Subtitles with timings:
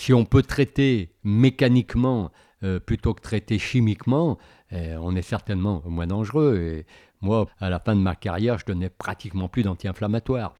[0.00, 2.32] si on peut traiter mécaniquement
[2.86, 4.38] plutôt que traiter chimiquement,
[4.72, 6.58] on est certainement moins dangereux.
[6.58, 6.86] Et
[7.20, 10.54] moi, à la fin de ma carrière, je donnais pratiquement plus d'anti-inflammatoires.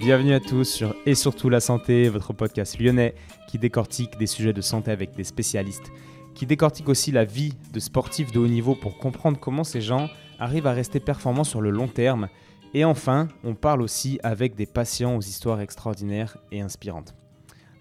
[0.00, 3.14] Bienvenue à tous sur Et surtout la santé, votre podcast lyonnais
[3.46, 5.92] qui décortique des sujets de santé avec des spécialistes,
[6.34, 10.08] qui décortique aussi la vie de sportifs de haut niveau pour comprendre comment ces gens
[10.38, 12.28] arrivent à rester performants sur le long terme.
[12.72, 17.14] Et enfin, on parle aussi avec des patients aux histoires extraordinaires et inspirantes.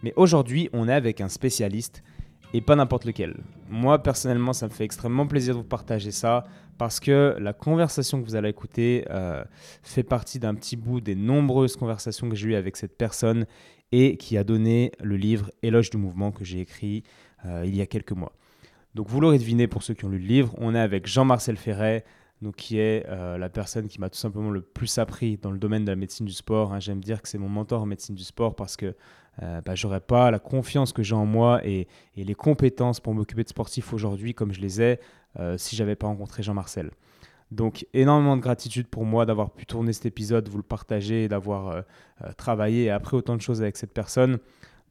[0.04, 2.04] Mais aujourd'hui, on est avec un spécialiste
[2.54, 3.38] et pas n'importe lequel.
[3.70, 6.46] Moi, personnellement, ça me fait extrêmement plaisir de vous partager ça
[6.78, 9.44] parce que la conversation que vous allez écouter euh,
[9.84, 13.46] fait partie d'un petit bout des nombreuses conversations que j'ai eues avec cette personne
[13.92, 17.04] et qui a donné le livre Éloge du mouvement que j'ai écrit
[17.46, 18.34] il y a quelques mois.
[18.96, 21.58] Donc vous l'aurez deviné pour ceux qui ont lu le livre, on est avec Jean-Marcel
[21.58, 22.04] Ferret,
[22.42, 25.60] donc qui est euh, la personne qui m'a tout simplement le plus appris dans le
[25.60, 26.74] domaine de la médecine du sport.
[26.74, 26.80] Hein.
[26.80, 28.96] J'aime dire que c'est mon mentor en médecine du sport parce que
[29.42, 33.44] euh, bah, j'aurais pas la confiance que j'ai en moi et, les compétences pour m'occuper
[33.44, 35.00] de sportifs aujourd'hui comme je les ai
[35.40, 36.92] euh, si j'avais pas rencontré Jean-Marcel.
[37.52, 41.70] Donc énormément de gratitude pour moi d'avoir pu tourner cet épisode, vous le partager, d'avoir
[41.70, 41.82] euh,
[42.38, 44.40] travaillé et appris autant de choses avec cette personne.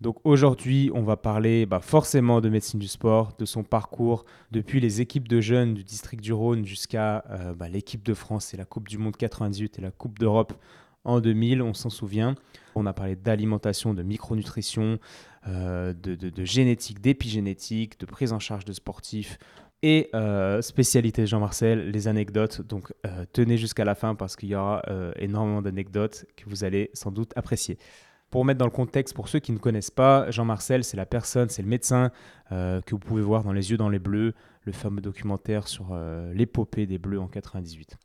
[0.01, 4.81] Donc aujourd'hui, on va parler bah, forcément de médecine du sport, de son parcours, depuis
[4.81, 7.25] les équipes de jeunes du district du Rhône jusqu'à
[7.57, 10.53] bah, l'équipe de France et la Coupe du Monde 98 et la Coupe d'Europe
[11.05, 12.35] en 2000, on s'en souvient.
[12.75, 14.99] On a parlé d'alimentation, de micronutrition,
[15.47, 19.39] euh, de, génétique, d'épigénétique, de prise en charge de sportifs
[19.83, 22.61] et euh, spécialité Jean-Marcel, les anecdotes.
[22.61, 24.83] Donc euh, tenez jusqu'à la fin parce qu'il y aura
[25.17, 27.79] énormément d'anecdotes que vous allez sans doute apprécier.
[28.31, 31.48] Pour mettre dans le contexte, pour ceux qui ne connaissent pas, Jean-Marcel, c'est la personne,
[31.48, 32.11] c'est le médecin
[32.51, 35.98] que vous pouvez voir dans Les Yeux dans les Bleus, le fameux documentaire sur
[36.35, 37.97] l'épopée des Bleus en 98.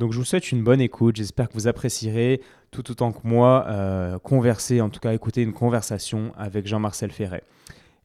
[0.00, 3.66] Donc je vous souhaite une bonne écoute, j'espère que vous apprécierez tout autant que moi
[3.68, 7.42] euh, converser, en tout cas écouter une conversation avec Jean-Marcel Ferret.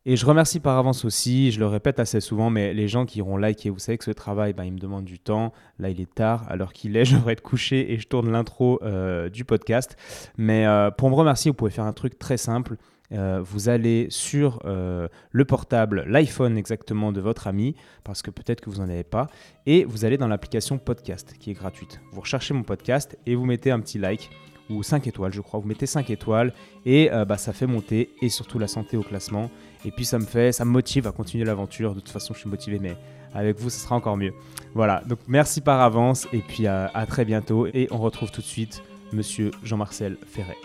[0.08, 3.18] Et je remercie par avance aussi, je le répète assez souvent, mais les gens qui
[3.18, 5.52] iront liker, vous savez que ce travail, ben, il me demande du temps.
[5.80, 8.80] Là, il est tard, alors qu'il est, je devrais être couché et je tourne l'intro
[8.84, 9.98] euh, du podcast.
[10.38, 12.76] Mais euh, pour me remercier, vous pouvez faire un truc très simple.
[13.14, 18.70] Euh, vous allez sur le portable, l'iPhone exactement de votre ami, parce que peut-être que
[18.70, 19.26] vous n'en avez pas,
[19.66, 22.00] et vous allez dans l'application podcast qui est gratuite.
[22.12, 24.30] Vous recherchez mon podcast et vous mettez un petit like
[24.70, 25.60] ou 5 étoiles, je crois.
[25.60, 26.54] Vous mettez 5 étoiles
[26.86, 29.50] et bah, ça fait monter et surtout la santé au classement.
[29.86, 31.94] Et puis ça me fait, ça me motive à continuer l'aventure.
[31.94, 32.98] De toute façon, je suis motivé, mais
[33.34, 34.34] avec vous, ce sera encore mieux.
[34.74, 35.04] Voilà.
[35.08, 37.68] Donc merci par avance et puis à très bientôt.
[37.68, 38.82] Et on retrouve tout de suite
[39.14, 40.58] Monsieur Jean-Marcel Ferret.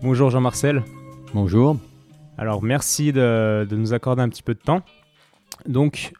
[0.00, 0.84] Bonjour Jean-Marcel.
[1.34, 1.76] Bonjour.
[2.36, 4.82] Alors merci de, nous accorder un petit peu de temps.
[5.66, 6.12] Donc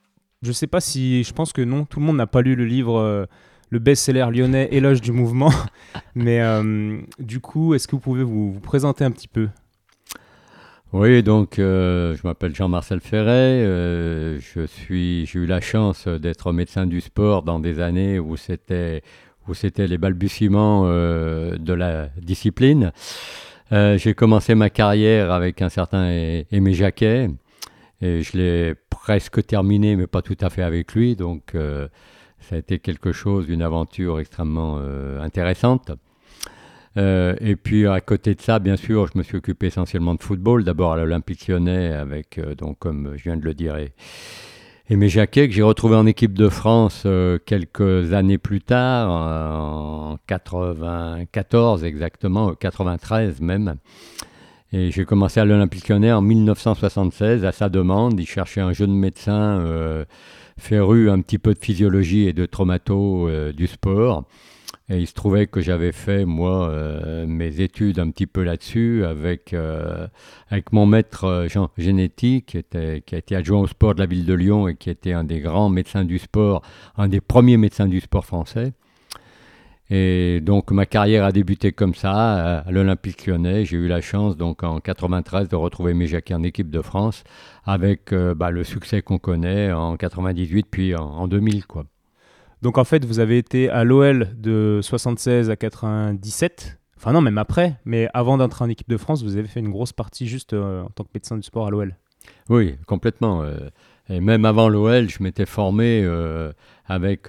[0.43, 2.57] je ne sais pas si, je pense que non, tout le monde n'a pas lu
[2.57, 3.27] le livre, euh,
[3.71, 5.53] le best-seller lyonnais Éloge du mouvement.
[6.15, 9.49] Mais euh, du coup, est-ce que vous pouvez vous, présenter un petit peu?
[10.93, 13.61] Oui, donc euh, je m'appelle Jean-Marcel Ferret.
[13.61, 19.03] je suis, j'ai eu la chance d'être médecin du sport dans des années où c'était
[19.47, 22.93] où c'était les balbutiements de la discipline.
[23.73, 26.09] Euh, j'ai commencé ma carrière avec un certain
[26.51, 27.29] Aimé Jacquet.
[28.01, 31.17] Et je l'ai presque terminé, mais pas tout à fait avec lui.
[31.17, 31.89] Donc, euh,
[32.41, 35.91] ça a été quelque chose, une aventure extrêmement euh, intéressante.
[36.97, 40.65] et puis, à côté de ça, bien sûr, je me suis occupé essentiellement de football.
[40.65, 43.77] D'abord à l'Olympique lyonnais, avec, donc, comme je viens de le dire,
[44.91, 50.17] Aimé Jacquet, que j'ai retrouvé en équipe de France euh, quelques années plus tard, en
[50.27, 53.77] 94 exactement, 93 même.
[54.73, 58.19] Et j'ai commencé à l'Olympique Lyonnais en 1976 à sa demande.
[58.19, 60.07] Il cherchait un jeune médecin euh,
[60.59, 64.25] féru un petit peu de physiologie et de traumato euh, du sport.
[64.91, 69.05] Et il se trouvait que j'avais fait, moi, euh, mes études un petit peu là-dessus
[69.05, 70.07] avec, euh,
[70.49, 74.33] avec mon maître Jean Génétique, qui, était, qui adjoint au sport de la ville de
[74.33, 76.63] Lyon et qui était un des grands médecins du sport,
[76.97, 78.73] un des premiers médecins du sport français.
[79.91, 83.65] Et donc ma carrière a débuté comme ça à l'Olympique lyonnais.
[83.65, 87.25] J'ai eu la chance donc en 93 de retrouver mes Jacquet en équipe de France
[87.65, 91.87] avec bah, le succès qu'on connaît en 98 puis en, en 2000 quoi.
[92.63, 96.79] Donc en fait, vous avez été à l'OL de 76 à 97.
[96.97, 97.77] Enfin non, même après.
[97.85, 100.83] Mais avant d'entrer en équipe de France, vous avez fait une grosse partie juste euh,
[100.83, 101.95] en tant que médecin du sport à l'OL.
[102.49, 103.43] Oui, complètement.
[103.43, 103.71] Euh.
[104.09, 106.53] et même avant l'OL, je m'étais formé euh,
[106.87, 107.29] avec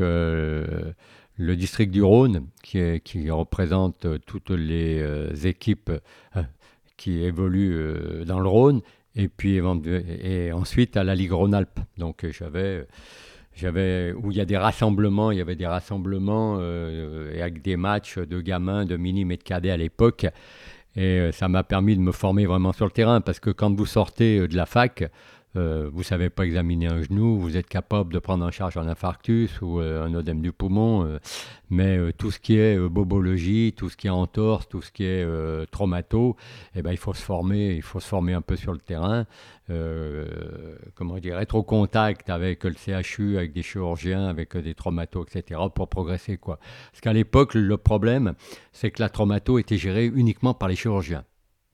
[1.39, 5.91] le district du Rhône, qui, représente toutes les équipes
[6.97, 8.81] qui évoluent dans le Rhône.
[9.15, 9.59] et puis
[10.21, 11.80] et ensuite à la Ligue Rhône-Alpes.
[11.97, 12.86] Donc j'avais
[13.56, 17.75] j'avais où il y a des rassemblements, il y avait des rassemblements euh, avec des
[17.77, 20.27] matchs de gamins, de mini et de cadets à l'époque.
[20.95, 23.85] Et ça m'a permis de me former vraiment sur le terrain parce que quand vous
[23.85, 25.09] sortez de la fac,
[25.56, 28.78] euh, vous ne savez pas examiner un genou, vous êtes capable de prendre en charge
[28.78, 31.18] un infarctus ou euh, un œdème du poumon, euh,
[31.72, 35.25] mais tout ce qui est bobologie, tout ce qui est entorse, tout ce qui est
[35.72, 36.36] traumato,
[36.75, 39.25] eh ben, il faut se former, il faut se former un peu sur le terrain,
[40.96, 45.62] comment dire, être au contact avec le CHU, avec des chirurgiens, avec des traumatos, etc.,
[45.74, 46.38] pour progresser.
[46.38, 46.60] Quoi.
[46.92, 48.34] Parce qu'à l'époque, le problème,
[48.72, 51.24] c'est que la traumato était gérée uniquement par les chirurgiens.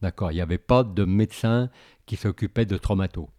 [0.01, 1.69] D'accord Il n'y avait pas de médecin
[2.05, 3.29] qui s'occupait de traumato.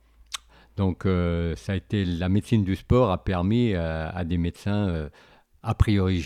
[0.76, 4.88] Donc, euh, ça a été la médecine du sport a permis euh, à des médecins
[4.88, 5.08] euh,
[5.62, 6.24] a priori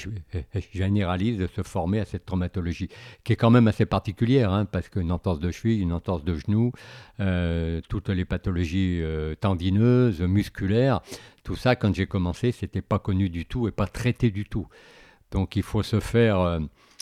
[0.72, 2.90] généralistes de se former à cette traumatologie,
[3.24, 6.34] qui est quand même assez particulière, hein, parce qu'une entorse de cheville, une entorse de
[6.34, 6.72] genou,
[7.88, 9.02] toutes les pathologies
[9.40, 11.00] tendineuses, musculaires,
[11.42, 14.68] tout ça, quand j'ai commencé, c'était pas connu du tout et pas traité du tout.
[15.30, 16.60] Donc, il faut se faire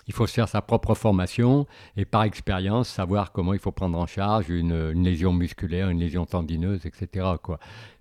[0.09, 1.67] il faut faire sa propre formation
[1.97, 6.25] et par expérience savoir comment il faut prendre en charge une, lésion musculaire, une lésion
[6.25, 7.27] tendineuse, etc.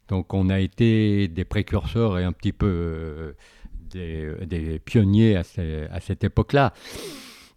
[0.08, 3.36] Donc on a été des précurseurs et un petit peu
[3.96, 6.74] euh, des, pionniers à, cette époque-là.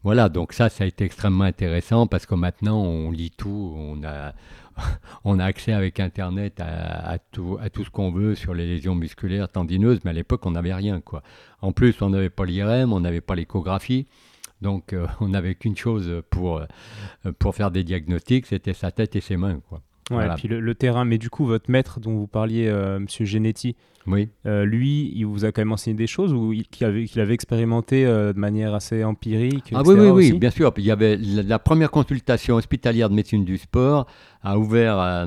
[0.03, 4.03] Voilà, donc ça, ça a été extrêmement intéressant parce que maintenant on lit tout, on
[4.03, 4.33] a,
[5.45, 10.15] accès avec Internet à, tout, ce qu'on veut sur les lésions musculaires tendineuses, mais à
[10.15, 11.01] l'époque on n'avait rien.
[11.61, 14.09] En plus, on n'avait pas l'IRM, on n'avait pas l'échographie.
[14.63, 16.67] Donc euh, on n'avait qu'une chose pour, euh,
[17.39, 19.61] pour faire des diagnostics, c'était sa tête et ses mains.
[19.69, 19.81] Quoi.
[20.11, 23.25] Ouais, et puis le, terrain, mais du coup, votre maître dont vous parliez, euh, Monsieur
[23.25, 23.77] Genetti,
[24.09, 24.29] oui.
[24.45, 28.37] lui, il vous a quand même enseigné des choses ou qu'il avait, avait, expérimenté de
[28.37, 30.73] manière assez empirique Ah oui, oui, oui, bien sûr.
[30.79, 34.09] Il y avait la, première consultation hospitalière de médecine du sport
[34.43, 35.27] a ouvert, a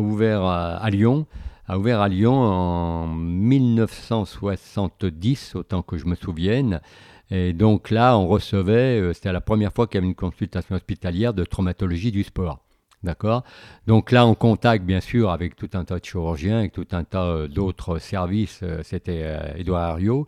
[0.00, 1.24] ouvert à, Lyon
[1.66, 6.82] a ouvert à Lyon en 1970, autant que je me souvienne.
[7.30, 10.74] Et donc là, on recevait, euh, c'était la première fois qu'il y avait une consultation
[10.74, 12.60] hospitalière de traumatologie du sport.
[13.02, 13.44] D'accord?
[13.86, 17.04] Donc là, on contacte bien sûr avec tout un tas de chirurgiens, avec tout un
[17.04, 18.60] tas euh, d'autres services.
[18.62, 20.26] Euh, c'était Edouard Ariot.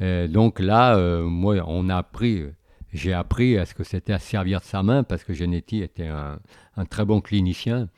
[0.00, 2.42] donc là, moi, on a appris,
[2.92, 6.08] j'ai appris à ce que c'était à servir de sa main parce que Genetti était
[6.08, 6.38] un,
[6.86, 7.88] très bon clinicien.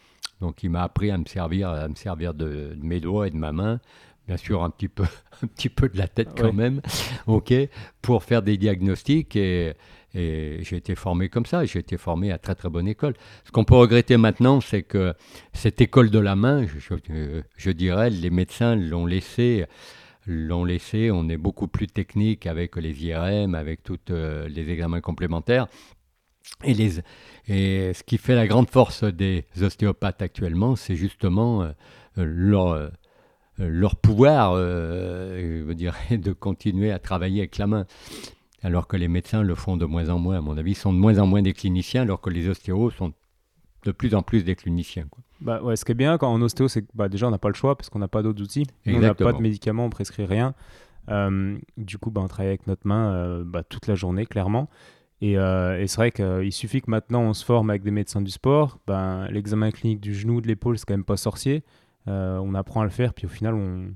[0.40, 3.36] Donc il m'a appris à me servir, à me servir de, mes doigts et de
[3.36, 3.80] ma main
[4.26, 5.04] bien sûr un petit peu,
[5.42, 6.80] un petit peu de la tête quand même,
[7.26, 7.52] ok,
[8.02, 9.74] pour faire des diagnostics et,
[10.18, 13.12] j'ai été formé comme ça, j'ai été formé à très très bonne école.
[13.44, 15.12] Ce qu'on peut regretter maintenant, c'est que
[15.52, 16.64] cette école de la main,
[17.58, 19.66] je, dirais, les médecins l'ont laissé,
[20.26, 25.02] l'ont laissé, on est beaucoup plus technique avec les IRM, avec tous euh, les examens
[25.02, 25.66] complémentaires.
[26.64, 27.00] Et, les,
[27.48, 31.72] et ce qui fait la grande force des ostéopathes actuellement, c'est justement euh,
[32.16, 32.90] leur
[33.58, 37.86] leur pouvoir, euh, je dire, de continuer à travailler avec la main.
[38.62, 40.98] Alors que les médecins le font de moins en moins, à mon avis, sont de
[40.98, 43.12] moins en moins des cliniciens, alors que les ostéos sont
[43.84, 45.06] de plus en plus des cliniciens.
[45.08, 45.22] Quoi.
[45.40, 47.38] Bah ouais, ce qui est bien quand en ostéo, c'est que bah, déjà on n'a
[47.38, 48.66] pas le choix parce qu'on n'a pas d'autres outils.
[48.86, 50.54] On n'a pas de médicaments, on prescrit rien.
[51.08, 54.68] Euh, du coup, bah, on travaille avec notre main bah, toute la journée, clairement.
[55.20, 58.30] Et, et c'est vrai qu'il suffit que maintenant on se forme avec des médecins du
[58.30, 58.80] sport.
[58.86, 61.62] Ben, L'examen clinique du genou, de l'épaule, c'est quand même pas sorcier.
[62.08, 63.86] Euh, on apprend à le faire, puis au final, on,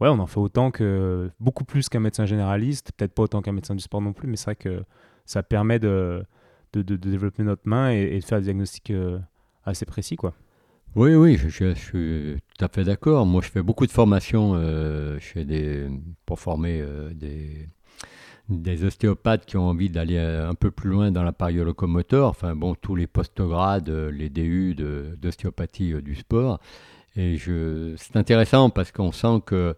[0.00, 3.52] ouais, on en fait autant que, beaucoup plus qu'un médecin généraliste, peut-être pas autant qu'un
[3.52, 4.84] médecin du sport non plus, mais c'est vrai que
[5.24, 6.24] ça permet de,
[6.72, 9.18] de, développer notre main et, de faire des diagnostics euh,
[9.64, 10.34] assez précis, quoi.
[10.94, 13.26] Oui, oui, je, suis tout à fait d'accord.
[13.26, 15.88] Moi, je fais beaucoup de formations euh, des,
[16.24, 17.68] pour former des,
[18.48, 22.30] des ostéopathes qui ont envie d'aller un peu plus loin dans l'appareil locomoteur.
[22.30, 26.60] Enfin, bon, tous les postgrades, les DU d'ostéopathie du sport.
[27.16, 29.74] Et je, c'est intéressant parce qu'on sent que,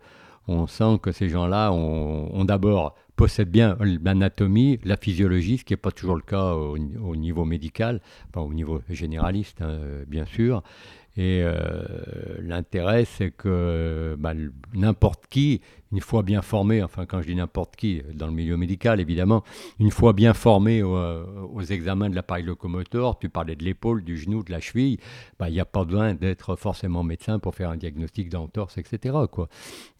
[0.49, 5.78] on sent que ces gens-là ont, d'abord possèdent bien l'anatomie, la physiologie, ce qui n'est
[5.78, 8.00] pas toujours le cas au, niveau médical,
[8.37, 10.62] au niveau généraliste, hein, bien sûr.
[11.16, 11.59] Et euh,
[12.40, 14.35] l'intérêt, c'est que bah,
[14.73, 18.57] n'importe qui, une fois bien formé, enfin quand je dis n'importe qui, dans le milieu
[18.57, 19.45] médical évidemment,
[19.78, 24.16] une fois bien formé euh, aux, examens de l'appareil locomoteur, tu parlais de l'épaule, du
[24.18, 24.99] genou, de la cheville,
[25.38, 29.16] bah, il n'y a pas besoin d'être forcément médecin pour faire un diagnostic d'entorse, etc.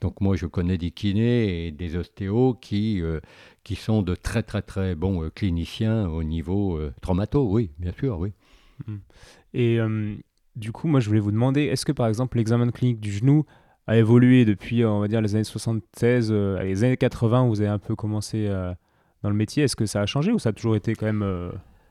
[0.01, 3.21] Donc moi je connais des kinés et des ostéos qui, euh,
[3.65, 8.33] qui sont de très très très bons cliniciens au niveau traumato, oui, bien sûr, oui.
[8.87, 8.97] Mmh.
[9.55, 9.79] Et
[10.59, 13.47] du coup, moi, je voulais vous demander, est-ce que par exemple l'examen clinique du genou
[13.89, 17.61] a évolué depuis, on va dire, les années 76, euh, les années 80, où vous
[17.61, 18.73] avez un peu commencé euh,
[19.25, 21.23] dans le métier Est-ce que ça a changé ou ça a toujours été quand même...
[21.23, 21.51] Euh,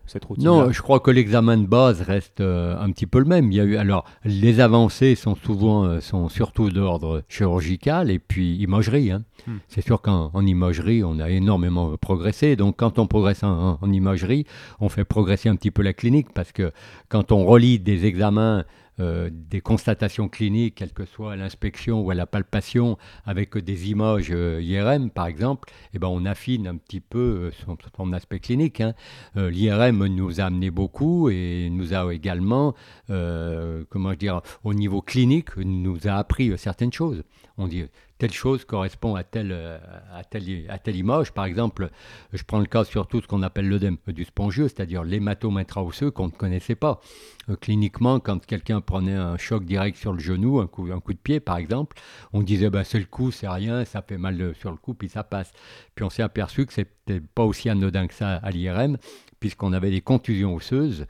[0.10, 3.26] cette routine Non, je crois que l'examen de base reste euh, un petit peu le
[3.26, 3.52] même.
[3.52, 8.56] Il y a eu alors les avancées sont souvent sont surtout d'ordre chirurgical et puis
[8.56, 9.12] imagerie.
[9.12, 9.24] hein.
[9.48, 9.58] Hmm.
[9.68, 12.56] C'est sûr qu'en en imagerie, on a énormément progressé.
[12.56, 14.46] Donc quand on progresse en- en imagerie,
[14.80, 16.72] on fait progresser un petit peu la clinique parce que
[17.10, 18.64] quand on relie des examens
[19.00, 24.30] euh, des constatations cliniques, quelle que soit l'inspection ou à la palpation, avec des images
[24.32, 27.52] euh, IRM par exemple, eh ben, on affine un petit peu euh,
[27.96, 28.82] son, aspect clinique.
[28.82, 28.94] hein.
[29.36, 32.74] L'IRM nous a amené beaucoup et nous a également,
[33.08, 37.24] comment dire, au niveau clinique, nous a appris certaines choses.
[37.58, 37.86] On dit
[38.18, 39.78] telle chose correspond à telle, euh,
[40.14, 41.32] à telle, à telle image.
[41.32, 41.90] Par exemple,
[42.34, 46.12] je prends le cas surtout de ce qu'on appelle l'œdème du spongieux, c'est-à-dire l'hématome intraosseux
[46.12, 47.02] qu'on ne connaissait pas.
[47.50, 51.14] Euh, cliniquement, quand quelqu'un prenait un choc direct sur le genou, un coup, un coup
[51.14, 51.98] de pied par exemple,
[52.34, 54.94] on disait bah, c'est le coup, c'est rien, ça fait mal euh, sur le coup,
[54.94, 55.52] puis ça passe.
[55.96, 58.98] Puis on s'est aperçu que c'était pas aussi anodin que ça à l'IRM,
[59.40, 61.06] puisqu'on avait des contusions osseuses,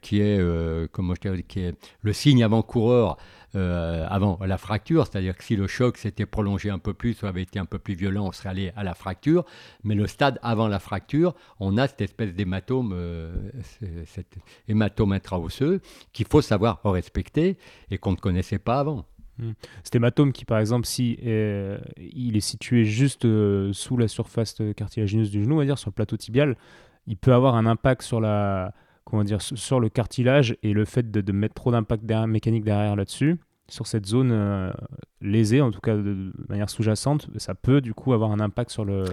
[0.00, 3.16] qui, est, euh, comment je qui est le signe avant-coureur
[3.54, 7.26] euh, avant la fracture, c'est-à-dire que si le choc s'était prolongé un peu plus ou
[7.26, 9.44] avait été un peu plus violent, on serait allé à la fracture.
[9.82, 13.34] Mais le stade avant la fracture, on a cette espèce d'hématome, euh,
[14.06, 14.36] cet
[14.68, 15.80] hématome intraosseux
[16.12, 17.56] qu'il faut savoir respecter
[17.90, 19.06] et qu'on ne connaissait pas avant.
[19.84, 24.60] Cet hématome qui, par exemple, si euh, il est situé juste euh, sous la surface
[24.60, 26.56] euh, cartilagineuse du genou, on va dire sur le plateau tibial,
[27.06, 28.72] il peut avoir un impact sur la
[29.06, 33.38] comment dire sur le cartilage et le fait de, mettre trop d'impact mécanique derrière là-dessus
[33.68, 34.72] sur cette zone euh,
[35.20, 38.84] lésée, en tout cas de, manière sous-jacente, ça peut du coup avoir un impact sur
[38.84, 39.04] le.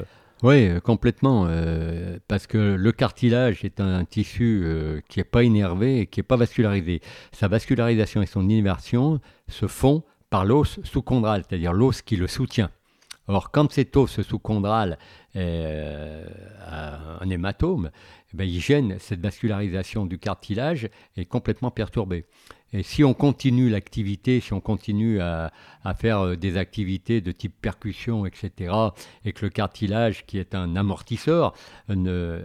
[0.44, 1.46] Oui, euh, complètement.
[1.48, 4.66] euh, parce que le cartilage est un, tissu
[5.08, 7.02] qui n'est pas innervé et qui n'est pas vascularisé.
[7.32, 12.70] Sa vascularisation et son inversion se font par l'os sous-chondral, c'est-à-dire l'os qui le soutient.
[13.28, 14.98] Or, quand cet os sous-chondral
[15.36, 16.26] euh,
[16.66, 17.90] a un hématome,
[18.34, 22.26] eh ben, il gêne cette vascularisation du cartilage est complètement perturbée.
[22.74, 25.54] Et si on continue l'activité, si on continue à,
[25.84, 28.74] à faire euh, des activités de type percussion, etc.,
[29.24, 31.54] et que le cartilage, qui est un amortisseur,
[31.88, 32.42] ne,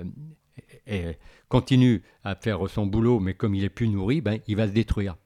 [0.87, 1.17] et-
[1.49, 4.73] continue à faire son boulot, mais comme il est plus nourri, ben, il va se
[4.73, 5.17] détruire.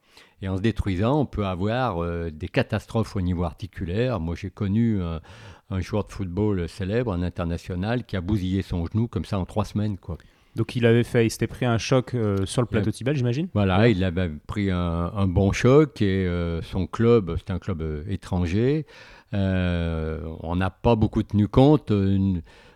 [0.43, 4.19] Et en se détruisant, on peut avoir euh, des catastrophes au niveau articulaire.
[4.19, 5.21] Moi, j'ai connu un,
[5.69, 9.45] un joueur de football célèbre, un international, qui a bousillé son genou comme ça en
[9.45, 9.97] trois semaines.
[9.97, 10.17] Quoi.
[10.57, 13.47] Donc il avait fait, il s'était pris un choc euh, sur le plateau tibial, j'imagine?
[13.53, 17.81] Voilà, il avait pris un, un bon choc et euh, son club, c'était un club
[17.81, 18.85] euh, étranger.
[19.33, 21.91] Euh, on n'a pas beaucoup tenu compte.
[21.91, 22.33] Euh,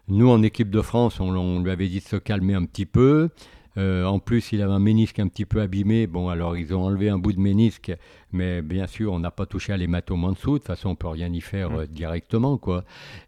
[0.08, 2.86] Nous, en équipe de France, on, on lui avait dit de se calmer un petit
[2.86, 3.30] peu.
[3.78, 6.08] Euh, en plus, il avait un ménisque un petit peu abîmé.
[6.08, 7.92] Bon, alors ils ont enlevé un bout de ménisque,
[8.32, 10.54] mais bien sûr, on n'a pas touché à l'hématome en dessous.
[10.54, 12.84] De toute façon, on peut rien y faire euh, directement, quoi.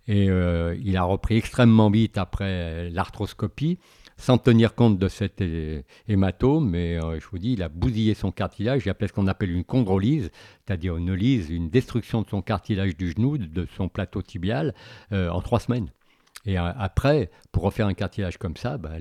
[0.08, 3.78] Et euh, il a repris extrêmement vite après l'arthroscopie
[4.18, 8.14] sans tenir compte de cet hé- hématome, mais euh, je vous dis, il a bousillé
[8.16, 10.30] son cartilage, il a fait ce qu'on appelle une chondrolyse,
[10.68, 14.74] c'est-à-dire une lyse, une destruction de son cartilage du genou, de- de son plateau tibial,
[15.14, 15.90] euh, en trois semaines.
[16.46, 18.92] Et euh, après, pour refaire un cartilage comme ça, bah,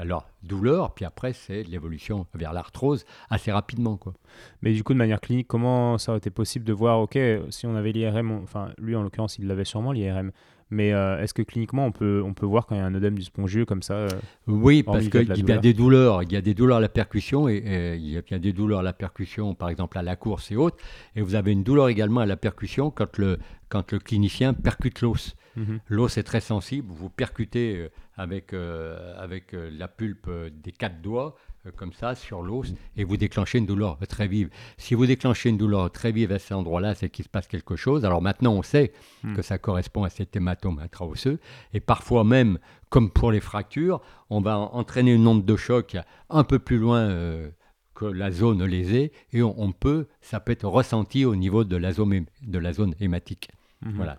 [0.00, 3.96] alors douleur, puis après c'est l'évolution vers l'arthrose assez rapidement.
[3.96, 4.14] Quoi.
[4.62, 7.18] Mais du coup, de manière clinique, comment ça aurait été possible de voir, ok,
[7.50, 10.32] si on avait l'IRM, enfin lui en l'occurrence, il l'avait sûrement l'IRM,
[10.70, 12.94] mais euh, est-ce que cliniquement on peut, on peut voir quand il y a un
[12.94, 14.08] œdème du spongieux comme ça euh,
[14.48, 16.22] Oui, parce qu'il y a y des douleurs.
[16.24, 18.52] Il y a des douleurs à la percussion et, et il y a bien des
[18.52, 20.78] douleurs à la percussion, par exemple à la course et autres.
[21.14, 23.38] Et vous avez une douleur également à la percussion quand le,
[23.68, 25.36] quand le clinicien percute l'os.
[25.56, 25.80] Mhm.
[25.88, 26.88] L'os est très sensible.
[26.90, 30.30] Vous percutez euh, avec, euh, avec euh, la pulpe
[30.62, 31.36] des quatre doigts,
[31.66, 34.50] euh, comme ça, sur l'os, et vous déclenchez une douleur très vive.
[34.78, 37.76] Si vous déclenchez une douleur très vive à cet endroit-là, c'est qu'il se passe quelque
[37.76, 38.04] chose.
[38.04, 39.34] Alors maintenant, on sait Hmm.
[39.34, 41.38] que ça correspond à cet hématome intraosseux.
[41.72, 42.58] Et parfois même,
[42.90, 45.96] comme pour les fractures, on va en- entraîner une onde de choc
[46.30, 47.50] un peu plus loin euh,
[47.94, 51.76] que la zone lésée, et on, on peut, ça peut être ressenti au niveau de
[51.76, 53.48] la zone, hé- de la zone hématique.
[53.82, 53.92] Mhm.
[53.96, 54.18] Voilà.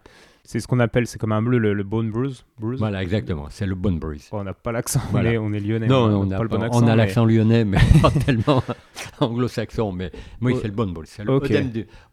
[0.49, 2.45] C'est ce qu'on appelle, c'est comme un bleu, le, le bone bruise.
[2.57, 2.79] bruise.
[2.79, 3.47] Voilà, exactement.
[3.49, 4.29] C'est le bone bruise.
[4.31, 5.31] Bon, on n'a pas l'accent, Voilà.
[5.31, 5.87] on, est, on est lyonnais.
[5.87, 6.79] Non, on on, a, pas le bon accent.
[6.79, 8.63] on a mais- l'accent lyonnais, mais pas tellement
[9.19, 9.91] anglo-saxon.
[9.91, 10.09] Mais
[10.41, 10.59] oui, Oh.
[10.61, 11.05] c'est le bon bol.
[11.05, 11.51] C'est le Ok.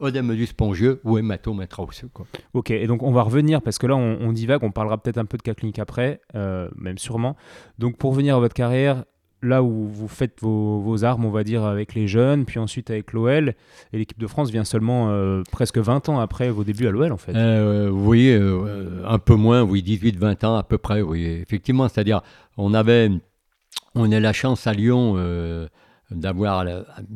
[0.03, 2.09] œdème du, du spongieux ou hématome intraosseux.
[2.55, 5.19] Ok, et donc on va revenir, parce que là on, on divague, on parlera peut-être
[5.19, 7.37] un peu de cas clinique après, euh, même sûrement.
[7.79, 9.05] Donc pour revenir à votre carrière,
[9.45, 12.91] là où vous faites vos, vos armes, on va dire, avec les jeunes, puis ensuite
[12.91, 13.55] avec l'OL,
[13.93, 17.13] et l'équipe de France vient seulement euh, presque 20 ans après vos débuts à l'OL
[17.13, 17.35] en fait.
[17.35, 21.89] Euh, oui, euh, un peu moins, oui, 18-20 ans à peu près, oui, effectivement.
[21.89, 22.23] C'est-à-dire,
[22.57, 23.11] on avait,
[23.95, 25.17] on a la chance à Lyon
[26.15, 26.65] d'avoir,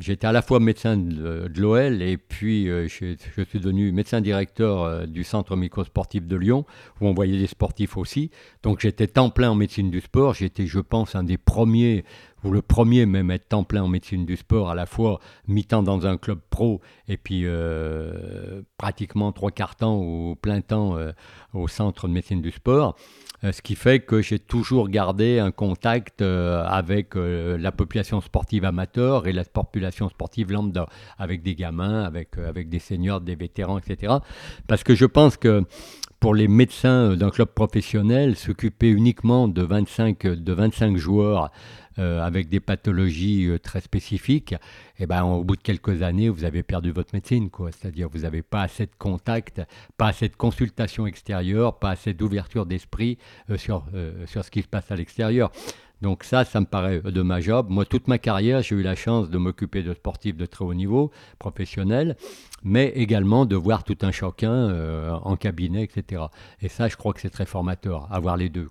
[0.00, 3.92] j'étais à la fois médecin de, de l'OL et puis euh, je, je suis devenu
[3.92, 6.64] médecin directeur euh, du centre microsportif de Lyon
[7.00, 8.30] où on voyait des sportifs aussi.
[8.62, 10.34] Donc j'étais temps plein en médecine du sport.
[10.34, 12.04] J'étais, je pense, un des premiers
[12.44, 15.82] ou le premier même être temps plein en médecine du sport, à la fois mi-temps
[15.82, 21.12] dans un club pro et puis euh, pratiquement trois quarts temps ou plein temps euh,
[21.52, 22.96] au centre de médecine du sport.
[23.44, 29.26] Euh, ce qui fait que j'ai toujours gardé un contact avec la population sportive amateur
[29.26, 30.86] et la population sportive lambda,
[31.18, 34.14] avec des gamins, avec, avec des seniors, des vétérans, etc.
[34.66, 35.64] Parce que je pense que
[36.20, 41.50] pour les médecins d'un club professionnel, s'occuper uniquement de 25, de 25 joueurs
[41.98, 46.28] euh, avec des pathologies euh, très spécifiques, et eh ben, au bout de quelques années,
[46.28, 47.50] vous avez perdu votre médecine.
[47.72, 49.62] C'est-à-dire vous n'avez pas assez de contact,
[49.96, 53.18] pas assez de consultation extérieure, pas assez d'ouverture d'esprit
[53.50, 53.84] euh, sur,
[54.26, 55.50] sur ce qui se passe à l'extérieur.
[56.00, 57.70] Donc ça, ça me paraît dommageable.
[57.72, 60.74] Moi, toute ma carrière, j'ai eu la chance de m'occuper de sportifs de très haut
[60.74, 62.16] niveau, professionnels,
[62.62, 66.22] mais également de voir tout un chacun en cabinet, etc.
[66.60, 68.68] Et ça, je crois que c'est très formateur, avoir les deux.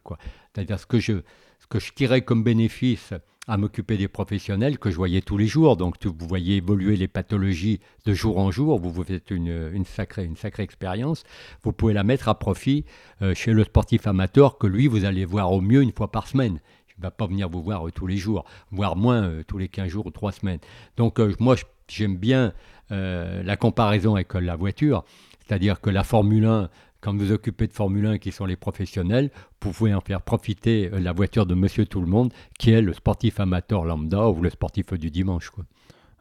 [0.54, 1.22] C'est-à-dire ce que je
[1.70, 3.14] que je tirais comme bénéfice
[3.48, 5.78] à m'occuper des professionnels que je voyais tous les jours.
[5.78, 10.26] Donc vous voyez évoluer les pathologies de jour en jour, vous vous faites une, sacrée,
[10.26, 11.24] une sacrée expérience.
[11.64, 12.86] Vous pouvez la mettre à profit
[13.22, 16.28] euh, chez le sportif amateur que lui, vous allez voir au mieux une fois par
[16.28, 16.60] semaine.
[16.90, 19.58] Il ne va pas venir vous voir euh, tous les jours, voire moins euh, tous
[19.58, 20.60] les 15 jours ou 3 semaines.
[20.98, 21.56] Donc moi,
[21.88, 22.54] j'aime bien
[22.90, 25.04] la comparaison avec la voiture,
[25.46, 26.70] c'est-à-dire que la Formule 1,
[27.08, 29.30] quand vous occupez de Formule 1 qui sont les professionnels,
[29.64, 32.82] vous pouvez en faire profiter euh, la voiture de Monsieur Tout le Monde, qui est
[32.82, 35.50] le sportif amateur lambda ou le sportif du dimanche.
[35.50, 35.64] Quoi.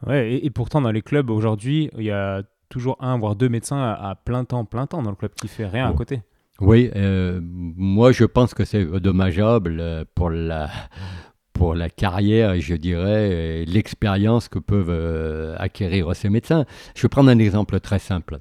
[0.07, 3.83] Ouais, et, pourtant dans les clubs aujourd'hui, il y a toujours un voire deux médecins
[3.83, 6.23] à, plein temps, plein temps dans le club qui fait rien à côté.
[6.61, 10.71] Oui, euh, moi je pense que c'est dommageable euh, pour la
[11.53, 16.65] pour la carrière je dirais l'expérience que peuvent acquérir ces médecins.
[16.95, 18.39] Je vais prendre un exemple très simple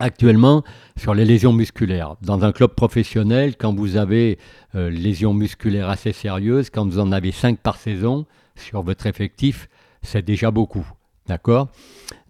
[0.00, 0.64] actuellement
[0.96, 2.16] sur les lésions musculaires.
[2.22, 4.38] Dans un club professionnel, quand vous avez
[4.74, 8.26] euh, lésions musculaires assez sérieuses, quand vous en avez 5 par saison
[8.56, 9.68] sur votre effectif,
[10.02, 10.86] c'est déjà beaucoup.
[11.26, 11.68] D'accord?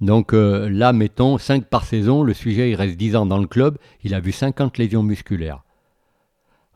[0.00, 3.46] Donc euh, là, mettons 5 par saison, le sujet il reste 10 ans dans le
[3.46, 5.62] club, il a vu 50 lésions musculaires.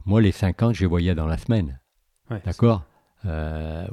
[0.07, 1.81] Moi, les 50, je les voyais dans la semaine.
[2.45, 2.85] D'accord?
[3.27, 3.87] euh,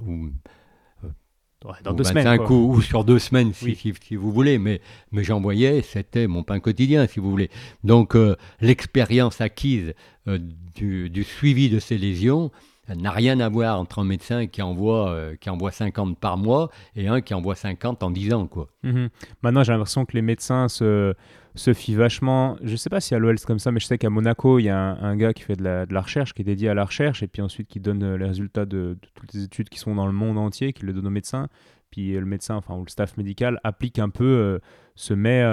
[1.83, 2.39] dans deux semaines.
[2.49, 4.57] Ou, sur deux semaines, si, si, vous voulez.
[4.57, 7.49] Mais, mais j'en voyais, c'était mon pain quotidien, si vous voulez.
[7.83, 9.93] Donc, euh, l'expérience acquise
[10.27, 10.39] euh,
[10.75, 12.51] du, du, suivi de ces lésions
[12.95, 16.69] n'a rien à voir entre un médecin qui envoie, euh, qui envoie 50 par mois
[16.95, 18.47] et un qui envoie 50 en 10 ans.
[18.47, 18.67] Quoi.
[18.83, 19.09] Mhm.
[19.43, 21.13] Maintenant, j'ai l'impression que les médecins se
[21.55, 22.57] se fie vachement.
[22.63, 24.63] Je sais pas si à l'OL c'est comme ça, mais je sais qu'à Monaco, il
[24.63, 27.23] y a un, gars qui fait de la, recherche, qui est dédié à la recherche,
[27.23, 30.07] et puis ensuite qui donne euh, les résultats de, toutes les études qui sont dans
[30.07, 31.47] le monde entier, qui le donne aux médecins.
[31.91, 34.59] Puis euh, le médecin, enfin, ou le staff médical applique un peu, euh,
[34.95, 35.43] se met,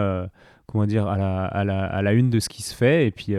[0.67, 3.11] comment dire, à la, à, la, à la, une de ce qui se fait, et
[3.11, 3.35] puis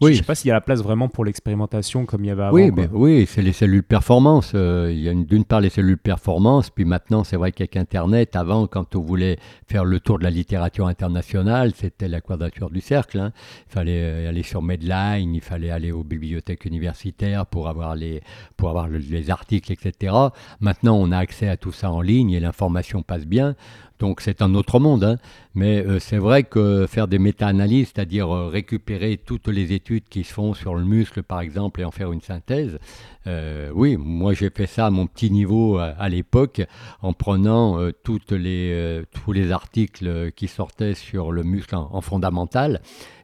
[0.00, 0.12] oui.
[0.12, 2.30] Je ne sais pas s'il y a la place vraiment pour l'expérimentation comme il y
[2.30, 2.56] avait avant.
[2.56, 4.52] Oui, oui c'est les cellules performance.
[4.54, 8.36] Euh, il y a d'une part les cellules performance, puis maintenant c'est vrai qu'avec Internet,
[8.36, 12.80] avant quand on voulait faire le tour de la littérature internationale, c'était la quadrature du
[12.80, 13.18] cercle.
[13.18, 13.32] Hein.
[13.68, 18.22] Il fallait euh, aller sur Medline, il fallait aller aux bibliothèques universitaires pour avoir les,
[18.56, 20.14] pour avoir les articles, etc.
[20.60, 23.54] Maintenant on a accès à tout ça en ligne et l'information passe bien.
[24.00, 25.18] Donc c'est un autre monde, hein.
[25.54, 30.24] mais euh, c'est vrai que faire des méta-analyses, c'est-à-dire euh, récupérer toutes les études qui
[30.24, 32.78] se font sur le muscle par exemple et en faire une synthèse,
[33.26, 36.62] euh, oui, moi j'ai fait ça à mon petit niveau à, l'époque
[37.02, 42.80] en prenant toutes les, tous les articles qui sortaient sur le muscle en fondamental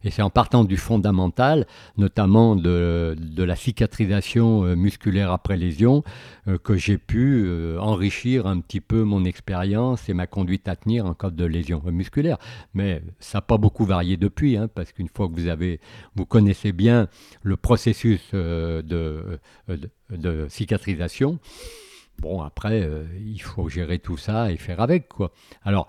[0.06, 6.04] et c'est en partant du fondamental, notamment de, la cicatrisation euh, musculaire après lésion,
[6.46, 10.76] euh, que j'ai pu euh, enrichir un petit peu mon expérience et ma conduite à
[10.76, 12.38] tenir en cas de lésion musculaire.
[12.72, 15.80] Mais ça n'a pas beaucoup varié depuis, hein, parce qu'une fois que vous, avez,
[16.14, 17.09] vous connaissez bien
[17.42, 19.40] le processus de,
[20.49, 21.38] cicatrisation,
[22.19, 22.88] bon, après,
[23.25, 25.09] il faut gérer tout ça et faire avec.
[25.09, 25.33] Quoi.
[25.64, 25.88] Alors,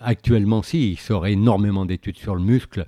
[0.00, 2.86] actuellement, si, il sort énormément d'études sur le muscle.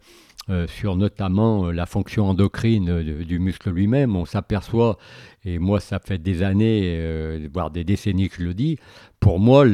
[0.49, 4.15] Euh, sur notamment euh, la fonction endocrine euh, du muscle lui-même.
[4.15, 4.97] On s'aperçoit,
[5.45, 8.79] et moi ça fait des années, voire des décennies que je le dis,
[9.19, 9.67] pour moi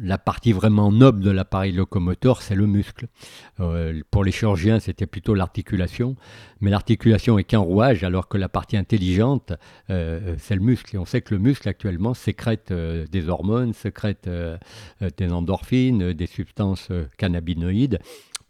[0.00, 3.06] la partie vraiment noble de l'appareil locomoteur, c'est le muscle.
[4.10, 6.16] pour les chirurgiens, c'était plutôt l'articulation,
[6.60, 9.52] mais l'articulation est qu'un rouage, alors que la partie intelligente,
[9.88, 10.96] c'est le muscle.
[10.96, 14.28] Et on sait que le muscle actuellement sécrète des hormones, sécrète
[15.00, 17.98] des endorphines, des substances cannabinoïdes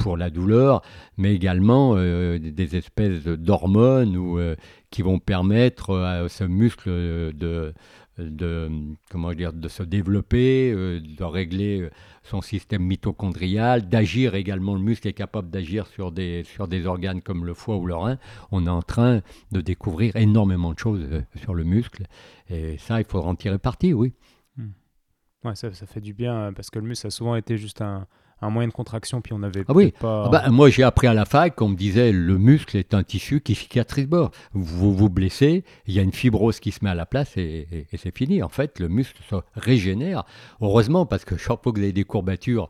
[0.02, 0.82] pour la douleur,
[1.16, 4.56] mais également euh, des espèces d'hormones euh,
[4.90, 7.72] qui vont permettre à ce muscle de,
[8.18, 8.70] de,
[9.10, 11.88] comment dire, de se développer, euh, de régler
[12.22, 14.74] son système mitochondrial, d'agir également.
[14.74, 17.94] Le muscle est capable d'agir sur des, sur des organes comme le foie ou le
[17.94, 18.18] rein.
[18.50, 19.20] On est en train
[19.50, 22.04] de découvrir énormément de choses sur le muscle.
[22.48, 24.12] Et ça, il faudra en tirer parti, oui.
[24.56, 24.70] Hmm.
[25.44, 28.06] Ouais, ça, ça, fait du bien parce que le muscle a souvent été juste un,
[28.42, 29.92] un moyen de contraction, puis on avait ah oui.
[29.98, 30.24] pas...
[30.26, 33.02] Ah bah, moi, j'ai appris à la fac qu'on me disait le muscle est un
[33.02, 34.30] tissu qui cicatrise bord.
[34.52, 37.86] Vous vous blessez, il y a une fibrose qui se met à la place et,
[37.96, 38.42] c'est fini.
[38.42, 40.24] En fait, le muscle se régénère.
[40.60, 42.68] Heureusement, parce que chaque fois que vous avez des courbatures,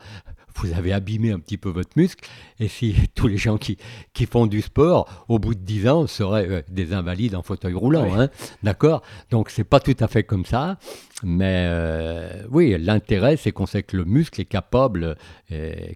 [0.56, 2.28] vous avez abîmé un petit peu votre muscle.
[2.60, 3.78] Et si tous les gens qui,
[4.12, 7.74] qui font du sport, au bout de 10 ans, seraient euh, des invalides en fauteuil
[7.74, 8.06] roulant.
[8.18, 8.28] Hein,
[8.62, 9.02] D'accord?
[9.30, 10.78] Donc, c'est pas tout à fait comme ça.
[11.22, 15.16] Mais euh, oui, l'intérêt, c'est qu'on sait que le muscle est capable,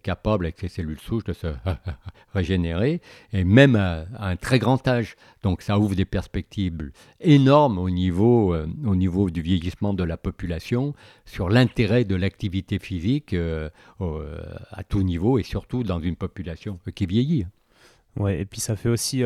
[0.02, 1.48] capable avec ses cellules souches de se
[2.34, 3.00] régénérer,
[3.32, 5.16] et même à, un très grand âge.
[5.42, 10.16] Donc ça ouvre des perspectives énormes au niveau, euh, au niveau du vieillissement de la
[10.16, 13.68] population, sur l'intérêt de l'activité physique euh,
[14.00, 17.46] à tout niveau, et surtout dans une population qui vieillit.
[18.16, 19.22] Ouais, et puis ça fait aussi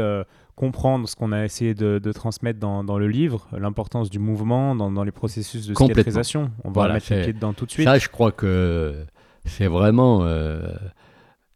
[0.61, 4.91] comprendre ce qu'on a essayé de, transmettre dans, dans, le livre, l'importance du mouvement dans,
[4.91, 6.51] dans, les processus de cicatrisation.
[6.65, 7.87] On va mettre les pieds dedans tout de suite.
[7.87, 9.07] Ça, je crois que
[9.47, 10.21] c'est vraiment.
[10.23, 10.69] Euh,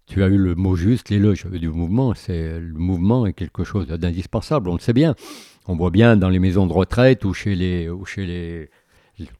[0.06, 2.14] tu as eu le mot juste, l'éloge du mouvement.
[2.14, 4.70] C'est le mouvement est quelque chose d'indispensable.
[4.70, 5.14] On le sait bien.
[5.66, 8.70] On voit bien dans les maisons de retraite ou chez les, ou chez les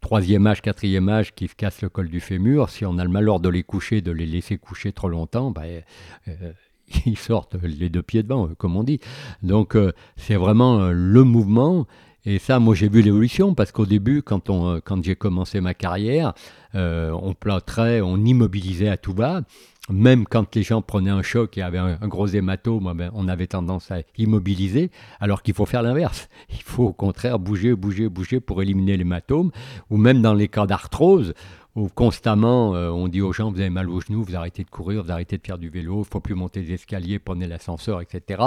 [0.03, 3.11] troisième âge, quatrième âge qui se cassent le col du fémur, si on a le
[3.11, 5.83] malheur de les coucher, de les laisser coucher trop longtemps, ben,
[6.29, 6.53] euh,
[7.07, 9.01] ils sortent les deux pieds devant, comme on dit.
[9.43, 11.87] Donc euh, c'est vraiment euh, le mouvement.
[12.27, 15.75] Et ça, moi, j'ai vu l'évolution parce qu'au début, quand, euh, quand j'ai commencé ma
[15.75, 16.33] carrière,
[16.73, 19.43] on plâtrait, on immobilisait à tout bas.
[19.91, 23.47] Même quand les gens prenaient un choc et avaient un, gros hématome, ben, on avait
[23.47, 26.31] tendance à immobiliser, alors qu'il faut faire l'inverse.
[26.51, 29.53] Il faut au contraire bouger, bouger, bouger pour éliminer l'hématome.
[29.91, 31.35] Ou même dans les cas d'arthrose,
[31.77, 34.71] où constamment euh, on dit aux gens vous avez mal aux genoux, vous arrêtez de
[34.71, 38.01] courir, vous arrêtez de faire du vélo, il faut plus monter des escaliers, prenez l'ascenseur,
[38.01, 38.43] etc.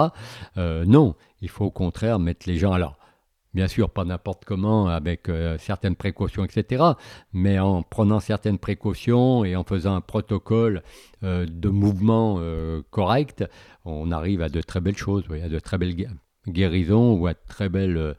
[0.58, 2.98] Euh, non, il faut au contraire mettre les gens alors.
[3.54, 6.84] Bien sûr, pas n'importe comment, avec euh, certaines précautions, etc.
[7.34, 10.84] Mais en prenant certaines précautions et en faisant un protocole
[11.24, 12.40] de mouvement
[12.92, 13.44] correct,
[13.84, 15.96] on arrive à de très belles choses, à de très belles
[16.48, 18.16] guérisons ou à de très belles,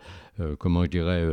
[0.59, 1.25] comment je dirais,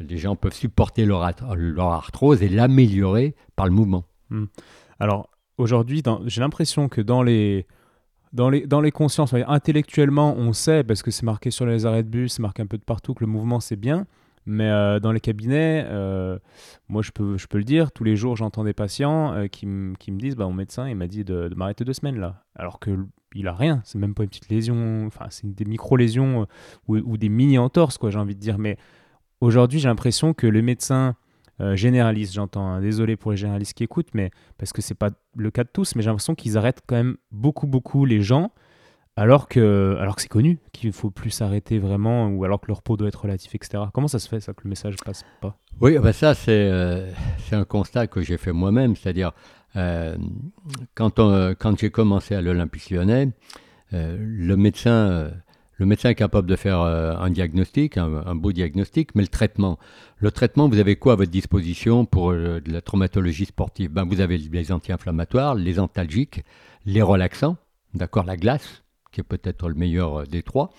[0.00, 4.04] les gens peuvent supporter leur, arthrose et l'améliorer par le mouvement.
[4.30, 4.44] Hmm.
[5.00, 7.66] Alors aujourd'hui, j'ai l'impression que dans les,
[8.32, 12.02] dans les, dans les consciences, intellectuellement, on sait, parce que c'est marqué sur les arrêts
[12.02, 14.06] de bus, c'est marqué un peu de partout, que le mouvement c'est bien.
[14.50, 16.38] Mais euh, dans les cabinets, euh,
[16.88, 19.66] moi je peux, je peux le dire, tous les jours j'entends des patients euh, qui,
[19.66, 22.44] me disent bah, Mon médecin il m'a dit de, m'arrêter deux semaines là.
[22.54, 26.46] Alors qu'il a rien, c'est même pas une petite lésion, enfin c'est des micro-lésions
[26.86, 28.56] ou, ou, des mini-entorses, quoi, j'ai envie de dire.
[28.56, 28.78] Mais
[29.40, 31.14] Aujourd'hui, j'ai l'impression que les médecins
[31.60, 35.10] euh, généralistes, j'entends, hein, désolé pour les généralistes qui écoutent, mais parce que c'est pas
[35.36, 38.52] le cas de tous, mais j'ai l'impression qu'ils arrêtent quand même beaucoup, beaucoup les gens,
[39.16, 42.82] alors que, alors que c'est connu qu'il faut plus s'arrêter vraiment, ou alors que leur
[42.82, 43.84] peau doit être relative, etc.
[43.92, 45.56] Comment ça se fait ça que le message passe pas?
[45.80, 47.10] Oui, bah ça c'est euh,
[47.52, 49.32] un constat que j'ai fait moi-même, c'est-à-dire
[49.76, 50.16] euh,
[50.94, 51.20] quand,
[51.58, 53.30] quand j'ai commencé à l'Olympique lyonnais,
[53.92, 55.30] le médecin
[55.78, 59.78] le médecin est capable de faire euh, un diagnostic, un, beau diagnostic, mais le traitement.
[60.18, 63.90] Le traitement, vous avez quoi à votre disposition pour euh, la traumatologie sportive?
[63.90, 66.42] Ben, Vous avez les anti-inflammatoires, les antalgiques,
[66.84, 67.56] les relaxants,
[67.94, 70.70] d'accord, la glace, qui est peut-être le meilleur euh, des trois.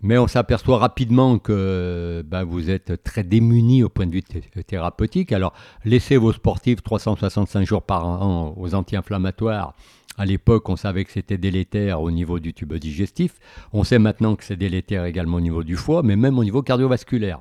[0.00, 5.30] Mais on s'aperçoit rapidement que ben, vous êtes très démunis au point de vue thérapeutique.
[5.32, 5.52] Alors,
[5.84, 9.74] laissez vos sportifs 365 jours par an aux anti-inflammatoires
[10.20, 13.38] à l'époque, on savait que c'était délétère au niveau du tube digestif.
[13.72, 16.60] On sait maintenant que c'est délétère également au niveau du foie, mais même au niveau
[16.60, 17.40] cardiovasculaire.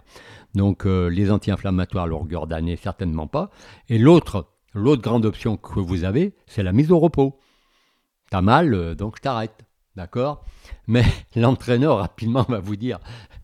[0.56, 3.50] Donc euh, les anti-inflammatoires, longueur d'année, certainement pas.
[3.90, 7.38] Et l'autre, l'autre grande option que vous avez, c'est la mise au repos.
[8.32, 9.66] T'as mal, euh, donc je t'arrête.
[9.98, 10.46] D'accord?
[10.88, 11.04] Mais
[11.36, 13.00] l'entraîneur rapidement va vous dire,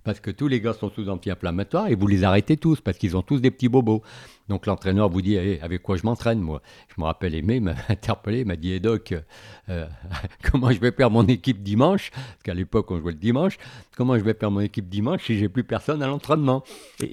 [0.05, 3.17] parce que tous les gars sont sous anti-inflammatoires, et vous les arrêtez tous, parce qu'ils
[3.17, 4.01] ont tous des petits bobos.
[4.47, 6.61] Donc l'entraîneur vous dit avec quoi je m'entraîne moi?
[6.95, 9.15] Je me rappelle Aimé m'a interpellé, m'a dit eh, Doc,
[9.69, 9.87] euh,
[10.51, 12.11] comment je vais perdre mon équipe dimanche?
[12.11, 13.57] Parce qu'à l'époque on jouait le dimanche.
[13.97, 16.63] Comment je vais perdre mon équipe dimanche si j'ai plus personne à l'entraînement?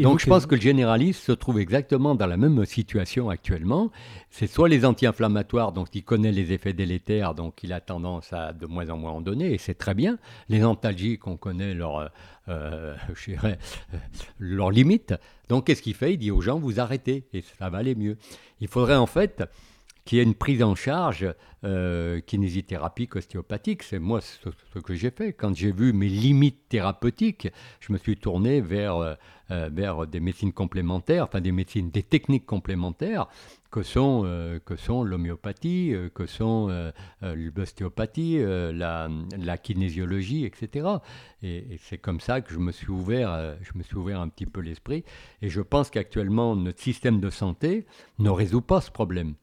[0.01, 3.91] Donc je pense que le généraliste se trouve exactement dans la même situation actuellement.
[4.31, 8.53] C'est soit les anti-inflammatoires, donc il connaît les effets délétères, donc il a tendance à
[8.53, 10.19] de moins en moins en donner, et c'est très bien.
[10.49, 12.11] Les antalgiques, on connaît leur,
[12.49, 12.97] euh,
[14.39, 15.15] leurs limites.
[15.49, 16.15] Donc qu'est-ce qu'il fait?
[16.15, 18.17] Il dit aux gens, vous arrêtez, et ça va aller mieux.
[18.61, 19.45] Il faudrait en fait
[20.05, 21.33] qui est une prise en charge
[21.65, 23.85] euh, kinésithérapie ostéopathique.
[23.85, 25.33] C'est moi ce, que j'ai fait.
[25.33, 29.17] Quand j'ai vu mes limites thérapeutiques, je me suis tourné vers,
[29.53, 33.29] euh, euh, vers des médecines complémentaires, enfin des médecines, des techniques complémentaires
[33.71, 36.69] que sont, euh, sont l'homéopathie, que sont
[37.23, 40.89] l'ostéopathie, la, la, kinésiologie, etc.
[41.43, 44.47] Et, c'est comme ça que je me suis ouvert, je me suis ouvert un petit
[44.47, 45.05] peu l'esprit.
[45.41, 47.87] Et je pense qu'actuellement, notre système de santé
[48.19, 49.35] ne résout pas ce problème.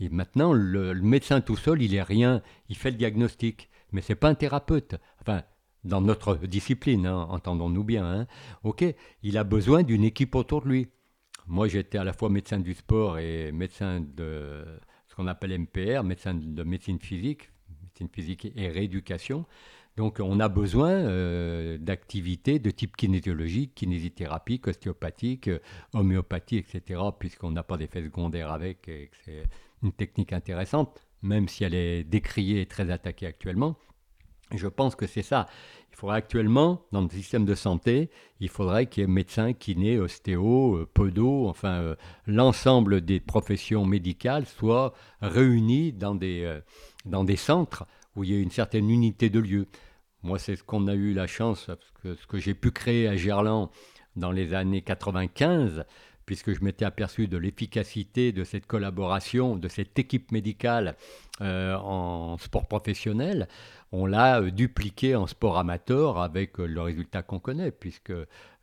[0.00, 4.14] Et maintenant, le, médecin tout seul, il est rien, il fait le diagnostic, mais c'est
[4.14, 4.96] pas un thérapeute.
[5.20, 5.42] Enfin,
[5.84, 8.04] dans notre discipline, hein, entendons-nous bien.
[8.04, 8.26] Hein.
[8.64, 8.84] Ok,
[9.22, 10.88] il a besoin d'une équipe autour de lui.
[11.46, 14.64] Moi, j'étais à la fois médecin du sport et médecin de
[15.06, 17.50] ce qu'on appelle MPR, médecin de médecine physique,
[17.82, 19.46] médecine physique et rééducation.
[19.96, 25.50] Donc, on a besoin euh, d'activités de type kinésiologique, kinésithérapie, ostéopathique,
[25.92, 29.42] homéopathie, etc., puisqu'on n'a pas d'effet secondaire avec et que c'est
[29.82, 33.76] une technique intéressante, même si elle est décriée et très attaquée actuellement.
[34.54, 35.46] Je pense que c'est ça.
[35.92, 39.98] Il faudrait actuellement, dans le système de santé, il faudrait qu'il y ait médecins, kinés,
[39.98, 46.60] ostéo, euh, podo, enfin euh, l'ensemble des professions médicales soient réunis dans des, euh,
[47.04, 47.84] dans des centres
[48.14, 49.66] où il y a une certaine unité de lieu.
[50.22, 51.68] Moi, c'est ce qu'on a eu la chance,
[52.04, 53.70] ce que j'ai pu créer à Gerland
[54.16, 55.84] dans les années 95,
[56.26, 60.96] puisque je m'étais aperçu de l'efficacité de cette collaboration, de cette équipe médicale
[61.40, 63.46] en sport professionnel,
[63.92, 68.12] on l'a euh, dupliqué en sport amateur avec euh, le résultat qu'on connaît, puisque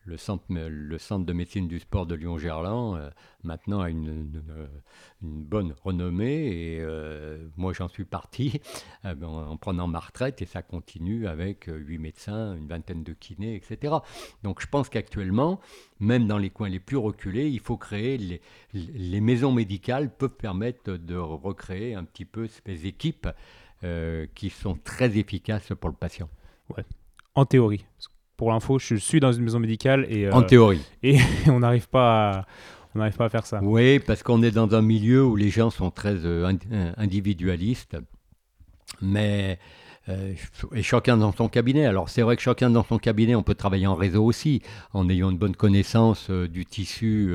[0.05, 3.09] le centre, de médecine du sport de Lyon-Gerland, euh,
[3.43, 4.41] maintenant, a une,
[5.21, 6.75] bonne renommée.
[6.77, 6.85] Et
[7.57, 8.61] moi, j'en suis parti
[9.05, 13.55] euh, en, prenant ma retraite et ça continue avec huit médecins, une vingtaine de kinés,
[13.55, 13.95] etc.
[14.43, 15.59] Donc, je pense qu'actuellement,
[15.99, 18.41] même dans les coins les plus reculés, il faut créer les,
[18.73, 23.27] les maisons médicales peuvent permettre de recréer un petit peu ces équipes
[24.34, 26.30] qui sont très efficaces pour le patient.
[26.76, 26.84] Ouais.
[27.36, 27.86] En théorie,
[28.38, 30.82] pour l'info, je suis dans une maison médicale et en euh, théorie.
[31.04, 31.17] Et
[31.48, 32.45] on n'arrive pas à,
[32.93, 33.60] on n'arrive pas à faire ça.
[33.62, 36.52] Oui, parce qu'on est dans un milieu où les gens sont très euh,
[36.98, 37.98] individualistes.
[39.02, 39.60] Mais
[40.08, 40.34] euh,
[40.74, 41.86] et chacun dans son cabinet.
[41.86, 44.62] Alors c'est vrai que chacun dans son cabinet, on peut travailler en réseau aussi,
[44.94, 47.34] en ayant une bonne connaissance euh, du tissu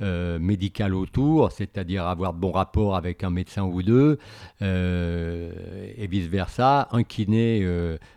[0.00, 4.18] euh, médical autour, c'est-à-dire avoir de bons rapports avec un médecin ou deux,
[4.60, 7.66] et vice-versa, un kiné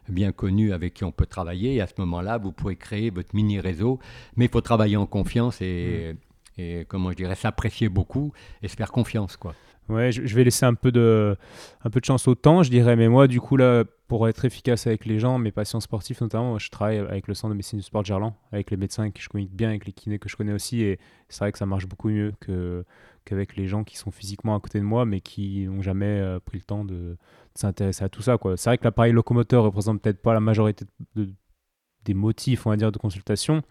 [0.09, 3.35] bien connu avec qui on peut travailler, et à ce moment-là, vous pouvez créer votre
[3.35, 3.99] mini-réseau,
[4.35, 6.15] mais il faut travailler en confiance et,
[6.57, 6.61] mmh.
[6.61, 9.37] et comment je dirais, s'apprécier beaucoup et se faire confiance.
[9.37, 9.53] quoi.
[9.87, 11.37] Ouais, je, vais laisser un peu, de,
[11.83, 12.95] un peu de chance au temps, je dirais.
[12.95, 16.57] Mais moi, du coup, là, pour être efficace avec les gens, mes patients sportifs notamment,
[16.57, 19.21] je travaille avec le centre de médecine du sport de Gerland, avec les médecins que
[19.21, 20.81] je connais bien, avec les kinés que je connais aussi.
[20.81, 22.83] Et c'est vrai que ça marche beaucoup mieux que,
[23.25, 26.39] qu'avec les gens qui sont physiquement à côté de moi, mais qui n'ont jamais euh,
[26.39, 27.17] pris le temps de,
[27.53, 28.37] s'intéresser à tout ça.
[28.55, 31.29] C'est vrai que l'appareil locomoteur représente peut-être pas la majorité de,
[32.05, 33.61] des motifs, on va dire, de consultation.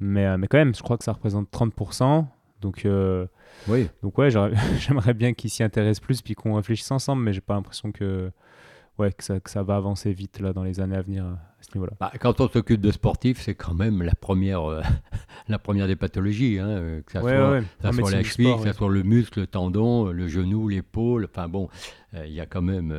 [0.00, 2.26] Mais, euh, mais quand même, je crois que ça représente 30%.
[2.60, 3.26] Donc, euh,
[3.68, 3.88] oui.
[4.02, 4.30] donc ouais,
[4.78, 8.30] j'aimerais bien qu'ils s'y intéressent plus puis qu'on réfléchisse ensemble, mais j'ai pas l'impression que,
[8.98, 11.38] ouais, que, ça, que ça va avancer vite là, dans les années à venir à
[11.60, 11.92] ce niveau-là.
[12.00, 14.82] Bah, quand on s'occupe de sportifs, c'est quand même la première, euh,
[15.48, 18.72] la première des pathologies, hein, euh, que ça soit, Ça soit la cheville, que ça
[18.72, 21.26] soit le muscle, le tendon, le genou, l'épaule.
[21.30, 21.68] Enfin bon,
[22.12, 22.92] il y a quand même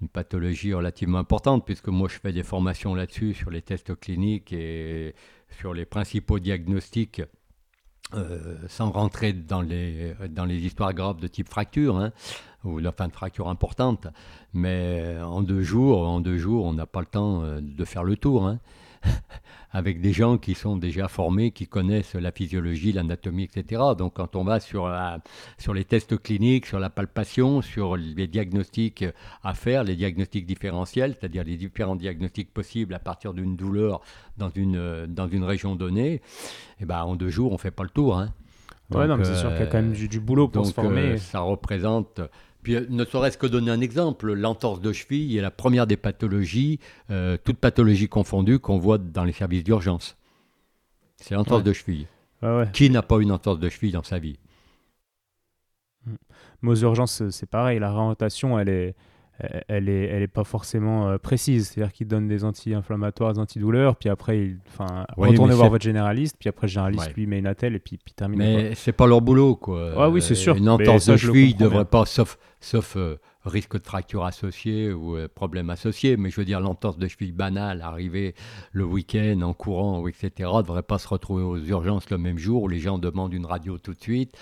[0.00, 4.52] une pathologie relativement importante, puisque moi je fais des formations là-dessus, sur les tests cliniques
[4.52, 5.14] et
[5.50, 7.22] sur les principaux diagnostics
[8.14, 12.12] euh, sans rentrer dans les, dans les histoires graves de type fracture, hein,
[12.64, 14.06] ou fin de fracture importante,
[14.52, 18.04] mais en deux jours, en deux jours, on n'a pas le temps euh, de faire
[18.04, 18.46] le tour.
[18.46, 18.58] Hein.
[19.72, 23.82] avec des gens qui sont déjà formés, qui connaissent la physiologie, l'anatomie, etc.
[23.96, 25.18] Donc quand on va sur, la,
[25.58, 29.04] sur les tests cliniques, sur la palpation, sur les diagnostics
[29.42, 34.02] à faire, les diagnostics différentiels, c'est-à-dire les différents diagnostics possibles à partir d'une douleur
[34.36, 36.20] dans une, dans une région donnée,
[36.80, 38.18] eh ben, en deux jours, on ne fait pas le tour.
[38.18, 38.32] Hein.
[38.90, 41.12] ouais, non, mais c'est sûr qu'il y a quand même du, boulot pour se former.
[41.12, 42.20] Euh, ça représente
[42.62, 45.96] puis euh, ne serait-ce que donner un exemple, l'entorse de cheville est la première des
[45.96, 46.78] pathologies,
[47.10, 50.16] euh, toutes pathologies confondues, qu'on voit dans les services d'urgence.
[51.16, 52.06] C'est l'entorse de cheville.
[52.72, 54.38] Qui n'a pas une entorse de cheville dans sa vie?
[56.62, 58.94] Mais aux urgences, c'est pareil, la réorientation, elle est,
[59.68, 61.68] elle est, elle est pas forcément euh, précise.
[61.68, 66.36] C'est-à-dire qu'il donne des anti-inflammatoires, des antidouleurs, puis après, il, enfin, retournez voir votre généraliste,
[66.38, 68.38] puis après, le généraliste lui met une attelle, et puis, puis termine.
[68.38, 69.92] Mais c'est pas leur boulot, quoi.
[69.96, 70.56] Ah oui, c'est sûr.
[70.56, 75.16] Une entorse de cheville ne devrait pas, sauf, sauf euh, risque de fracture associé ou
[75.16, 78.34] euh, problème associé, mais je veux dire, l'entorse de cheville banale, arriver
[78.70, 82.38] le week-end en courant, ou etc., ne devrait pas se retrouver aux urgences le même
[82.38, 84.36] jour où les gens demandent une radio tout de suite.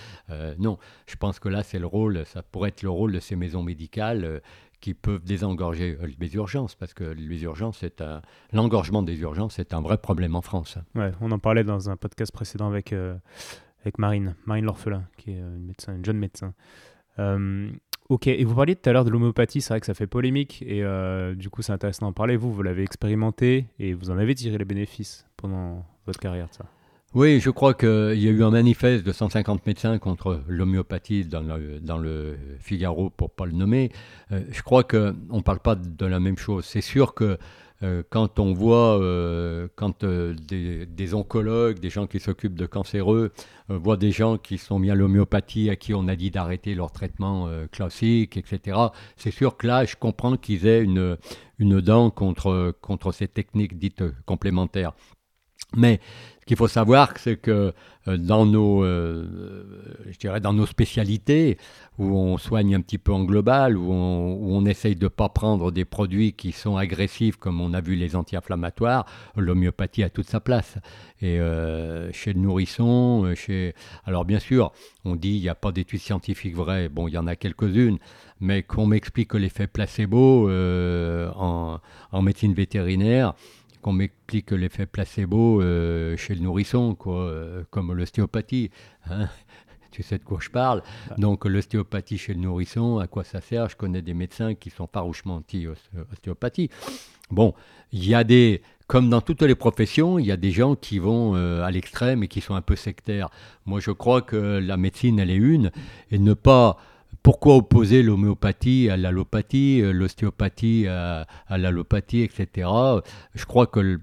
[0.59, 3.37] Non, je pense que là, c'est le rôle, ça pourrait être le rôle de ces
[3.37, 4.41] maisons médicales
[4.81, 7.85] qui peuvent désengorger les urgences, parce que les urgences,
[8.53, 10.79] l'engorgement des urgences, c'est un vrai problème en France.
[10.95, 15.39] Ouais, on en parlait dans un podcast précédent avec, avec Marine, Marine L'Orphelin, qui est
[15.39, 16.55] une, médecin, une jeune médecin.
[18.11, 20.65] Ok, et vous parliez tout à l'heure de l'homéopathie, c'est vrai que ça fait polémique,
[20.67, 22.37] et euh, du coup c'est intéressant d'en parler.
[22.37, 26.65] Vous, vous l'avez expérimenté, et vous en avez tiré les bénéfices pendant votre carrière, ça?
[27.13, 31.43] Oui, je crois qu'il y a eu un manifeste de 150 médecins contre l'homéopathie dans
[31.99, 33.91] le, Figaro, pour ne pas le nommer.
[34.31, 36.65] Euh, je crois qu'on ne parle pas de la même chose.
[36.65, 37.37] C'est sûr que
[37.83, 43.33] euh, quand on voit, euh, quand des, oncologues, des gens qui s'occupent de cancéreux,
[43.69, 46.93] voient des gens qui sont mis à l'homéopathie, à qui on a dit d'arrêter leur
[46.93, 48.79] traitement classique, etc.,
[49.17, 51.17] c'est sûr que là, je comprends qu'ils aient une,
[51.59, 54.93] une dent contre, contre ces techniques dites complémentaires.
[55.77, 56.01] Mais
[56.41, 57.73] ce qu'il faut savoir, c'est que
[58.09, 59.27] euh, dans nos, euh,
[60.09, 61.59] je dirais dans nos spécialités,
[61.99, 65.09] où on soigne un petit peu en global, où on, où on essaye de ne
[65.09, 69.05] pas prendre des produits qui sont agressifs, comme on a vu les anti-inflammatoires,
[69.37, 70.79] l'homéopathie a toute sa place.
[71.21, 73.75] Et euh, chez le nourrisson, chez...
[74.07, 74.73] Alors bien sûr,
[75.05, 77.99] on dit il n'y a pas d'études scientifiques vraies, bon, il y en a quelques-unes,
[78.41, 83.35] mais qu'on m'explique que l'effet placebo en médecine vétérinaire,
[83.81, 88.71] qu'on m'explique l'effet placebo euh, chez le nourrisson, quoi, euh, comme l'ostéopathie.
[89.09, 89.29] Hein.
[89.91, 90.83] tu sais de quoi je parle.
[91.19, 93.69] Donc l'ostéopathie chez le nourrisson, à quoi ça sert?
[93.69, 96.71] Je connais des médecins qui sont farouchement anti-ostéopathie.
[97.31, 97.55] Bon,
[97.93, 100.99] il y a des, comme dans toutes les professions, il y a des gens qui
[100.99, 103.31] vont euh, à l'extrême et qui sont un peu sectaires.
[103.67, 105.71] Moi, je crois que la médecine, elle est une,
[106.11, 106.77] et ne pas
[107.23, 112.69] pourquoi opposer l'homéopathie à l'allopathie, euh, l'ostéopathie à, l'allopathie, etc.
[113.35, 114.01] Je crois que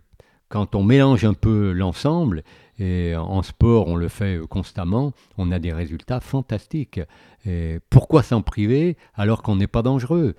[0.49, 2.43] quand on mélange un peu l'ensemble,
[2.79, 7.01] et en sport on le fait constamment, on a des résultats fantastiques.
[7.45, 10.35] Et pourquoi s'en priver alors qu'on n'est pas dangereux?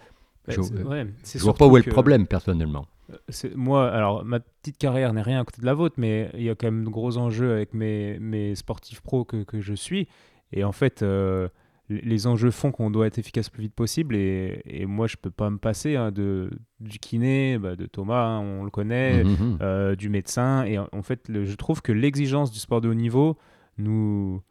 [0.47, 2.87] Bah, Je ne vois pas où est le problème personnellement.
[3.11, 6.43] Euh, moi, alors ma petite carrière n'est rien à côté de la vôtre, mais il
[6.43, 9.75] y a quand même de gros enjeux avec mes, mes sportifs pros que, que je
[9.75, 10.09] suis.
[10.53, 11.49] Et en fait, euh,
[11.89, 15.31] les enjeux font qu'on doit être efficace le plus vite possible et, moi je peux
[15.31, 19.29] pas me passer hein, de du kiné bah, de Thomas hein, on le connaît mmh,
[19.29, 19.59] mmh, mmh.
[19.63, 23.39] Euh, du médecin et en, fait je trouve que l'exigence du sport de haut niveau
[23.79, 24.43] nous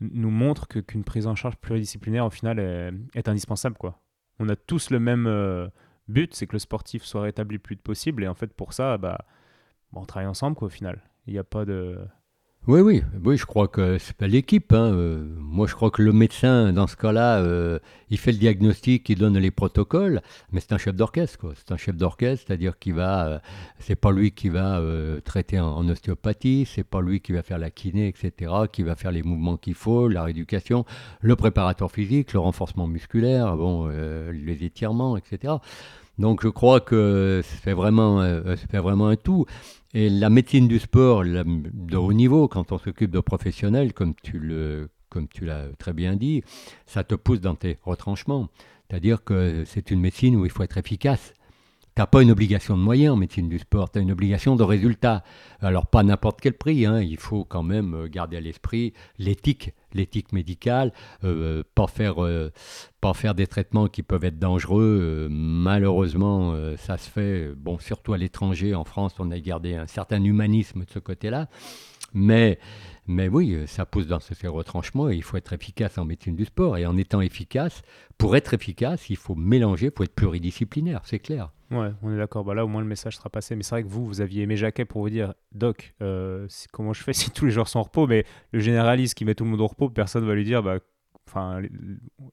[0.00, 2.58] nous montre que qu'une prise en charge pluridisciplinaire au final
[3.14, 4.00] est, indispensable quoi
[4.38, 5.68] on a tous le même euh,
[6.08, 8.72] but c'est que le sportif soit rétabli le plus vite possible et en fait pour
[8.72, 9.18] ça bah,
[9.92, 11.98] on travaille ensemble quoi au final il n'y a pas de
[12.68, 14.72] oui, oui, oui, je crois que c'est pas l'équipe.
[14.72, 14.92] Hein.
[14.92, 17.78] Euh, moi, je crois que le médecin, dans ce cas-là, euh,
[18.10, 21.52] il fait le diagnostic, il donne les protocoles, mais c'est un chef d'orchestre, quoi.
[21.54, 23.38] C'est un chef d'orchestre, c'est-à-dire qu'il va, euh,
[23.78, 24.82] c'est pas lui qui va
[25.24, 28.96] traiter en, en ostéopathie, c'est pas lui qui va faire la kiné, etc., qui va
[28.96, 30.84] faire les mouvements qu'il faut, la rééducation,
[31.20, 35.54] le préparateur physique, le renforcement musculaire, bon, les étirements, etc.
[36.18, 38.22] Donc je crois que c'est vraiment,
[38.56, 39.46] c'est vraiment un tout.
[39.94, 44.38] Et la médecine du sport de haut niveau, quand on s'occupe de professionnels, comme tu
[44.38, 46.42] le comme tu l'as très bien dit,
[46.84, 48.48] ça te pousse dans tes retranchements.
[48.88, 51.32] C'est-à-dire que c'est une médecine où il faut être efficace.
[51.96, 54.54] Tu n'as pas une obligation de moyens en médecine du sport, tu as une obligation
[54.54, 55.24] de résultat.
[55.60, 57.00] Alors pas n'importe quel prix, hein.
[57.00, 60.92] il faut quand même euh, garder à l'esprit l'éthique, l'éthique médicale,
[61.24, 62.52] euh, pas, faire, euh,
[63.00, 65.28] pas faire des traitements qui peuvent être dangereux.
[65.30, 70.22] malheureusement, ça se fait, bon, surtout à l'étranger, en France, on a gardé un certain
[70.22, 71.48] humanisme de ce côté-là.
[72.12, 72.58] Mais
[73.06, 76.36] mais oui, euh, ça pousse dans ces retranchements et il faut être efficace en médecine
[76.36, 76.76] du sport.
[76.76, 77.82] Et en étant efficace,
[78.18, 81.50] pour être efficace, il faut mélanger, il faut être pluridisciplinaire, c'est clair.
[81.70, 82.44] Ouais, on est d'accord.
[82.44, 83.56] Bah là, au moins, le message sera passé.
[83.56, 86.92] Mais c'est vrai que vous, vous aviez aimé Jacquet pour vous dire Doc, euh, comment
[86.92, 88.06] je fais si tous les joueurs sont en repos?
[88.06, 90.62] Mais le généraliste qui met tout le monde au repos, personne ne va lui dire
[90.62, 90.78] bah,
[91.28, 91.60] Enfin,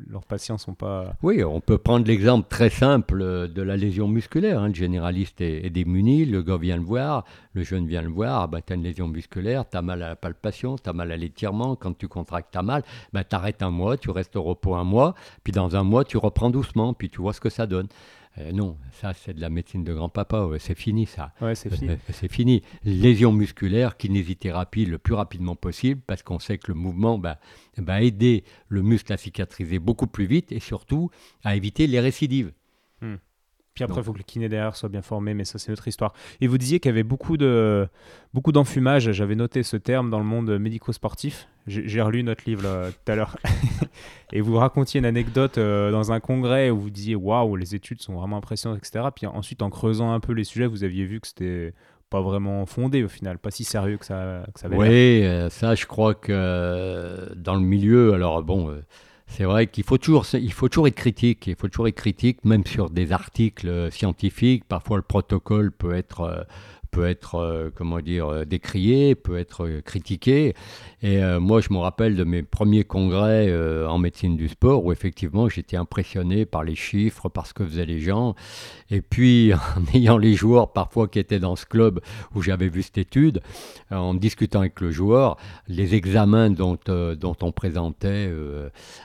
[0.07, 1.15] leurs patients sont pas.
[1.23, 4.61] Oui, on peut prendre l'exemple très simple de la lésion musculaire.
[4.61, 4.67] Hein.
[4.67, 8.61] Le généraliste est, démuni, le gars vient le voir, le jeune vient le voir, bah,
[8.61, 11.17] tu as une lésion musculaire, tu as mal à la palpation, tu as mal à
[11.17, 14.43] l'étirement, quand tu contractes, tu as mal, bah, tu arrêtes un mois, tu restes au
[14.43, 17.49] repos un mois, puis dans un mois, tu reprends doucement, puis tu vois ce que
[17.49, 17.87] ça donne.
[18.39, 21.33] Euh, non, ça c'est de la médecine de grand-papa, c'est fini ça.
[21.39, 21.97] Ouais, c'est fini.
[22.09, 22.61] c'est fini.
[22.83, 27.21] Lésion musculaire, kinésithérapie le plus rapidement possible parce qu'on sait que le mouvement
[27.77, 31.11] va aider le muscle à cicatriser beaucoup plus vite et surtout
[31.43, 32.53] à éviter les récidives.
[33.01, 33.15] Hmm.
[33.73, 35.87] Puis après, il faut que le kiné derrière soit bien formé, mais ça, c'est notre
[35.87, 36.13] histoire.
[36.41, 37.87] Et vous disiez qu'il y avait beaucoup de
[38.33, 39.11] beaucoup d'enfumage.
[39.11, 41.47] J'avais noté ce terme dans le monde médico-sportif.
[41.65, 43.37] J'ai relu notre livre tout à l'heure.
[44.33, 48.01] et vous racontiez une anecdote euh, dans un congrès où vous disiez waouh, les études
[48.01, 49.05] sont vraiment impressionnantes, etc.
[49.15, 51.73] Puis ensuite, en creusant un peu les sujets, vous aviez vu que c'était
[52.09, 55.49] pas vraiment fondé au final, pas si sérieux que ça, que ça avait Oui, euh,
[55.49, 58.75] ça, je crois que euh, dans le milieu, alors bon.
[59.35, 61.47] C'est vrai qu'il faut toujours, il faut toujours être critique.
[61.47, 64.63] Il faut toujours être critique, même sur des articles scientifiques.
[64.65, 66.45] Parfois, le protocole peut être
[66.93, 70.53] peut être, euh, comment dire, euh, décrié, peut être euh, critiqué.
[71.01, 73.53] Et moi, je me rappelle de mes premiers congrès
[73.85, 77.85] en médecine du sport où effectivement j'étais impressionné par les chiffres, par ce que faisaient
[77.85, 78.35] les gens.
[78.89, 81.99] Et puis, en ayant les joueurs parfois qui étaient dans ce club
[82.35, 83.41] où j'avais vu cette étude,
[83.91, 85.35] en discutant avec le joueur,
[85.67, 88.31] les examens dont, dont on présentait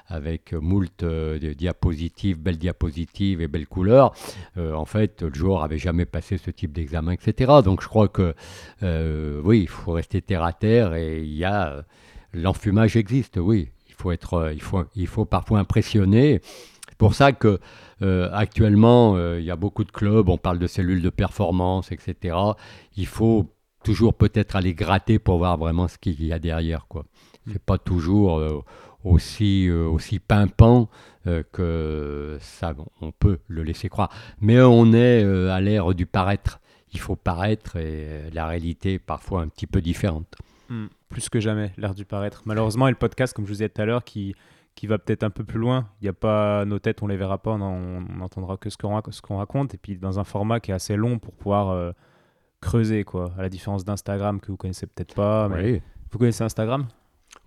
[0.06, 4.12] avec moult diapositives, belles diapositives et belles couleurs,
[4.56, 7.54] en fait, le joueur avait jamais passé ce type d'examen, etc.
[7.64, 8.34] Donc, donc je crois que
[8.82, 11.82] euh, oui, il faut rester terre à terre et il y a euh,
[12.32, 13.70] l'enfumage existe, oui.
[13.86, 16.40] Il faut être, euh, il faut, il faut parfois impressionner.
[16.88, 17.60] C'est pour ça que
[18.32, 22.36] actuellement il y a beaucoup de clubs, on parle de cellules de performance, etc.
[22.96, 23.54] Il faut
[23.84, 27.04] toujours peut-être aller gratter pour voir vraiment ce qu'il y a derrière, quoi.
[27.46, 28.64] C'est pas toujours
[29.04, 30.88] aussi aussi pimpant
[31.52, 34.10] que ça, on peut le laisser croire.
[34.40, 36.60] Mais on est à l'ère du paraître
[36.92, 40.34] il faut paraître et la réalité est parfois un petit peu différente.
[40.68, 42.42] Hmm, plus que jamais, l'ère du paraître.
[42.44, 44.34] Malheureusement, et le podcast, comme je vous disais tout à l'heure, qui,
[44.74, 45.88] qui va peut-être un peu plus loin.
[46.00, 49.36] Il n'y a pas nos têtes, on les verra pas, on n'entendra que ce qu'on
[49.36, 49.74] raconte.
[49.74, 51.92] Et puis dans un format qui est assez long pour pouvoir euh,
[52.60, 53.32] creuser, quoi.
[53.38, 55.48] À la différence d'Instagram que vous connaissez peut-être pas.
[55.48, 55.82] Mais...
[56.10, 56.86] Vous connaissez Instagram?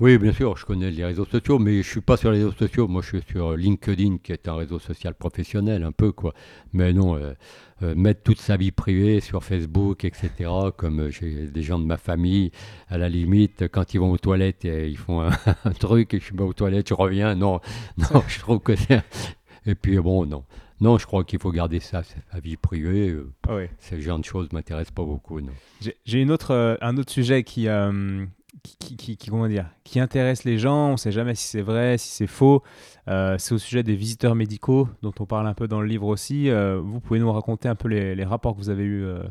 [0.01, 2.39] Oui, bien sûr, je connais les réseaux sociaux, mais je ne suis pas sur les
[2.39, 2.87] réseaux sociaux.
[2.87, 6.33] Moi, je suis sur LinkedIn, qui est un réseau social professionnel, un peu, quoi.
[6.73, 7.33] Mais non, euh,
[7.83, 11.85] euh, mettre toute sa vie privée sur Facebook, etc., comme euh, j'ai des gens de
[11.85, 12.51] ma famille,
[12.89, 15.21] à la limite, quand ils vont aux toilettes, ils font
[15.65, 17.35] un, truc, et je suis pas aux toilettes, je reviens.
[17.35, 17.59] Non,
[17.97, 19.03] non, je trouve que c'est.
[19.67, 20.45] Et puis, bon, non.
[20.79, 23.15] Non, je crois qu'il faut garder ça, sa vie privée.
[23.47, 25.39] Ah Ces genre de choses ne m'intéressent pas beaucoup.
[26.05, 27.67] J'ai une autre, un autre sujet qui,
[28.79, 30.89] qui, qui, qui, comment dire, qui intéresse les gens.
[30.89, 32.63] On ne sait jamais si c'est vrai, si c'est faux.
[33.07, 36.07] Euh, c'est au sujet des visiteurs médicaux, dont on parle un peu dans le livre
[36.07, 36.49] aussi.
[36.49, 39.23] Euh, vous pouvez nous raconter un peu les, les rapports que vous avez eus, euh,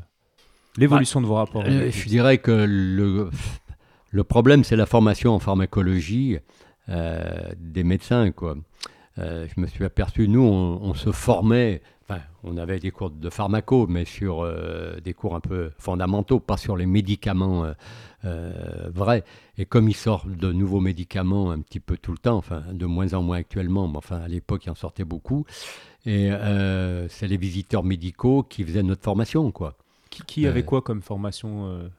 [0.77, 3.31] l'évolution de vos rapports Je dirais que le,
[4.11, 6.39] le problème, c'est la formation en pharmacologie
[6.89, 8.33] des médecins.
[8.33, 8.57] Quoi.
[9.17, 11.83] Je me suis aperçu, nous, on se formait
[12.43, 16.57] on avait des cours de pharmaco, mais sur euh, des cours un peu fondamentaux, pas
[16.57, 17.73] sur les médicaments euh,
[18.25, 19.25] euh, vrais.
[19.59, 22.87] Et comme il sort de nouveaux médicaments un petit peu tout le temps, enfin de
[22.87, 25.45] moins en moins actuellement, mais enfin à l'époque il en sortait beaucoup,
[26.07, 26.31] et
[27.11, 29.77] c'est les visiteurs médicaux qui faisaient notre formation, quoi.
[30.09, 31.91] qui avait quoi comme formation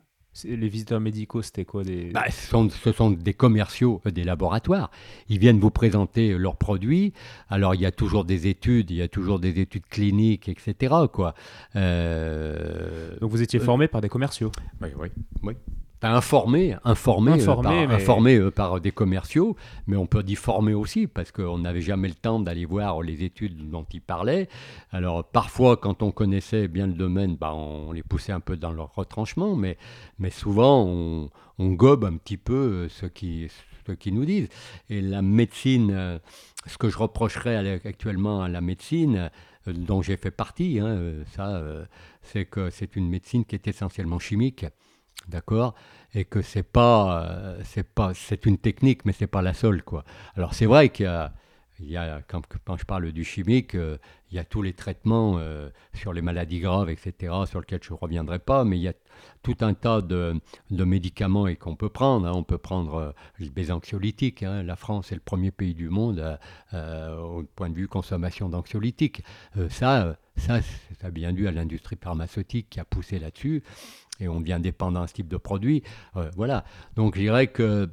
[0.45, 2.11] les visiteurs médicaux, c'était quoi des...
[2.11, 4.89] Bah, ce, sont, des commerciaux euh, des laboratoires.
[5.29, 7.13] Ils viennent vous présenter leurs produits.
[7.49, 10.95] Alors, il y a toujours des études, il y a toujours des études cliniques, etc.
[11.11, 11.35] Quoi.
[11.75, 14.51] Euh, Donc, vous étiez formé par des commerciaux
[14.81, 15.09] Oui, oui.
[15.43, 15.53] oui
[16.09, 19.55] informé, informé, informé, euh, par, euh, par, des commerciaux,
[19.87, 23.23] mais on peut dire formé aussi parce qu'on n'avait jamais le temps d'aller voir les
[23.23, 24.49] études dont ils parlaient.
[24.91, 28.71] Alors parfois, quand on connaissait bien le domaine, bah, on les poussait un peu dans
[28.71, 29.77] leur retranchement, mais,
[30.17, 31.29] mais souvent on,
[31.59, 33.47] gobe un petit peu euh, ce qui,
[33.85, 34.49] ce qu'ils nous disent.
[34.89, 36.19] Et la médecine,
[36.65, 39.29] ce que je reprocherais actuellement à la médecine,
[39.67, 40.97] dont j'ai fait partie, hein,
[41.35, 41.61] ça,
[42.23, 44.65] c'est que c'est une médecine qui est essentiellement chimique.
[45.27, 45.75] D'accord
[46.13, 49.83] Et que c'est pas, euh, c'est pas, c'est une technique, mais c'est pas la seule,
[49.83, 50.03] quoi.
[50.35, 51.05] Alors c'est vrai qu'il
[51.79, 53.97] y a, quand, je parle du chimique, euh,
[54.31, 57.93] il y a tous les traitements euh, sur les maladies graves, etc., sur lesquels je
[57.93, 58.93] ne reviendrai pas, mais il y a
[59.43, 62.27] tout un tas de, médicaments et qu'on peut prendre.
[62.27, 62.33] Hein.
[62.33, 64.43] On peut prendre les anxiolytiques.
[64.43, 64.63] Hein.
[64.63, 66.39] La France est le premier pays du monde
[66.73, 69.23] au point de vue consommation d'anxiolytiques.
[69.69, 73.63] ça, ça, ça a bien dû à l'industrie pharmaceutique qui a poussé là-dessus
[74.21, 75.83] et on devient dépendant de ce type de produit.
[76.15, 76.63] Euh, voilà.
[76.95, 77.89] Donc je dirais que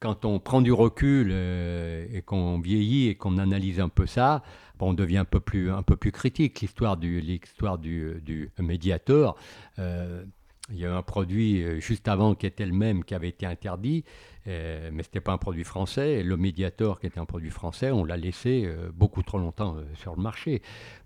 [0.00, 4.42] quand on prend du recul euh, et qu'on vieillit et qu'on analyse un peu ça,
[4.80, 6.60] on devient un peu plus, un peu plus critique.
[6.60, 9.36] L'histoire du, l'histoire du, du médiateur,
[9.78, 10.24] euh,
[10.70, 14.04] il y a un produit juste avant qui était le même, qui avait été interdit,
[14.46, 16.22] mais ce n'était pas un produit français.
[16.22, 20.22] Le médiateur, qui était un produit français, on l'a laissé beaucoup trop longtemps sur le
[20.22, 20.62] marché.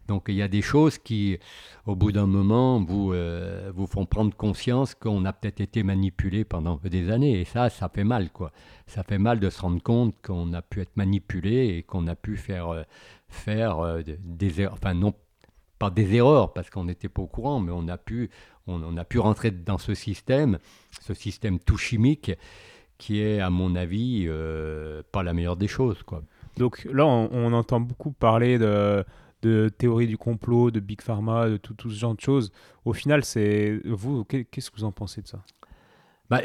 [0.07, 1.39] Donc il y a des choses qui,
[1.87, 6.45] au bout d'un moment, vous, euh, vous font prendre conscience qu'on a peut-être été manipulé
[6.45, 7.41] pendant des années.
[7.41, 8.53] Et ça, ça fait mal, quoi.
[8.87, 12.15] Ça fait mal de se rendre compte qu'on a pu être manipulé et qu'on a
[12.15, 12.83] pu faire, euh,
[13.29, 15.15] faire euh, des erreurs, enfin non,
[15.79, 18.31] pas des erreurs parce qu'on n'était pas au courant, mais on a pu,
[18.67, 20.59] on, a pu rentrer dans ce système,
[21.01, 22.33] ce système tout chimique,
[22.99, 26.03] qui est, à mon avis, euh, pas la meilleure des choses.
[26.03, 26.23] Quoi.
[26.57, 29.05] Donc là, on, entend beaucoup parler de,
[29.43, 32.53] de, théorie du complot, de Big Pharma, de tout, tout ce genre de choses.
[32.85, 35.41] Au final, c'est vous, qu'est-ce que vous en pensez de ça?
[36.31, 36.41] Bah,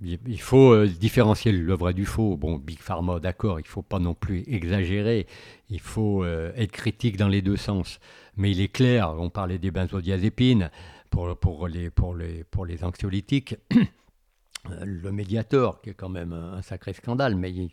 [0.00, 2.36] il faut euh, différencier le vrai du faux.
[2.36, 5.26] Bon, Big Pharma, d'accord, il ne faut pas non plus exagérer.
[5.70, 7.98] Il faut euh, être critique dans les deux sens.
[8.36, 10.70] Mais il est clair, on parlait des benzodiazépines
[11.10, 13.56] pour, pour, les, pour, les, pour les anxiolytiques.
[14.84, 17.70] Le médiateur, qui est quand même un sacré scandale, mais il,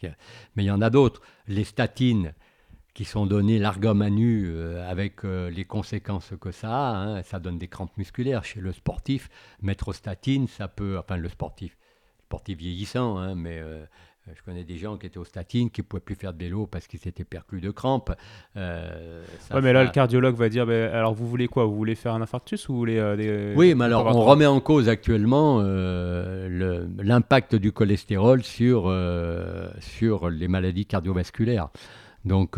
[0.55, 1.21] mais y en a d'autres.
[1.47, 2.33] Les statines
[2.93, 6.95] qui sont données l'argum à nu euh, avec les conséquences que ça a.
[6.95, 7.23] Hein.
[7.23, 9.29] ça donne des crampes musculaires chez le sportif.
[9.61, 11.77] Mettre aux statines, ça peut, enfin le sportif,
[12.25, 13.85] sportif vieillissant, hein, mais euh,
[14.33, 16.65] je connais des gens qui étaient aux statines, qui ne pouvaient plus faire de vélo
[16.65, 18.11] parce qu'ils s'étaient perclus de crampes.
[18.57, 19.23] Euh,
[19.61, 21.65] mais là, le cardiologue va dire alors vous voulez quoi?
[21.65, 24.59] Vous voulez faire un infarctus ou vous voulez euh, Oui, mais alors on remet en
[24.59, 28.93] cause actuellement l'impact du cholestérol sur,
[29.79, 31.69] sur les maladies cardiovasculaires.
[32.23, 32.57] Donc,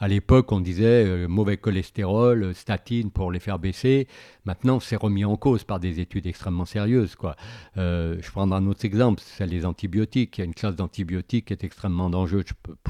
[0.00, 4.08] à l'époque, on disait euh, mauvais cholestérol, euh, statine pour les faire baisser.
[4.44, 7.14] Maintenant, c'est remis en cause par des études extrêmement sérieuses.
[7.14, 7.36] Quoi.
[7.76, 10.36] Euh, je prends un autre exemple, c'est les antibiotiques.
[10.38, 12.44] Il y a une classe d'antibiotiques qui est extrêmement dangereuse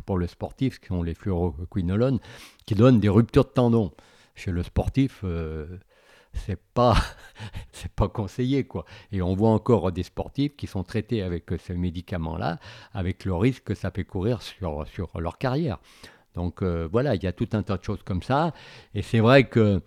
[0.07, 2.20] pour le sportif, qui sont les fluoroquinolones,
[2.64, 3.92] qui donnent des ruptures de tendons.
[4.34, 5.66] Chez le sportif, euh,
[6.32, 6.96] c'est pas
[7.96, 8.84] pas conseillé quoi.
[9.12, 12.59] Et on voit encore des sportifs qui sont traités avec ces médicaments-là,
[12.92, 15.78] avec le risque que ça peut courir sur, sur leur carrière.
[16.35, 18.53] Donc euh, voilà, il y a tout un tas de choses comme ça.
[18.95, 19.80] Et c'est vrai que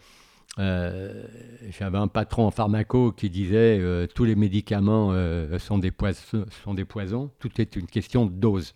[0.59, 1.23] euh,
[1.69, 5.13] j'avais un patron en pharmaco qui disait euh, tous les médicaments
[5.59, 8.73] sont, des poisons, tout est une question de dose.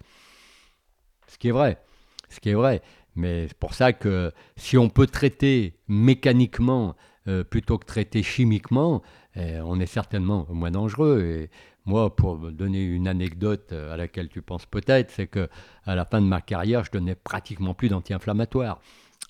[1.28, 1.82] Ce qui est vrai,
[2.30, 2.82] ce qui est vrai.
[3.16, 6.96] Mais c'est pour ça que si on peut traiter mécaniquement
[7.50, 9.02] plutôt que traiter chimiquement,
[9.36, 11.48] on est certainement moins dangereux.
[11.86, 15.50] Moi, pour donner une anecdote à laquelle tu penses peut-être, c'est que
[15.86, 18.80] à la fin de ma carrière, je donnais pratiquement plus d'anti-inflammatoires.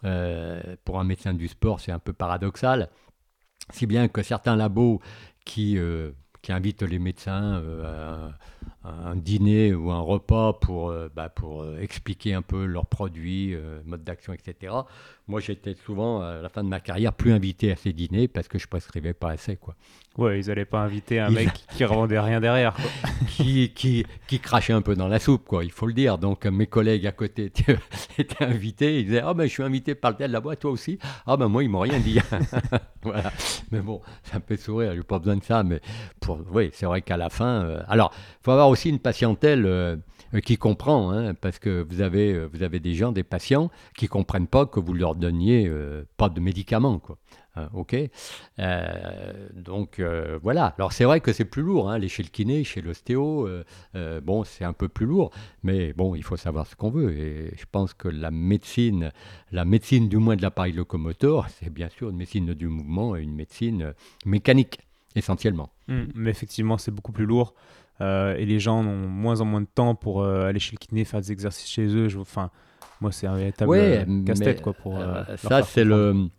[0.03, 2.89] Euh, pour un médecin du sport, c'est un peu paradoxal,
[3.71, 4.99] si bien que certains labos
[5.45, 8.29] qui, euh, qui invitent les médecins euh,
[8.83, 14.03] à, un dîner ou un repas pour, bah, pour expliquer un peu leurs produits, mode
[14.03, 14.73] d'action, etc.
[15.27, 18.47] Moi, j'étais souvent, à la fin de ma carrière, plus invité à ces dîners parce
[18.47, 19.55] que je prescrivais pas assez.
[19.55, 19.75] Quoi.
[20.17, 22.75] Ouais, ils n'allaient pas inviter un mec qui revendait rien derrière.
[23.29, 26.17] qui, qui, qui, crachait un peu dans la soupe, quoi, il faut le dire.
[26.17, 27.77] Donc mes collègues à côté étaient,
[28.41, 28.99] invités.
[28.99, 31.47] Ils disaient Ah ben je suis invité par le tel là-bas, toi aussi Ah ben
[31.47, 32.19] moi, ils m'ont rien dit.
[33.03, 33.31] voilà.
[33.71, 35.63] Mais bon, ça me fait sourire, j'ai pas besoin de ça.
[35.63, 35.79] Mais
[36.19, 36.39] pour...
[36.51, 37.63] oui, c'est vrai qu'à la fin.
[37.63, 39.65] Euh, alors, il faut avoir aussi une patientèle.
[39.65, 39.95] Euh,
[40.45, 44.07] qui comprend, hein, parce que vous avez, euh, vous avez des gens, des patients qui
[44.07, 45.69] comprennent pas que vous leur donniez
[46.15, 46.99] pas de médicaments.
[46.99, 47.17] Quoi.
[47.55, 47.97] Hein, ok
[48.59, 50.73] euh, Donc euh, voilà.
[50.77, 53.47] Alors c'est vrai que c'est plus lourd, hein, aller chez le kiné, chez l'ostéo,
[53.95, 55.31] euh, bon, c'est un peu plus lourd,
[55.63, 57.11] mais bon, il faut savoir ce qu'on veut.
[57.11, 59.11] Et je pense que la médecine,
[59.51, 63.21] la médecine du moins de l'appareil locomoteur, c'est bien sûr une médecine du mouvement et
[63.21, 63.93] une médecine
[64.25, 64.79] mécanique,
[65.15, 65.69] essentiellement.
[65.89, 67.53] Mmh, mais effectivement, c'est beaucoup plus lourd.
[67.99, 71.19] et les gens ont moins en moins de temps pour aller chez le kiné, faire
[71.19, 72.07] des exercices chez eux.
[72.17, 72.49] enfin,
[73.01, 74.61] moi, c'est un véritable casse-tête.
[74.61, 74.97] quoi, pour,
[75.35, 76.29] ça, c'est le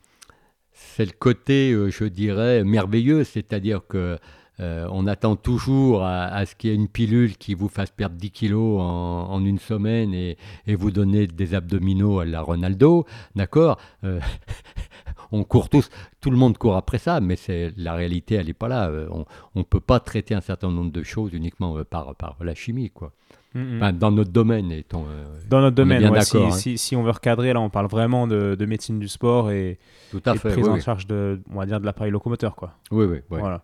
[0.94, 4.18] c'est le côté, euh, je dirais, merveilleux, c'est-à-dire que
[4.60, 8.16] euh, on attend toujours à, ce qu'il y ait une pilule qui vous fasse perdre
[8.16, 14.20] 10 kilos en, une semaine et, vous donner des abdominaux à la Ronaldo, d'accord euh,
[15.32, 15.88] On court tous,
[16.20, 18.90] tout le monde court après ça, mais c'est la réalité, elle n'est pas là.
[19.10, 19.24] On
[19.54, 23.14] ne peut pas traiter un certain nombre de choses uniquement par, par la chimie, quoi.
[23.54, 23.98] Mm-hmm.
[23.98, 26.22] dans notre domaine, étant, euh, dans notre domaine, hein.
[26.22, 29.78] si, si, on veut recadrer, là, on parle vraiment de, médecine du sport et,
[30.10, 32.74] Tout à fait, prise en charge de, on va dire, de l'appareil locomoteur, quoi.
[32.90, 33.62] Oui, oui, Voilà.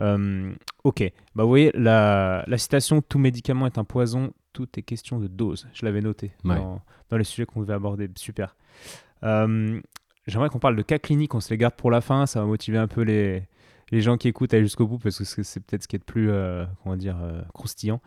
[0.00, 0.52] Euh,
[0.84, 1.12] ok.
[1.34, 5.26] Bah, vous voyez, la, la, citation "Tout médicament est un poison, tout est question de
[5.26, 5.68] dose".
[5.74, 8.08] Je l'avais noté dans, dans, les sujets qu'on devait aborder.
[8.16, 8.56] Super.
[9.24, 9.78] Euh,
[10.26, 11.34] j'aimerais qu'on parle de cas cliniques.
[11.34, 12.26] On se les garde pour la fin.
[12.26, 13.42] Ça va motiver un peu les
[13.90, 16.04] les gens qui écoutent à jusqu'au bout parce que c'est peut-être ce qui est le
[16.04, 16.30] plus
[16.82, 17.16] comment dire
[17.54, 18.00] croustillant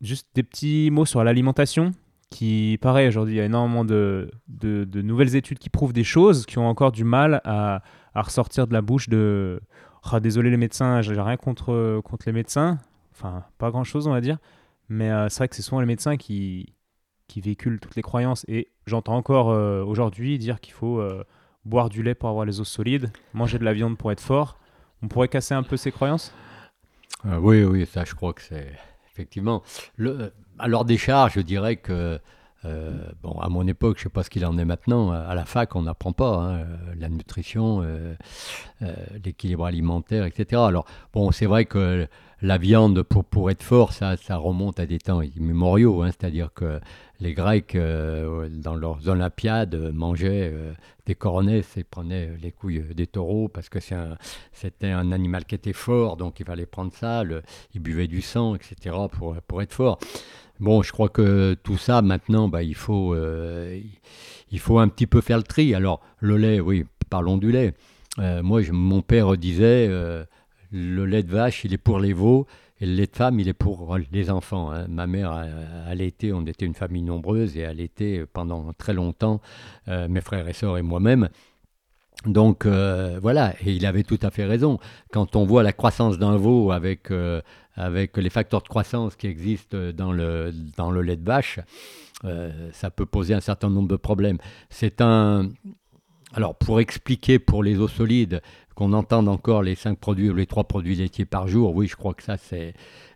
[0.00, 1.92] juste des petits mots sur l'alimentation,
[2.30, 6.44] qui, pareil, aujourd'hui, il y a énormément de, de, nouvelles études qui prouvent des choses
[6.46, 7.82] qui ont encore du mal à,
[8.14, 9.60] à ressortir de la bouche de.
[10.12, 12.78] Oh, désolé les médecins, j'ai rien contre, contre les médecins,
[13.12, 14.38] enfin, pas grand-chose, on va dire,
[14.88, 16.74] mais euh, c'est vrai que c'est souvent les médecins qui,
[17.26, 18.44] qui véhiculent toutes les croyances.
[18.48, 21.24] Et j'entends encore euh, aujourd'hui dire qu'il faut euh,
[21.64, 24.58] boire du lait pour avoir les os solides, manger de la viande pour être fort.
[25.02, 26.32] On pourrait casser un peu ces croyances?
[27.24, 28.72] Oui, oui, ça, je crois que c'est
[29.18, 29.62] effectivement.
[29.96, 32.20] Le, à leur décharge, je dirais que
[33.22, 35.10] bon, à mon époque, je ne sais pas ce qu'il en est maintenant.
[35.10, 36.66] À la fac, on n'apprend pas hein,
[36.96, 37.84] la nutrition,
[39.24, 40.62] l'équilibre alimentaire, etc.
[40.66, 42.06] Alors, bon, c'est vrai que
[42.40, 46.02] la viande, pour, pour être fort, ça, ça remonte à des temps immémoriaux.
[46.02, 46.80] Hein, C'est-à-dire que
[47.20, 50.72] les Grecs, euh, dans leurs Olympiades, mangeaient euh,
[51.06, 53.80] des coronets et prenaient les couilles des taureaux parce que
[54.52, 57.24] c'était un, animal qui était fort, donc il fallait prendre ça.
[57.74, 58.94] ils buvaient du sang, etc.
[59.10, 59.98] pour, pour être fort.
[60.60, 63.80] Bon, je crois que tout ça, maintenant, bah, il, faut, euh,
[64.50, 65.74] il faut un petit peu faire le tri.
[65.74, 67.74] Alors, le lait, oui, parlons du lait.
[68.18, 69.88] moi, mon père disait
[70.70, 72.46] le lait de vache, il est pour les veaux,
[72.80, 74.70] et le lait de femme, il est pour les enfants.
[74.70, 74.86] Hein.
[74.88, 75.44] Ma mère,
[75.90, 79.40] elle était, on était une famille nombreuse, et elle était pendant très longtemps,
[79.88, 81.28] euh, mes frères et sœurs et moi-même.
[82.26, 84.78] Donc euh, voilà, et il avait tout à fait raison.
[85.12, 87.40] Quand on voit la croissance d'un veau avec, euh,
[87.74, 91.60] avec les facteurs de croissance qui existent dans le, dans le lait de vache,
[92.72, 94.38] ça peut poser un certain nombre de problèmes.
[94.68, 95.48] C'est un,
[96.34, 98.42] alors, pour expliquer pour les eaux solides
[98.78, 101.96] qu'on entende encore les cinq produits ou les trois produits laitiers par jour, oui, je
[101.96, 102.74] crois que ça, c'est.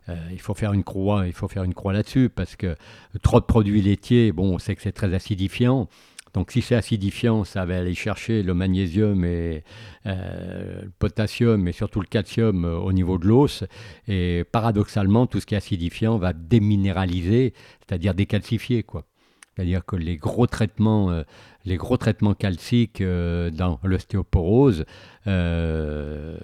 [0.09, 2.75] Euh, il faut faire une croix, il faut faire une croix là-dessus parce que
[3.23, 5.89] trop de produits laitiers, bon, on sait que c'est très acidifiant.
[6.35, 9.63] Donc si c'est acidifiant, ça va aller chercher le magnésium et
[10.07, 13.63] euh, le potassium et surtout le calcium euh, au niveau de l'os.
[14.09, 17.55] Et paradoxalement, tout ce qui est acidifiant va déminéraliser,
[17.87, 18.83] c'est-à-dire décalcifier.
[18.83, 19.05] Quoi.
[19.55, 21.23] C'est-à-dire que les gros traitements, euh,
[21.65, 24.85] les gros traitements calciques euh, dans l'ostéoporose
[25.27, 26.37] euh,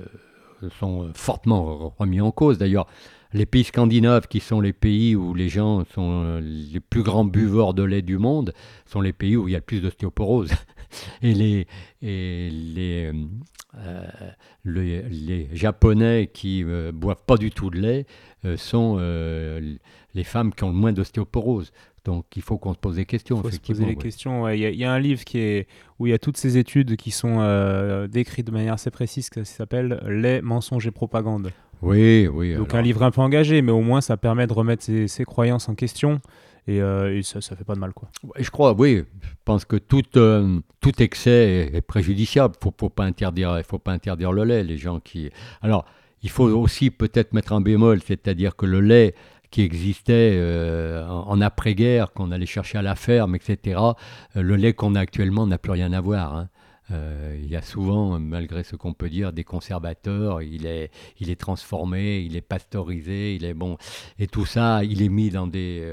[0.79, 2.59] sont fortement remis en cause.
[2.59, 2.87] D'ailleurs,
[3.33, 7.75] les pays scandinaves, qui sont les pays où les gens sont les plus grands buveurs
[7.75, 8.55] de lait du monde,
[8.87, 10.51] sont les pays où il y a le plus d'ostéoporose.
[11.21, 11.67] Et les,
[12.01, 13.13] et les,
[14.65, 18.07] les, Japonais qui ne boivent pas du tout de lait
[18.57, 18.97] sont
[20.19, 21.73] les femmes qui ont le moins d'ostéoporose.
[22.05, 23.37] Donc il faut qu'on se pose des questions.
[23.37, 24.49] Il faut se poser des questions.
[24.49, 27.11] Il y, a un livre qui est, où il y a toutes ces études qui
[27.11, 31.53] sont euh, décrites de manière assez précise, qui s'appelle Les mensonges et propagande.
[31.81, 32.55] Oui, oui.
[32.55, 35.69] Donc un livre un peu engagé, mais au moins ça permet de remettre ses, croyances
[35.69, 36.21] en question.
[36.67, 37.93] Et, euh, ça, ça fait pas de mal.
[37.93, 38.11] Quoi.
[38.39, 39.05] Je crois, oui.
[39.23, 42.55] Je pense que tout, euh, tout excès est, préjudiciable.
[42.61, 44.65] Il faut, faut pas interdire, faut pas interdire le lait.
[44.65, 45.31] Les gens qui.
[45.63, 45.87] Alors,
[46.23, 49.15] il faut aussi peut-être mettre un bémol, c'est-à-dire que le lait
[49.51, 53.81] qui existait euh, en, après-guerre, qu'on allait chercher à la ferme, etc.
[54.37, 56.37] Euh, le lait qu'on a actuellement n'a plus rien à voir.
[56.37, 56.49] Hein.
[56.91, 60.41] Euh, il y a souvent, malgré ce qu'on peut dire, des conservateurs.
[60.41, 60.91] Il est,
[61.21, 63.77] il est transformé, il est pasteurisé, il est bon.
[64.19, 65.87] Et tout ça, il est mis dans des,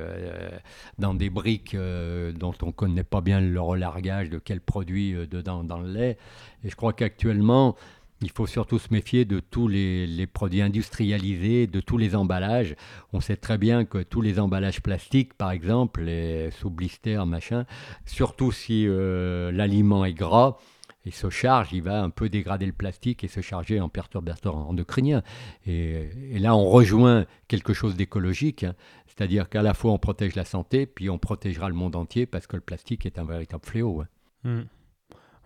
[0.97, 5.66] dans des briques dont on ne connaît pas bien le relargage de quel produit dedans
[5.66, 6.18] dans le lait.
[6.64, 7.76] Et je crois qu'actuellement,
[8.22, 12.76] il faut surtout se méfier de tous les, produits industrialisés, de tous les emballages.
[13.13, 17.66] On sait très bien que tous les emballages plastiques, par exemple, les sous blister, machin,
[18.05, 20.57] surtout si euh, l'aliment est gras,
[21.05, 24.55] il se charge, il va un peu dégrader le plastique et se charger en perturbateur
[24.55, 25.22] endocrinien.
[25.68, 28.74] Et, et là, on rejoint quelque chose d'écologique, hein.
[29.05, 32.47] c'est-à-dire qu'à la fois on protège la santé, puis on protégera le monde entier parce
[32.47, 34.01] que le plastique est un véritable fléau.
[34.01, 34.07] Hein.
[34.45, 34.61] Mmh.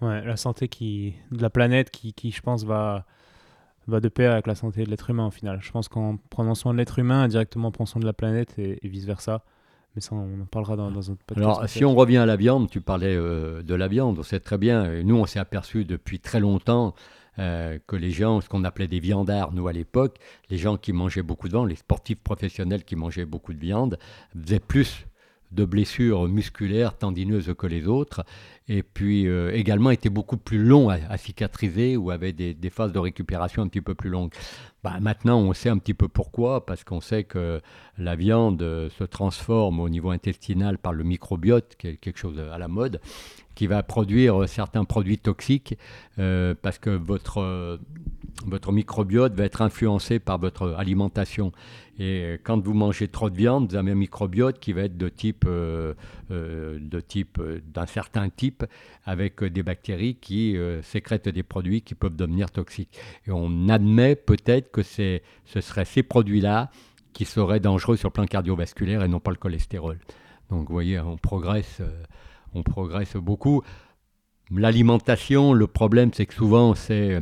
[0.02, 3.06] Ouais, la santé qui, de la planète qui, qui, je pense, va,
[3.88, 5.60] va de pair avec la santé de l'être humain au final.
[5.62, 8.80] Je pense qu'en prenant soin de l'être humain, directement prend soin de la planète et,
[8.84, 9.44] vice-versa.
[9.96, 11.40] Mais ça, on en parlera dans, dans un podcast.
[11.40, 14.40] Alors, si on revient à la viande, tu parlais euh, de la viande, on sait
[14.40, 16.94] très bien, nous, on s'est aperçu depuis très longtemps
[17.40, 20.18] euh, que les gens, ce qu'on appelait des viandards, nous à l'époque,
[20.50, 23.98] les gens qui mangeaient beaucoup de viande, les sportifs professionnels qui mangeaient beaucoup de viande,
[24.36, 25.06] faisaient plus
[25.52, 28.26] de blessures musculaires tendineuses que les autres,
[28.70, 33.00] et puis euh, également étaient beaucoup plus longs à, cicatriser ou avaient des, phases de
[33.00, 34.32] récupération un petit peu plus longues.
[34.84, 37.62] Bah, maintenant, on sait un petit peu pourquoi, parce qu'on sait que
[37.98, 42.58] la viande se transforme au niveau intestinal par le microbiote, qui est quelque chose à
[42.60, 43.02] la mode,
[43.56, 45.76] qui va produire certains produits toxiques,
[46.20, 47.80] euh, parce que votre,
[48.46, 51.52] votre microbiote va être influencé par votre alimentation.
[52.00, 54.98] Et euh, quand vous mangez trop de viande, vous avez un microbiote qui va être
[54.98, 55.94] de type, euh, euh,
[56.30, 57.42] de type,
[57.74, 58.66] d'un certain type,
[59.06, 62.98] avec des bactéries qui sécrètent des produits qui peuvent devenir toxiques.
[63.28, 66.70] Et on admet peut-être que ce seraient ces produits-là
[67.14, 70.00] qui seraient dangereux sur le plan cardiovasculaire et non pas le cholestérol.
[70.50, 71.82] Donc vous voyez, on progresse,
[72.54, 73.64] on progresse beaucoup.
[74.52, 77.20] L'alimentation, le problème, c'est que souvent, c'est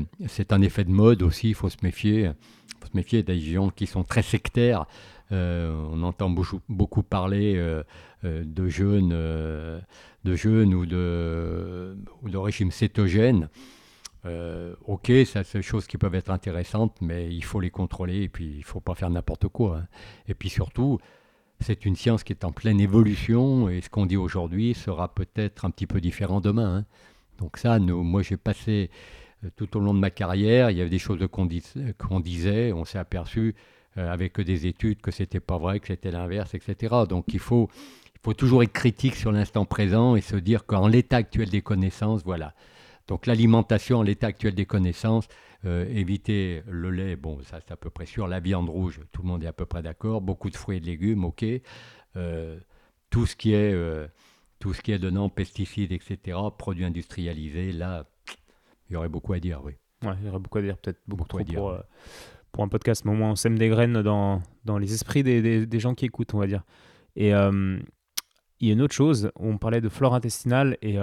[0.51, 2.31] un effet de mode aussi, il faut se méfier
[2.79, 4.85] faut se méfier des gens qui sont très sectaires.
[5.31, 7.83] Euh, on entend beaucoup, beaucoup parler euh, euh,
[8.23, 13.49] de jeûne, de jeûne ou de, ou de régime cétogène.
[14.85, 18.29] ok, ça c'est des choses qui peuvent être intéressantes, mais il faut les contrôler et
[18.29, 19.77] puis il ne faut pas faire n'importe quoi.
[19.77, 19.87] Hein.
[20.27, 20.99] Et puis surtout,
[21.59, 25.65] c'est une science qui est en pleine évolution et ce qu'on dit aujourd'hui sera peut-être
[25.65, 26.77] un petit peu différent demain.
[26.77, 26.85] Hein.
[27.39, 28.89] Donc ça, moi j'ai passé
[29.43, 32.85] euh, tout au long de ma carrière, il y avait des choses qu'on disait, on
[32.85, 33.55] s'est aperçu
[33.97, 36.95] euh, avec des études que c'était pas vrai, que c'était l'inverse, etc.
[37.09, 37.69] Donc il faut,
[38.27, 42.25] faut toujours être critique sur l'instant présent et se dire qu'en l'état actuel des connaissances,
[42.25, 42.53] voilà.
[43.07, 45.29] Donc l'alimentation en l'état actuel des connaissances,
[45.63, 48.27] euh, éviter le lait, bon, ça c'est à peu près sûr.
[48.27, 50.19] La viande rouge, tout le monde est à peu près d'accord.
[50.19, 51.45] Beaucoup de fruits et de légumes, ok.
[52.17, 52.59] Euh,
[53.09, 54.07] tout ce qui est euh,
[54.59, 58.07] tout ce qui est dedans, pesticides, etc., produits industrialisés, là,
[58.89, 59.71] il y aurait beaucoup à dire, oui.
[60.03, 61.59] Ouais, il y aurait beaucoup à dire, peut-être beaucoup, trop à dire.
[61.59, 61.77] Pour,
[62.51, 65.41] pour, un podcast, mais au moins on sème des graines dans, dans les esprits des,
[65.41, 66.65] des, des, gens qui écoutent, on va dire.
[67.15, 67.33] Et
[68.59, 70.97] il y a une autre chose, on parlait de flore intestinale, et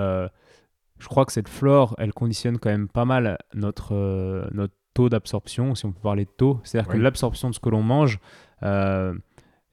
[0.98, 5.08] je crois que cette flore, elle conditionne quand même pas mal notre, euh, notre taux
[5.08, 6.60] d'absorption, si on peut parler de taux.
[6.64, 8.20] C'est-à-dire que l'absorption de ce que l'on mange
[8.62, 9.14] euh,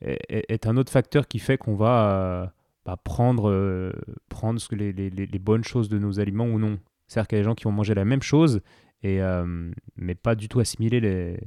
[0.02, 2.48] est, un autre facteur qui fait qu'on va euh,
[2.86, 3.94] bah, prendre,
[4.30, 6.80] prendre ce que les, les, les, bonnes choses de nos aliments ou non.
[7.08, 8.62] C'est-à-dire qu'il y a des gens qui vont manger la même chose,
[9.04, 9.20] et,
[9.96, 11.40] mais pas du tout assimiler les,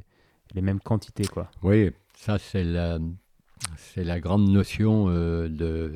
[0.54, 1.26] les mêmes quantités.
[1.26, 1.50] Quoi.
[1.62, 2.98] Oui, ça c'est la,
[3.76, 5.92] c'est la grande notion de,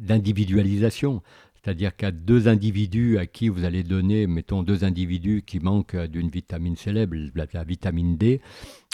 [0.00, 1.22] d'individualisation.
[1.62, 6.30] C'est-à-dire qu'à deux individus à qui vous allez donner, mettons deux individus qui manquent d'une
[6.30, 8.40] vitamine célèbre, la, vitamine D,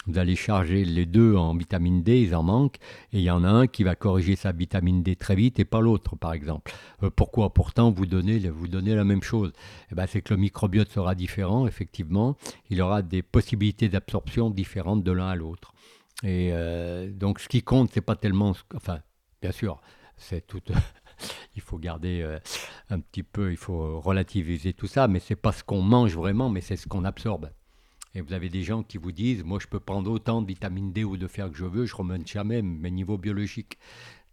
[0.05, 2.77] vous allez charger les deux en vitamine D, ils en manquent,
[3.13, 5.65] et il y en a un qui va corriger sa vitamine D très vite et
[5.65, 6.73] pas l'autre, par exemple.
[7.03, 9.53] Euh, pourquoi Pourtant, vous donnez, vous la même chose?
[9.91, 12.35] Eh ben, c'est que le microbiote sera différent, effectivement.
[12.69, 15.73] Il aura des possibilités d'absorption différentes de l'un à l'autre.
[16.23, 18.99] Et euh, donc, ce qui compte, c'est pas tellement, enfin,
[19.41, 19.79] bien sûr,
[20.17, 20.61] c'est tout
[21.55, 22.39] il faut garder euh,
[22.89, 26.49] un petit peu, il faut relativiser tout ça, mais c'est pas ce qu'on mange vraiment,
[26.49, 27.51] mais c'est ce qu'on absorbe.
[28.15, 30.91] Et vous avez des gens qui vous disent, moi je peux prendre autant de vitamine
[30.91, 33.77] D ou de fer que je veux, je remonte jamais mes niveaux biologiques.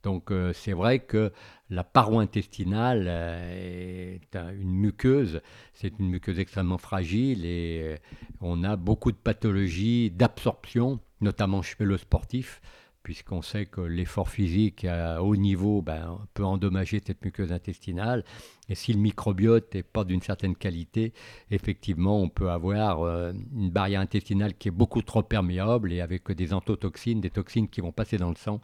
[0.05, 1.33] Donc euh, c'est vrai que
[1.71, 5.41] la paroi intestinale euh, est une muqueuse,
[5.73, 7.97] c'est une muqueuse extrêmement fragile et
[8.41, 12.61] on a beaucoup de pathologies d'absorption, notamment chez le sportif
[13.05, 18.25] puisqu'on sait que l'effort physique à haut niveau ben, peut endommager cette muqueuse intestinale.
[18.71, 21.13] Et si le microbiote n'est pas d'une certaine qualité,
[21.51, 26.33] effectivement, on peut avoir euh, une barrière intestinale qui est beaucoup trop perméable et avec
[26.33, 28.61] des entotoxines, des toxines qui vont passer dans le sang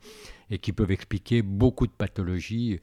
[0.51, 2.81] et qui peuvent expliquer beaucoup de pathologies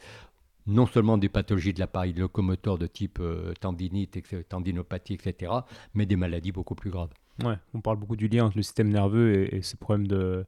[0.68, 5.52] non seulement des pathologies de l'appareil locomoteur de type euh, tendinite, tendinopathie, etc.,
[5.96, 7.14] mais des maladies beaucoup plus graves.
[7.44, 10.46] Ouais, on parle beaucoup du lien entre le système nerveux et, et ces problèmes de,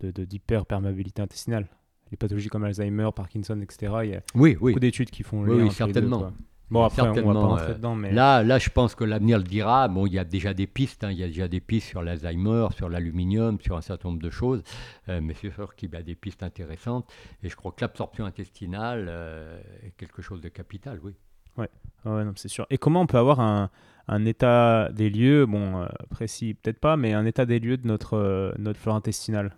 [0.00, 1.68] d'hyperperméabilité intestinale.
[2.10, 3.92] Les pathologies comme Alzheimer, Parkinson, etc.
[4.04, 6.32] Il y a beaucoup d'études qui font oui, oui certainement.
[6.70, 7.96] bon, après, on va pas rentrer euh, dedans.
[7.96, 8.12] Mais...
[8.12, 9.88] Là, là, je pense que l'avenir le dira.
[9.88, 11.02] Bon, il y a déjà des pistes.
[11.02, 11.10] Hein.
[11.10, 14.30] il y a déjà des pistes sur l'Alzheimer, sur l'aluminium, sur un certain nombre de
[14.30, 14.62] choses.
[15.08, 17.12] Euh, mais c'est sûr qu'il y a des pistes intéressantes.
[17.42, 21.12] Et je crois que l'absorption intestinale euh, est quelque chose de capital, oui.
[21.56, 21.70] Ouais,
[22.04, 22.66] ouais c'est sûr.
[22.70, 23.70] Et comment on peut avoir un,
[24.06, 28.54] un état des lieux, bon, précis peut-être pas, mais un état des lieux de notre,
[28.58, 29.56] notre flore intestinale?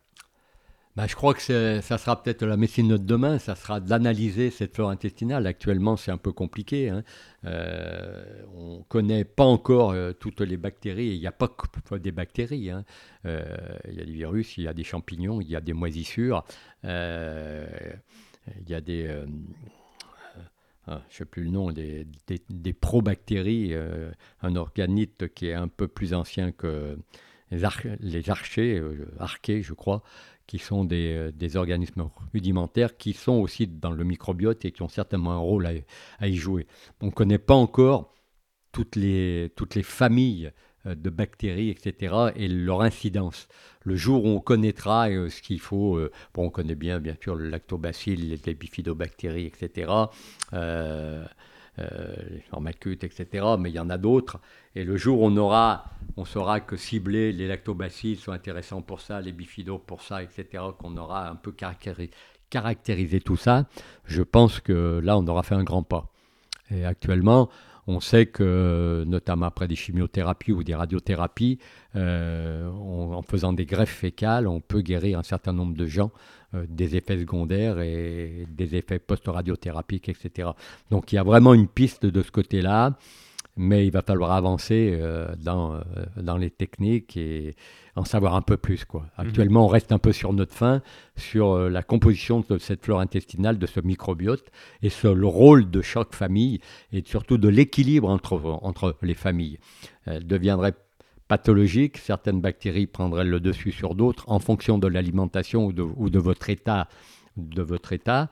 [0.98, 1.40] Bah, je crois que
[1.80, 5.46] ça sera peut-être la médecine de demain, ça sera d'analyser cette flore intestinale.
[5.46, 6.88] Actuellement, c'est un peu compliqué.
[6.88, 7.04] Hein.
[7.44, 11.14] Euh, on ne connaît pas encore euh, toutes les bactéries.
[11.14, 12.70] Il n'y a pas que des bactéries.
[12.70, 12.84] Hein.
[13.26, 13.44] Euh,
[13.86, 16.42] il y a des virus, il y a des champignons, il y a des moisissures,
[16.82, 16.90] il
[18.66, 19.22] y a des...
[20.88, 23.72] Ah, je ne sais plus le nom, des, probactéries,
[24.42, 26.98] un organite qui est un peu plus ancien que
[27.52, 27.62] les,
[28.00, 28.82] les archers,
[29.20, 30.02] archées, je crois,
[30.48, 34.88] qui sont des, euh, organismes rudimentaires, qui sont aussi dans le microbiote et qui ont
[34.88, 35.68] certainement un rôle
[36.18, 36.66] à, y jouer.
[37.00, 38.12] On ne connaît pas encore
[38.72, 40.50] toutes les, toutes les familles
[40.86, 43.46] euh, de bactéries, etc., et leur incidence.
[43.84, 46.00] Le jour où on connaîtra euh, ce qu'il faut,
[46.34, 49.92] bon, on connaît bien, bien sûr, le lactobacille, les bifidobactéries, etc.,
[52.30, 54.40] les formacutes, etc., mais il y en a d'autres.
[54.74, 55.84] Et le jour où on aura,
[56.16, 60.64] on saura que cibler les lactobacilles sont intéressants pour ça, les bifidos pour ça, etc.,
[60.78, 63.66] qu'on aura un peu caractérisé, tout ça,
[64.04, 66.12] je pense que là, on aura fait un grand pas.
[66.70, 67.48] Et actuellement,
[67.88, 71.58] on sait que, notamment après des chimiothérapies ou des radiothérapies,
[71.96, 76.12] euh, en faisant des greffes fécales, on peut guérir un certain nombre de gens
[76.54, 80.50] euh, des effets secondaires et des effets post-radiothérapiques, etc.
[80.90, 82.98] Donc il y a vraiment une piste de ce côté-là
[83.58, 85.80] mais il va falloir avancer euh, dans, euh,
[86.16, 87.56] dans les techniques et
[87.96, 88.84] en savoir un peu plus.
[88.84, 89.02] Quoi.
[89.02, 89.26] Mhm.
[89.26, 90.80] Actuellement, on reste un peu sur notre fin,
[91.16, 94.50] sur euh, la composition de cette flore intestinale, de ce microbiote,
[94.82, 96.60] et sur le rôle de chaque famille,
[96.92, 99.58] et surtout de l'équilibre entre, entre les familles.
[100.06, 100.74] Elle deviendrait
[101.26, 106.10] pathologiques, certaines bactéries prendraient le dessus sur d'autres en fonction de l'alimentation ou de, ou
[106.10, 106.88] de votre état,
[107.36, 108.30] de votre état.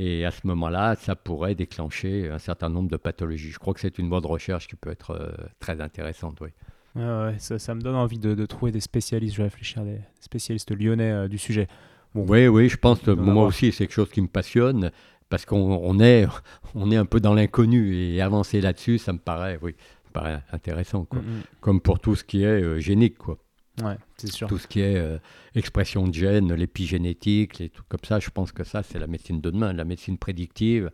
[0.00, 3.50] Et à ce moment-là, ça pourrait déclencher un certain nombre de pathologies.
[3.50, 6.38] Je crois que c'est une voie de recherche qui peut être euh, très intéressante.
[6.40, 6.50] Oui.
[6.94, 9.98] ouais, ça, ça, me donne envie de, de, trouver des spécialistes, je vais réfléchir, des
[10.20, 11.66] spécialistes lyonnais euh, du sujet.
[12.14, 14.92] Bon, oui, oui, je pense que moi aussi, c'est quelque chose qui me passionne
[15.30, 16.28] parce qu'on on est,
[16.76, 20.12] on est un peu dans l'inconnu et avancer là-dessus, ça me paraît, oui, ça me
[20.12, 21.06] paraît intéressant.
[21.06, 21.18] Quoi.
[21.18, 21.60] Mm -hmm.
[21.60, 23.18] Comme pour tout ce qui est euh, génique.
[23.18, 23.36] Quoi.
[23.82, 24.48] Ouais, c'est sûr.
[24.48, 25.18] Tout ce qui est euh,
[25.54, 29.40] expression de gènes, l'épigénétique, les trucs comme ça, je pense que ça, c'est la médecine
[29.40, 30.90] de demain, la médecine prédictive,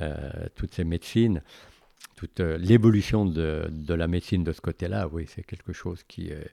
[0.00, 1.42] euh, toutes ces médecines,
[2.16, 6.28] toute euh, l'évolution de, de, la médecine de ce côté-là, oui, c'est quelque chose qui
[6.28, 6.50] est,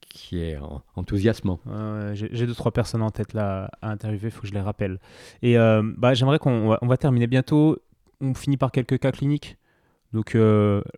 [0.00, 1.60] qui est en, enthousiasmant.
[2.14, 4.98] J'ai deux, trois personnes en tête là à interviewer, il faut que je les rappelle.
[5.42, 7.78] Et bah, j'aimerais qu'on va, on va terminer bientôt.
[8.22, 9.56] On finit par quelques cas cliniques.
[10.12, 10.36] Donc,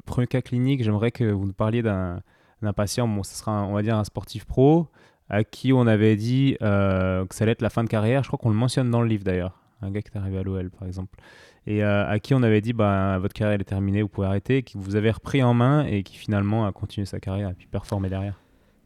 [0.07, 2.23] premier cas clinique, j'aimerais que vous nous parliez d'un
[2.63, 4.89] d'un patient, bon, ce sera, un, on va dire, un sportif pro,
[5.29, 8.23] à qui on avait dit euh, que ça allait être la fin de carrière.
[8.23, 9.59] Je crois qu'on le mentionne dans le livre d'ailleurs.
[9.81, 11.19] Un gars qui est arrivé à l'OL, par exemple.
[11.67, 14.63] Et euh, à qui on avait dit, bah, votre carrière est terminée, vous pouvez arrêter,
[14.63, 17.67] qui vous avez repris en main et qui finalement a continué sa carrière et puis
[17.67, 18.39] performé derrière.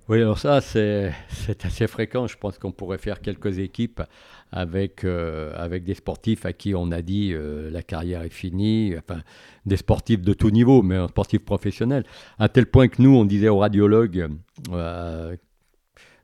[0.08, 1.12] Oui, alors ça, c'est
[1.64, 2.26] assez fréquent.
[2.26, 4.02] Je pense qu'on pourrait faire quelques équipes
[4.52, 8.94] avec, euh, avec des sportifs à qui on a dit euh, la carrière est finie,
[8.96, 9.20] enfin,
[9.64, 12.04] des sportifs de tout niveau, mais un sportif professionnel.
[12.38, 14.28] À tel point que nous, on disait aux radiologues
[14.72, 15.36] euh,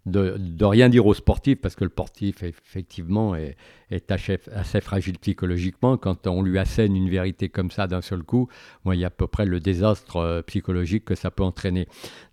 [0.07, 3.57] de, de, rien dire aux sportifs, parce que le sportif, effectivement, est,
[3.91, 5.97] est assez, fragile psychologiquement.
[5.97, 8.49] Quand on lui assène une vérité comme ça d'un seul coup,
[8.85, 11.87] bon, il y a à peu près le désastre psychologique que ça peut entraîner.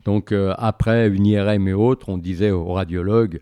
[0.05, 3.39] Donc, après une IRM et autres, on disait aux radiologues,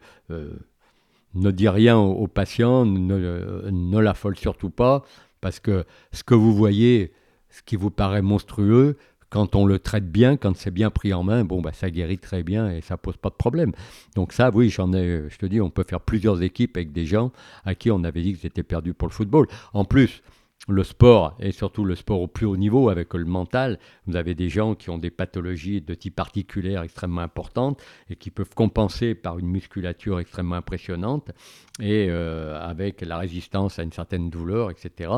[1.37, 5.03] ne dis rien aux, patients, ne, ne l'affole surtout pas,
[5.41, 7.13] parce que ce que vous voyez,
[7.49, 8.97] ce qui vous paraît monstrueux,
[9.29, 12.17] quand on le traite bien, quand c'est bien pris en main, bon, bah, ça guérit
[12.17, 13.73] très bien et ça pose pas de problème.
[14.15, 17.05] Donc ça, oui, j'en ai, je te dis, on peut faire plusieurs équipes avec des
[17.05, 17.31] gens
[17.65, 19.47] à qui on avait dit qu'ils étaient perdus pour le football.
[19.73, 20.21] En plus,
[20.67, 24.35] le sport, et surtout le sport au plus haut niveau avec le mental, vous avez
[24.35, 29.15] des gens qui ont des pathologies de type articulaire extrêmement importantes et qui peuvent compenser
[29.15, 31.31] par une musculature extrêmement impressionnante
[31.79, 35.11] et euh, avec la résistance à une certaine douleur, etc.,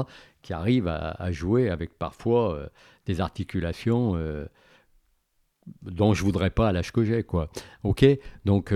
[0.43, 2.67] qui arrivent à, à jouer avec parfois euh,
[3.07, 4.45] des articulations euh,
[5.81, 7.49] dont je voudrais pas à l'âge que j'ai, quoi.
[7.83, 8.05] Ok,
[8.45, 8.71] donc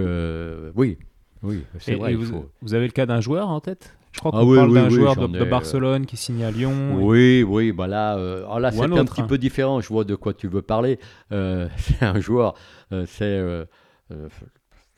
[0.76, 0.98] oui,
[1.44, 2.14] oui, c'est vrai.
[2.14, 2.50] Et vous, faut...
[2.62, 3.96] vous, avez le cas d'un joueur en tête?
[4.14, 6.44] Je crois qu'on ah oui, parle oui, d'un oui, joueur de, de, Barcelone qui signe
[6.44, 6.96] à Lyon.
[7.00, 7.44] Oui, et...
[7.44, 9.28] oui, bah là, euh, alors là c'est un, un, petit hein.
[9.28, 9.82] peu différent.
[9.82, 11.00] Je vois de quoi tu veux parler.
[11.32, 12.54] Euh, c'est un joueur,
[12.92, 13.42] euh, c'est.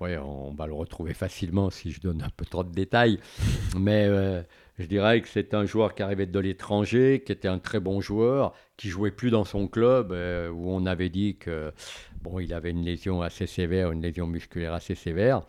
[0.01, 3.17] Ouais, on va le retrouver facilement si je donne un peu trop de détails.
[3.79, 4.09] Mais
[4.77, 8.01] je dirais que c'est un joueur qui arrivait de l'étranger, qui était un très bon
[8.01, 11.71] joueur, qui jouait plus dans son club, où on avait dit que
[12.21, 15.43] bon, il avait une lésion assez sévère, une lésion musculaire assez sévère.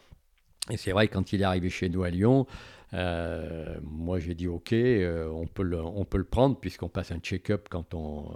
[0.70, 2.46] Et c'est vrai, quand il est arrivé chez nous à Lyon,
[2.94, 7.68] euh, moi, j'ai dit OK, euh, on, peut le, le prendre puisqu'on passe un check-up
[7.70, 8.30] quand on,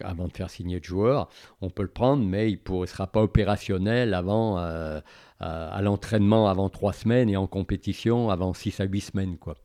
[0.00, 1.28] avant de faire signer de joueur.
[1.60, 5.00] On peut le prendre, mais il ne sera pas opérationnel avant, euh,
[5.40, 9.36] à, l'entraînement avant trois semaines et en compétition avant six à huit semaines.
[9.38, 9.56] Quoi.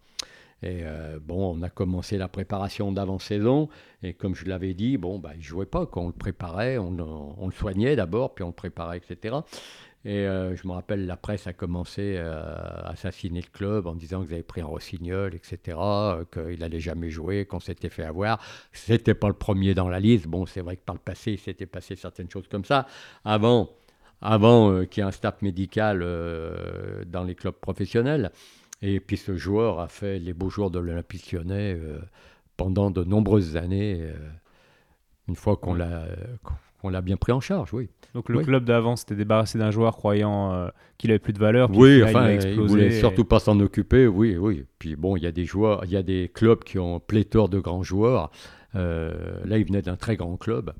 [0.63, 3.69] Et euh, bon, on a commencé la préparation d'avant-saison.
[4.01, 5.89] Et comme je l'avais dit, bon, bah, il ne jouait pas.
[5.95, 6.97] On le préparait, on,
[7.38, 9.36] on le soignait d'abord, puis on le préparait, etc.
[10.08, 13.93] Et euh, je me rappelle, la presse a commencé euh, à assassiner le club en
[13.93, 18.05] disant qu'ils avaient pris un rossignol, etc., euh, qu'il n'allait jamais jouer, qu'on s'était fait
[18.05, 18.41] avoir.
[18.72, 20.26] C'était pas le premier dans la liste.
[20.28, 22.88] Bon, c'est vrai que par le passé, il s'était passé certaines choses comme ça.
[23.26, 23.70] Avant,
[24.22, 28.32] avant euh, qu'il y ait un staff médical euh, dans les clubs professionnels.
[28.82, 31.78] Et puis ce joueur a fait les beaux jours de l'Olympique lyonnais
[32.55, 34.08] pendant de nombreuses années,
[35.28, 36.05] une fois qu'on l'a
[36.84, 37.89] on l'a bien pris en charge, oui.
[38.13, 38.45] Donc le oui.
[38.45, 41.69] club d'avant s'était débarrassé d'un joueur croyant euh, qu'il avait plus de valeur.
[41.73, 42.99] Oui, enfin, il, il voulait et...
[42.99, 44.65] surtout pas s'en occuper, oui, oui.
[44.80, 47.49] Puis bon, il y a des joueurs, il y a des clubs qui ont pléthore
[47.49, 48.32] de grands joueurs.
[48.75, 50.73] Euh, là, il venait d'un très grand club.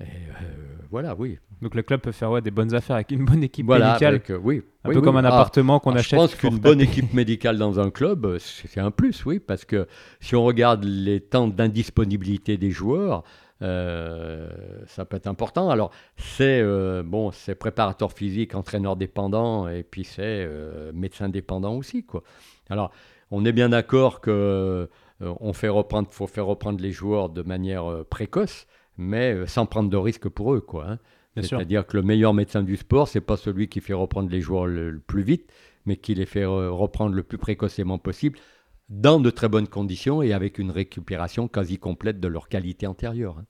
[0.00, 0.44] Et, euh,
[0.90, 1.38] voilà, oui.
[1.60, 4.14] Donc le club peut faire ouais, des bonnes affaires avec une bonne équipe voilà, médicale.
[4.14, 4.62] Avec, oui.
[4.84, 5.04] Un oui, peu oui.
[5.04, 6.10] comme un ah, appartement qu'on ah, achète.
[6.10, 9.88] Je pense qu'une bonne équipe médicale dans un club, c'est un plus, oui, parce que
[10.20, 13.24] si on regarde les temps d'indisponibilité des joueurs,
[13.60, 15.70] ça peut être important.
[15.70, 21.74] Alors, c'est euh, bon, c'est préparateur physique, entraîneur dépendant, et puis c'est euh, médecin dépendant
[21.74, 22.22] aussi, quoi.
[22.70, 22.90] Alors,
[23.30, 24.88] on est bien d'accord que
[25.22, 29.46] euh, on fait reprendre, faut faire reprendre les joueurs de manière euh, précoce, mais euh,
[29.46, 30.86] sans prendre de risques pour eux, quoi.
[30.88, 30.98] Hein.
[31.36, 34.66] C'est-à-dire que le meilleur médecin du sport, c'est pas celui qui fait reprendre les joueurs
[34.66, 35.52] le, le plus vite,
[35.86, 38.40] mais qui les fait reprendre le plus précocement possible
[38.88, 43.36] dans de très bonnes conditions et avec une récupération quasi complète de leur qualité antérieure.
[43.38, 43.44] Hein.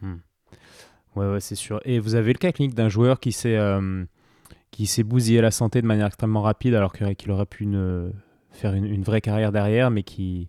[0.00, 1.18] Hmm.
[1.18, 1.80] Ouais, ouais, c'est sûr.
[1.84, 3.58] Et vous avez le cas clinique d'un joueur qui s'est
[4.72, 7.68] qui s'est bousillé la santé de manière extrêmement rapide alors qu'il aurait pu
[8.50, 10.48] faire une, vraie carrière derrière, mais qui,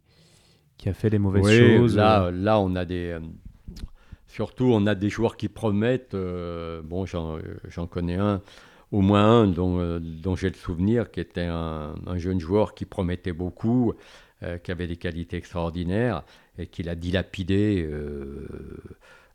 [0.77, 1.95] qui a fait les mauvaises choses.
[1.95, 3.19] Là, là, on a des.
[4.25, 6.15] surtout, on a des joueurs qui promettent.
[6.15, 8.41] bon, j'en connais un
[8.91, 12.85] au moins un dont, dont j'ai le souvenir, qui était un, un, jeune joueur qui
[12.85, 13.93] promettait beaucoup, euh,
[14.63, 16.23] qui avait des qualités extraordinaires
[16.57, 18.47] et qu'il a dilapidé euh,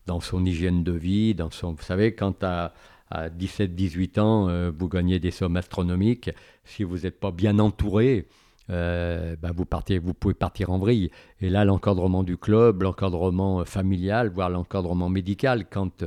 [0.07, 1.72] dans son hygiène de vie, dans son...
[1.72, 2.72] Vous savez, quand à,
[3.11, 6.30] à 17-18 ans, euh, vous gagnez des sommes astronomiques,
[6.64, 8.26] si vous n'êtes pas bien entouré,
[8.68, 11.11] bah, vous, partez, vous pouvez partir en vrille.
[11.40, 16.05] Et là, l'encadrement du club, l'encadrement familial, voire l'encadrement médical, quand,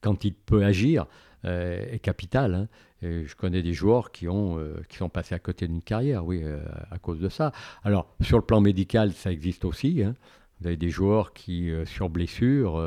[0.00, 1.06] quand il peut agir,
[1.42, 2.54] est capital.
[2.54, 2.68] Hein
[3.02, 6.40] je connais des joueurs qui, ont, euh, qui sont passés à côté d'une carrière, oui,
[6.42, 7.52] euh, à cause de ça.
[7.84, 10.02] Alors, sur le plan médical, ça existe aussi.
[10.02, 10.14] Hein.
[10.60, 12.82] Vous avez des joueurs qui, euh, sur blessure,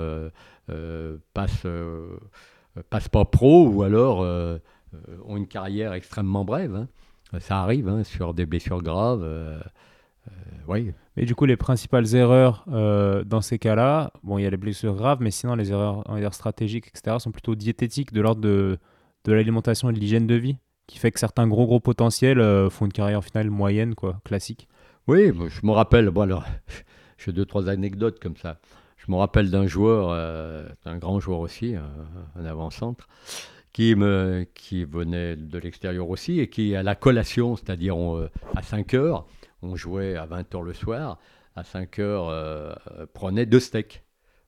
[1.34, 1.68] passent,
[2.89, 4.20] passent pas pro ou alors
[5.26, 6.76] ont une carrière extrêmement brève.
[6.76, 7.39] Hein.
[7.39, 9.26] Ça arrive hein, sur des blessures graves.
[10.68, 10.91] oui.
[11.16, 14.95] Mais du coup, les principales erreurs dans ces cas-là, bon, il y a les blessures
[14.95, 18.80] graves, mais sinon, les erreurs, erreurs stratégiques, etc., sont plutôt diététiques de l'ordre de
[19.26, 20.57] de l'alimentation et de l'hygiène de vie
[20.89, 24.67] qui fait que certains gros gros potentiels euh, font une carrière finale moyenne, quoi, classique.
[25.07, 26.45] Oui, je me rappelle, bon alors,
[27.17, 28.59] j'ai deux, trois anecdotes comme ça.
[28.97, 33.07] Je me rappelle d'un joueur, euh, un grand joueur aussi, un, avant-centre,
[33.72, 37.95] qui, me, qui venait de l'extérieur aussi et qui, à la collation, c'est-à-dire
[38.55, 39.28] à 5 heures,
[39.61, 41.20] on jouait à 20 heures le soir,
[41.55, 42.74] à 5 heures, euh,
[43.13, 44.03] prenait deux steaks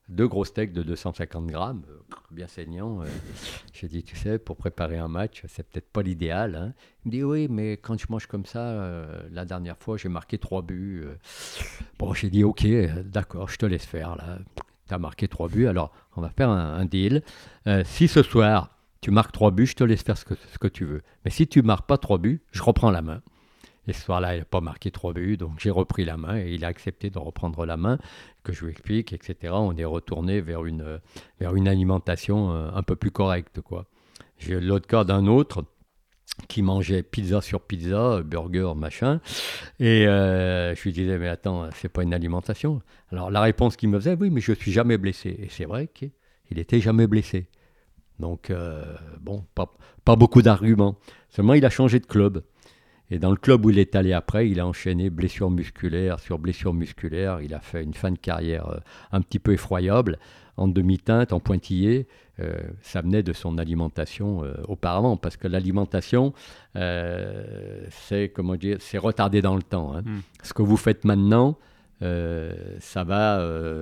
[0.10, 3.02] deux gros steaks de 250 grammes, euh, bien saignants.
[3.02, 3.06] Euh.
[3.74, 6.56] J'ai dit, tu sais, pour préparer un match, c'est peut-être pas l'idéal.
[6.56, 6.74] Hein.
[7.06, 10.10] Il me dit, oui, mais quand je mange comme ça, euh, la dernière fois, j'ai
[10.10, 11.06] marqué trois buts.
[11.97, 12.66] Bon, j'ai dit, ok,
[13.06, 14.16] d'accord, je te laisse faire.
[14.16, 14.39] là.
[14.88, 17.24] Tu as marqué trois buts, alors on va faire un, deal.
[17.86, 20.68] si ce soir, tu marques trois buts, je te laisse faire ce que, ce que
[20.68, 21.02] tu veux.
[21.24, 23.22] Mais si tu marques pas trois buts, je reprends la main.
[23.88, 26.54] Et ce soir-là, il n'a pas marqué trois buts, donc j'ai repris la main et
[26.54, 27.97] il a accepté de reprendre la main,
[28.44, 29.54] que je lui explique, etc.
[29.56, 31.00] On est retourné vers une,
[31.39, 33.62] vers une alimentation euh, un peu plus correcte.
[33.62, 33.86] quoi.
[34.38, 35.66] J'ai l'autre cas d'un autre
[36.48, 39.20] qui mangeait pizza sur pizza, burger, machin.
[39.80, 42.82] Et euh, je lui disais, mais attends, c'est pas une alimentation.
[43.12, 45.30] Alors la réponse qu'il me faisait, oui, mais je suis jamais blessé.
[45.39, 46.12] Et c'est vrai qu'il
[46.58, 47.48] était jamais blessé.
[48.20, 49.74] Donc, euh, bon, pas,
[50.06, 50.98] pas beaucoup d'arguments.
[51.30, 52.44] Seulement, il a changé de club.
[53.12, 56.39] Et dans le club où il est allé après, il a enchaîné blessure musculaire sur
[56.39, 57.41] blessure musculaire.
[57.41, 58.78] Il a fait une fin de carrière euh,
[59.12, 60.18] un petit peu effroyable,
[60.55, 62.07] en demi-teinte, en pointillé.
[62.39, 66.34] Euh, ça venait de son alimentation euh, auparavant, parce que l'alimentation,
[66.74, 69.93] c'est comment dire, c'est retardé dans le temps.
[69.93, 70.03] Hein.
[70.05, 70.20] Hmm.
[70.41, 71.57] Ce que vous faites maintenant,
[71.99, 73.39] ça va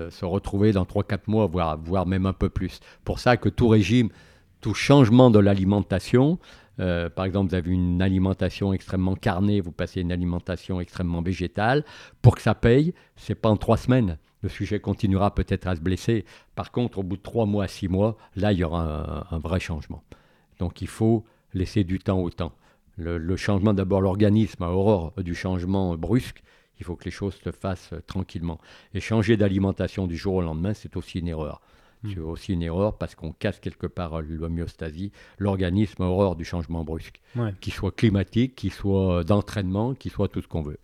[0.10, 2.82] se retrouver dans 3-4 mois, voire, voire même un peu plus.
[3.06, 4.10] Pour ça que tout régime,
[4.60, 6.38] tout changement de l'alimentation,
[6.80, 11.84] euh, par exemple, vous avez une alimentation extrêmement carnée, vous passez une alimentation extrêmement végétale.
[12.22, 14.18] Pour que ça paye, c'est pas en trois semaines.
[14.42, 16.26] Le sujet continuera peut-être à se blesser.
[16.56, 19.60] Par contre, au bout de trois mois, six mois, là, il y aura un, vrai
[19.60, 20.04] changement.
[20.60, 22.54] Donc, il faut laisser du temps au temps.
[22.96, 26.42] Le, changement, d'abord, l'organisme a horreur du changement brusque.
[26.80, 28.60] Il faut que les choses se fassent tranquillement.
[28.94, 31.62] Et changer d'alimentation du jour au lendemain, c'est aussi une erreur.
[32.04, 32.30] C'est hmm.
[32.30, 35.12] aussi une erreur parce qu'on casse quelque part l'homéostasie.
[35.38, 37.20] L'organisme a horreur du changement brusque,
[37.60, 40.80] qu'il soit climatique, qu'il soit d'entraînement, qu'il soit tout ce qu'on veut.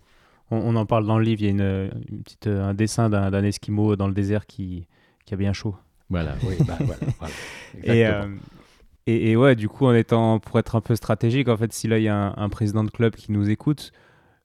[0.52, 1.90] On, en parle dans le livre, il y a une,
[2.24, 4.86] petite, un dessin d'un Esquimau dans le désert qui,
[5.26, 5.76] qui a bien chaud.
[6.10, 7.02] Voilà, oui, bah, voilà,
[7.88, 8.36] euh,
[9.08, 11.88] Et, et, ouais, du coup, en étant, pour être un peu stratégique, en fait, si
[11.88, 13.92] là il y a un, un président de club qui nous écoute,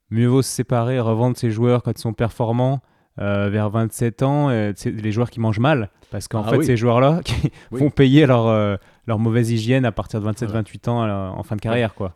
[0.09, 2.81] mieux vaut se séparer, revendre ses joueurs quand ils sont performants
[3.19, 5.91] euh, vers 27 ans, euh, c'est les joueurs qui mangent mal.
[6.11, 9.93] Parce qu'en ah fait, ces joueurs-là qui vont payer leur, euh, leur mauvaise hygiène à
[9.93, 11.95] partir de 27-28 ans en fin de carrière.
[11.95, 12.15] Quoi.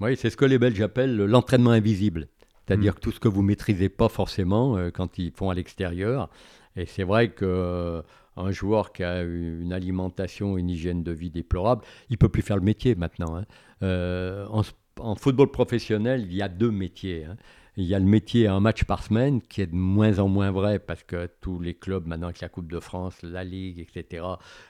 [0.00, 2.28] Oui, c'est ce que les Belges appellent l'entraînement invisible.
[2.66, 2.94] C'est-à-dire mm.
[2.96, 6.30] que tout ce que vous maîtrisez pas forcément quand ils font à l'extérieur.
[6.76, 8.02] Et c'est vrai que
[8.36, 12.56] un joueur qui a une alimentation, une hygiène de vie déplorable, il peut plus faire
[12.56, 13.36] le métier maintenant.
[13.36, 13.44] Hein.
[14.50, 14.62] en,
[14.98, 17.26] en, football professionnel, il y a deux métiers.
[17.26, 17.36] Hein.
[17.76, 20.52] Il y a le métier un match par semaine qui est de moins en moins
[20.52, 24.24] vrai parce que tous les clubs, maintenant avec la Coupe de France, la Ligue, etc.,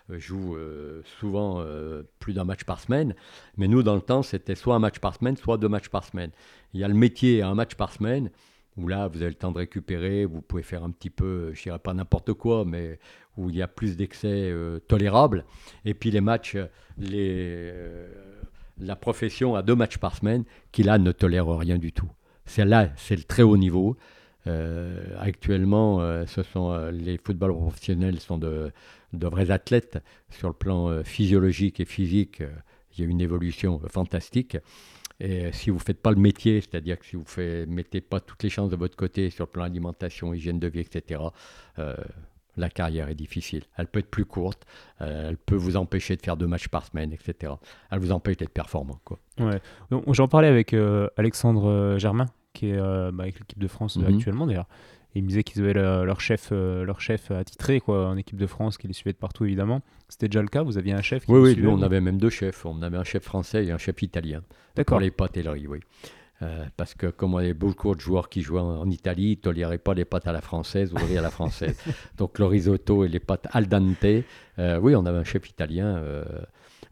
[0.08, 3.14] euh, jouent euh, souvent euh, plus d'un match par semaine.
[3.58, 6.04] Mais nous, dans le temps, c'était soit un match par semaine, soit deux matchs par
[6.04, 6.30] semaine.
[6.72, 8.30] Il y a le métier un match par semaine
[8.78, 11.62] où là, vous avez le temps de récupérer, vous pouvez faire un petit peu, je
[11.62, 12.98] dirais pas n'importe quoi, mais
[13.36, 14.52] où il y a plus d'excès
[14.88, 15.44] tolérables.
[15.84, 16.56] Et puis les matchs,
[18.78, 22.10] la profession a deux matchs par semaine qui là ne tolère rien du tout.
[22.46, 23.96] C'est là, c'est le très haut niveau.
[25.18, 28.70] actuellement, ce sont, les footballeurs professionnels sont de,
[29.12, 29.98] de vrais athlètes
[30.30, 32.42] sur le plan physiologique et physique.
[32.92, 34.58] il y a une évolution fantastique.
[35.20, 38.20] Et si vous ne faites pas le métier, c'est-à-dire que si vous ne mettez pas
[38.20, 41.20] toutes les chances de votre côté sur le plan alimentation, hygiène de vie, etc.,
[41.78, 41.94] euh,
[42.56, 43.64] la carrière est difficile.
[43.76, 44.64] Elle peut être plus courte,
[45.00, 47.52] euh, elle peut vous empêcher de faire deux matchs par semaine, etc.
[47.90, 49.00] Elle vous empêche d'être performant.
[49.04, 49.18] Quoi.
[49.40, 49.60] Ouais.
[50.12, 54.14] J'en parlais avec euh, Alexandre Germain, qui est bah, avec l'équipe de France mhm.
[54.14, 54.66] actuellement d'ailleurs
[55.14, 58.46] ils me disaient qu'ils avaient leur chef, euh, leur chef attitré quoi, en équipe de
[58.46, 59.80] France, qui les suivait de partout évidemment.
[60.08, 60.62] C'était déjà le cas?
[60.62, 62.66] Vous aviez un chef qui Oui, oui, on avait même deux chefs.
[62.66, 64.42] On avait un chef français et un chef italien.
[64.74, 64.96] D'accord.
[64.96, 65.80] Pour les pâtes et oui.
[66.42, 69.42] Euh, parce que comme on avait beaucoup de joueurs qui jouaient en, Italie, ils ne
[69.42, 71.76] toléraient pas les pâtes à la française ou à la française.
[72.18, 74.04] Donc le risotto et les pâtes al dente,
[74.58, 76.02] euh, oui, on avait un chef italien.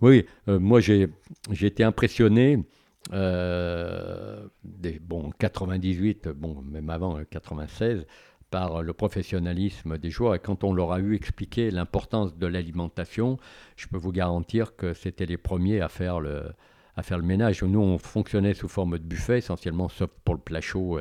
[0.01, 1.11] oui, moi j'ai
[1.51, 2.65] été impressionné
[3.13, 8.05] euh, des, bon, 98, bon, même avant 96, euh,
[8.51, 10.35] par le professionnalisme des joueurs.
[10.35, 13.39] Et quand on leur a eu expliqué l'importance de l'alimentation,
[13.77, 16.53] je peux vous garantir que c'était les premiers à faire le,
[16.97, 17.63] à faire le ménage.
[17.63, 21.01] Nous, on fonctionnait sous forme de buffet, essentiellement, sauf pour le plat chaud,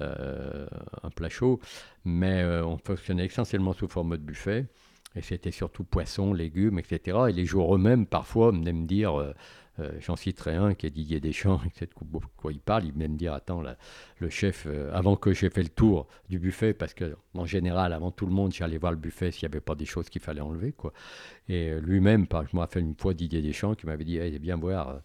[0.00, 0.66] euh,
[1.02, 1.60] un plat chaud,
[2.04, 4.66] mais on fonctionnait essentiellement sous forme de buffet.
[5.14, 7.18] Et c'était surtout poissons, légumes, etc.
[7.28, 9.34] Et les joueurs eux-mêmes, parfois, venaient me dire
[9.80, 11.94] euh, j'en citerai un qui est Didier Deschamps, et de
[12.36, 12.84] quoi il parle.
[12.84, 13.62] Il venait me dire Attends,
[14.18, 17.92] le chef, euh, avant que j'ai fait le tour du buffet, parce que en général,
[17.92, 20.20] avant tout le monde, j'allais voir le buffet s'il n'y avait pas des choses qu'il
[20.20, 20.72] fallait enlever.
[20.72, 20.92] Quoi.
[21.48, 24.56] Et euh, lui-même, je me rappelle une fois Didier Deschamps qui m'avait dit hey, Viens
[24.56, 25.00] voir,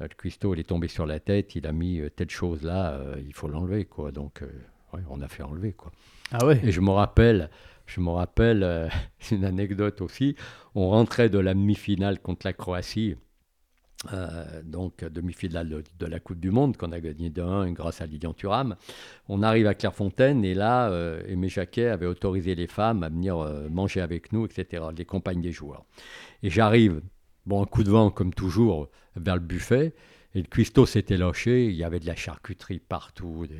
[0.00, 3.34] le cuistot, il est tombé sur la tête, il a mis telle chose là, il
[3.34, 3.84] faut l'enlever.
[3.84, 4.12] Quoi.
[4.12, 4.42] Donc,
[5.08, 5.72] on a fait enlever.
[5.72, 5.92] Quoi.
[6.32, 6.60] Ah ouais.
[6.64, 7.50] Et je me rappelle.
[7.86, 8.90] Je me rappelle
[9.30, 10.36] une anecdote aussi.
[10.74, 13.16] On rentrait de la demi-finale contre la Croatie
[14.14, 18.06] euh, donc demi-finale de, la Coupe du Monde qu'on a gagné de 1 grâce à
[18.06, 18.76] Lilian Thuram.
[19.28, 23.36] On arrive à Clairefontaine et là, euh, Aimé Jacquet avait autorisé les femmes à venir
[23.38, 25.84] euh, manger avec nous, etc., les compagnes des joueurs.
[26.42, 27.02] Et j'arrive,
[27.46, 29.94] bon, un coup de vent comme toujours, vers le buffet.
[30.34, 33.46] Et le cuistot s'était lâché, il y avait de la charcuterie partout.
[33.48, 33.58] Des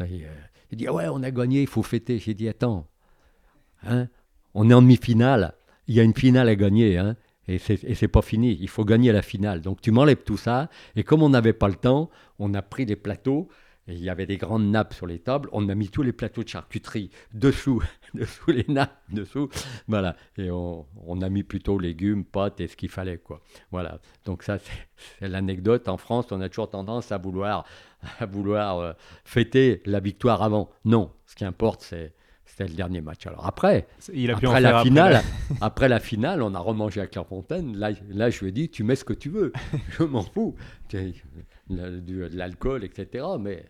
[0.70, 2.18] il dit Ouais, on a gagné, il faut fêter.
[2.18, 2.86] J'ai dit Attends,
[3.86, 4.08] hein,
[4.54, 5.54] on est en demi-finale,
[5.86, 6.98] il y a une finale à gagner.
[6.98, 7.16] Hein,
[7.48, 9.60] et c'est pas fini, il faut gagner la finale.
[9.62, 12.08] Donc tu m'enlèves tout ça, et comme on n'avait pas le temps,
[12.38, 13.48] on a pris des plateaux,
[13.88, 16.12] et il y avait des grandes nappes sur les tables, on a mis tous les
[16.12, 17.82] plateaux de charcuterie dessous,
[18.14, 19.48] dessous les nappes, dessous,
[19.88, 20.86] voilà, et on,
[21.20, 23.42] a mis plutôt légumes, pâtes et ce qu'il fallait, quoi.
[23.70, 25.88] Voilà, donc ça c'est l'anecdote.
[25.88, 27.64] En France, on a toujours tendance à vouloir,
[28.20, 28.92] à vouloir euh,
[29.24, 30.70] fêter la victoire avant.
[30.84, 32.14] Non, ce qui importe c'est
[32.52, 33.26] c'était le dernier match.
[33.26, 35.22] Alors après, Il a après, la finale,
[35.62, 35.88] après...
[35.88, 37.78] la finale, on a remangé à Clairefontaine.
[37.78, 39.54] Là, là, je lui ai dit, tu mets ce que tu veux.
[39.98, 40.54] je m'en fous.
[40.90, 43.24] De l'alcool, etc.
[43.40, 43.64] Mais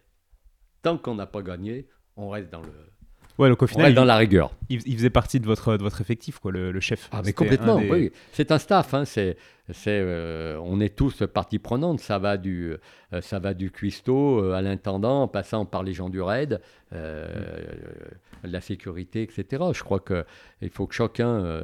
[0.83, 2.93] tant qu'on n'a pas gagné, on reste dans le,
[3.39, 4.53] Ouais, donc au final, dans la rigueur.
[4.69, 7.09] Il, faisait partie de votre, de votre effectif, quoi, le, chef.
[7.13, 8.13] Ah, mais complètement, oui.
[8.33, 8.93] C'est un staff.
[8.95, 9.37] Hein, c'est,
[9.71, 12.01] c'est, euh, on est tous partie prenante.
[12.01, 12.77] Ça va du,
[13.13, 16.61] euh, ça va du cuistot euh, à l'intendant, en passant par les gens du raid,
[16.93, 19.63] la sécurité, etc.
[19.73, 21.63] Je crois qu'il faut que chacun,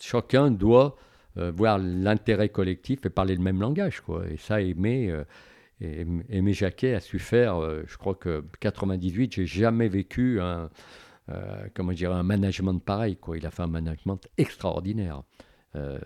[0.00, 0.96] chacun doit
[1.36, 4.00] voir l'intérêt collectif et parler le même langage.
[4.00, 4.24] Quoi.
[4.28, 5.14] Et ça, aimer.
[5.80, 10.70] Et Aimé Jacquet a su faire, euh, je crois que 98, j'ai jamais vécu un,
[11.30, 13.16] euh, comment dire, un management pareil.
[13.16, 13.36] Quoi.
[13.36, 15.22] Il a fait un management extraordinaire.
[15.76, 15.98] Euh,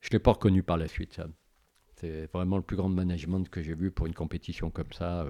[0.00, 1.20] je ne l'ai pas reconnu par la suite.
[1.96, 5.26] C'est vraiment le plus grand management que j'ai vu pour une compétition comme ça.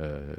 [0.00, 0.34] Euh,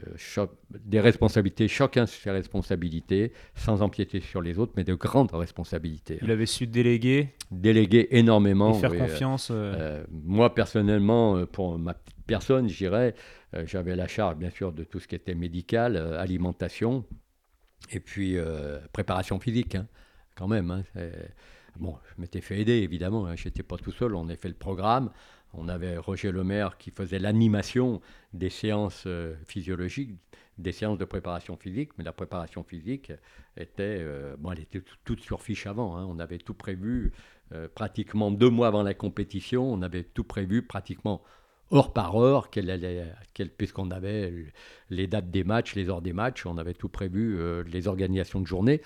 [0.72, 6.18] des responsabilités, chacun ses responsabilités, sans empiéter sur les autres, mais de grandes responsabilités.
[6.24, 8.76] Il avait su déléguer Déléguer énormément.
[8.76, 9.52] Et faire confiance.
[10.10, 13.16] moi, personnellement, pour ma personne, je dirais.
[13.54, 17.06] Euh, j'avais la charge, bien sûr, de tout ce qui était médical, euh, alimentation,
[17.92, 19.88] et puis euh, préparation physique, hein,
[20.36, 20.72] quand même.
[20.72, 20.84] Hein,
[21.78, 23.28] bon, je m'étais fait aider, évidemment.
[23.28, 24.16] Hein, je n'étais pas tout seul.
[24.16, 25.12] On a fait le programme.
[25.56, 28.02] On avait Roger Lemaire qui faisait l'animation
[28.34, 29.08] des séances
[29.46, 30.18] physiologiques,
[30.58, 33.12] des séances de préparation physique, mais la préparation physique
[33.56, 34.04] était,
[34.40, 36.10] bon, elle était toute sur fiche avant.
[36.10, 37.14] On avait tout prévu
[37.76, 39.72] pratiquement deux mois avant la compétition.
[39.72, 41.22] On avait tout prévu pratiquement
[41.72, 42.50] heure par heure,
[43.58, 44.52] puisqu'on avait
[44.90, 48.42] les dates des matchs, les heures des matchs, on avait tout prévu, euh, les organisations
[48.42, 48.82] de journée,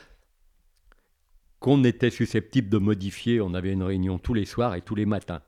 [1.59, 3.41] qu'on était susceptible de modifier.
[3.41, 5.41] On avait une réunion tous les soirs et tous les matins.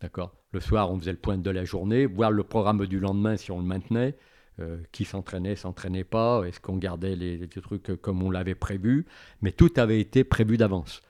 [0.00, 0.34] D'accord?
[0.52, 3.50] Le soir, on faisait le point de la journée, voir le programme du lendemain si
[3.50, 4.16] on le maintenait.
[4.60, 9.06] Euh, qui s'entraînait, s'entraînait pas, est-ce qu'on gardait les, les, trucs comme on l'avait prévu,
[9.40, 11.00] mais tout avait été prévu d'avance.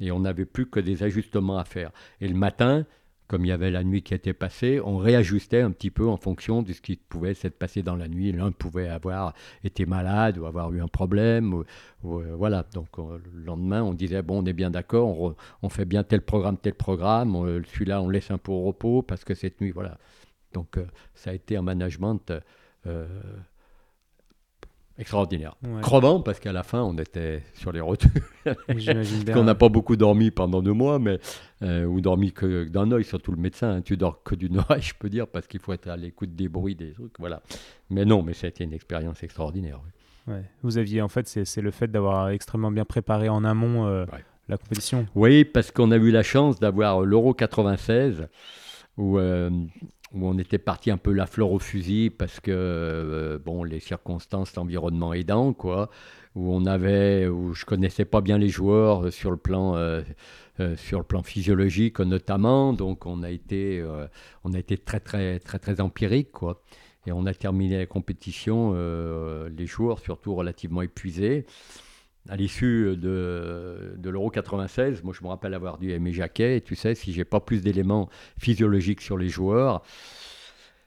[0.00, 1.90] Et on n'avait plus que des ajustements à faire.
[2.22, 2.86] Et le matin,
[3.28, 6.16] comme il y avait la nuit qui était passée, on réajustait un petit peu en
[6.16, 8.32] fonction de ce qui pouvait s'être passé dans la nuit.
[8.32, 9.34] L'un pouvait avoir
[9.64, 11.64] été malade ou avoir eu un problème.
[12.04, 16.04] Euh, voilà, donc le lendemain, on disait, bon, on est bien d'accord, on, fait bien
[16.04, 17.34] tel programme, tel programme,
[17.72, 19.98] celui-là, on laisse un peu au repos parce que cette nuit, voilà.
[20.52, 20.78] Donc
[21.14, 22.32] ça a été un management
[24.98, 25.56] extraordinaire.
[25.82, 28.10] Crevant parce qu'à la fin on était sur les rotules.
[29.32, 31.18] qu'on n'a pas beaucoup dormi pendant deux mois, mais
[31.62, 33.76] euh, ou dormi que d'un œil, surtout le médecin.
[33.76, 33.82] Hein.
[33.82, 36.48] tu dors que d'une oreille, je peux dire, parce qu'il faut être à l'écoute des
[36.48, 37.42] bruits, des trucs, voilà.
[37.90, 39.80] Mais non, mais ça a été une expérience extraordinaire.
[40.62, 44.04] Vous aviez en fait, c'est le fait d'avoir extrêmement bien préparé en amont euh,
[44.48, 45.06] la compétition.
[45.14, 48.26] Oui, parce qu'on a eu la chance d'avoir l'Euro 96
[48.96, 49.50] où euh,
[50.12, 53.80] où on était parti un peu la fleur au fusil parce que euh, bon les
[53.80, 55.90] circonstances l'environnement aidant quoi.
[56.34, 60.02] Où on avait où je connaissais pas bien les joueurs sur le plan euh,
[60.60, 62.72] euh, sur le plan physiologique notamment.
[62.72, 63.84] Donc on a été
[64.44, 66.62] on a été très très très très empirique quoi.
[67.06, 71.46] Et on a terminé la compétition les joueurs surtout relativement épuisés
[72.28, 76.74] à l'issue de, l'Euro 96, moi je me rappelle avoir dû aimer Jacquet, et tu
[76.74, 78.08] sais, si j'ai pas plus d'éléments
[78.38, 79.82] physiologiques sur les joueurs,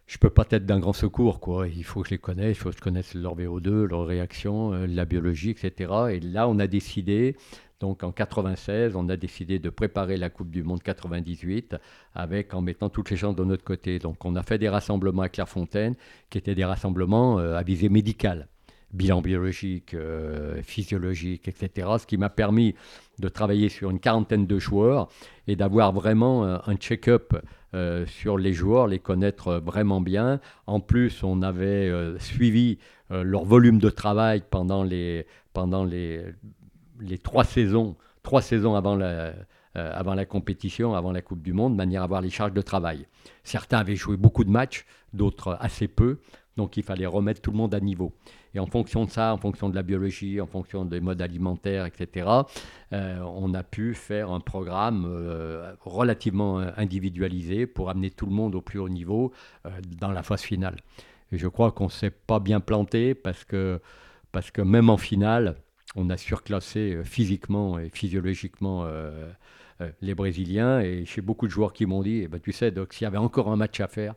[0.09, 1.67] je peux pas être d'un grand secours, quoi.
[1.67, 4.73] Il faut que je les connaisse, il faut que je connaisse leur VO2, leur réaction,
[4.73, 5.91] euh, la biologie, etc.
[6.11, 7.35] Et là, on a décidé,
[7.79, 11.75] donc en 96, on a décidé de préparer la Coupe du Monde 98
[12.15, 13.99] avec en mettant toutes les chances de notre côté.
[13.99, 15.95] Donc on a fait des rassemblements à Clairefontaine
[16.31, 18.47] qui étaient des rassemblements euh, à visée médicale
[18.93, 21.87] bilan biologique, euh, physiologique, etc.
[21.99, 22.75] Ce qui m'a permis
[23.19, 25.09] de travailler sur une quarantaine de joueurs
[25.47, 27.35] et d'avoir vraiment euh, un check-up
[27.75, 30.39] euh, sur les joueurs, les connaître vraiment bien.
[30.65, 32.79] En plus, on avait suivi
[33.09, 36.23] leur volume de travail pendant les, pendant les,
[36.99, 39.33] les trois saisons, trois saisons avant la,
[39.73, 42.61] avant la compétition, avant la Coupe du Monde, de manière à avoir les charges de
[42.61, 43.07] travail.
[43.43, 46.19] Certains avaient joué beaucoup de matchs, d'autres assez peu.
[46.59, 48.11] Donc il fallait remettre tout le monde à niveau.
[48.53, 51.85] Et en fonction de ça, en fonction de la biologie, en fonction des modes alimentaires,
[51.85, 52.27] etc.,
[52.91, 58.33] euh, on a pu faire un programme euh, relativement euh, individualisé pour amener tout le
[58.33, 59.31] monde au plus haut niveau
[60.01, 60.75] dans la phase finale.
[61.31, 63.79] Et je crois qu'on ne s'est pas bien planté parce que,
[64.33, 65.55] parce que même en finale,
[65.95, 68.85] on a surclassé physiquement et physiologiquement
[70.01, 70.81] les Brésiliens.
[70.81, 73.07] Et j'ai beaucoup de joueurs qui m'ont dit, eh ben, tu sais, donc s'il y
[73.07, 74.15] avait encore un match à faire,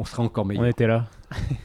[0.00, 0.64] on sera encore meilleur.
[0.64, 1.10] On était là.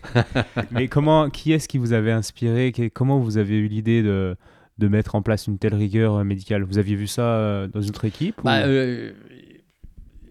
[0.71, 2.73] Mais comment, qui est-ce qui vous avait inspiré?
[2.93, 4.35] Comment vous avez eu l'idée de,
[4.77, 6.63] de mettre en place une telle rigueur euh, médicale?
[6.63, 9.13] Vous aviez vu ça euh, dans une autre équipe bah, euh,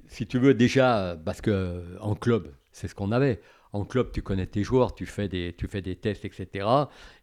[0.06, 3.40] Si tu veux, déjà, parce que en club, c'est ce qu'on avait.
[3.72, 6.68] En club, tu connais tes joueurs, tu fais des, tu fais des tests, etc.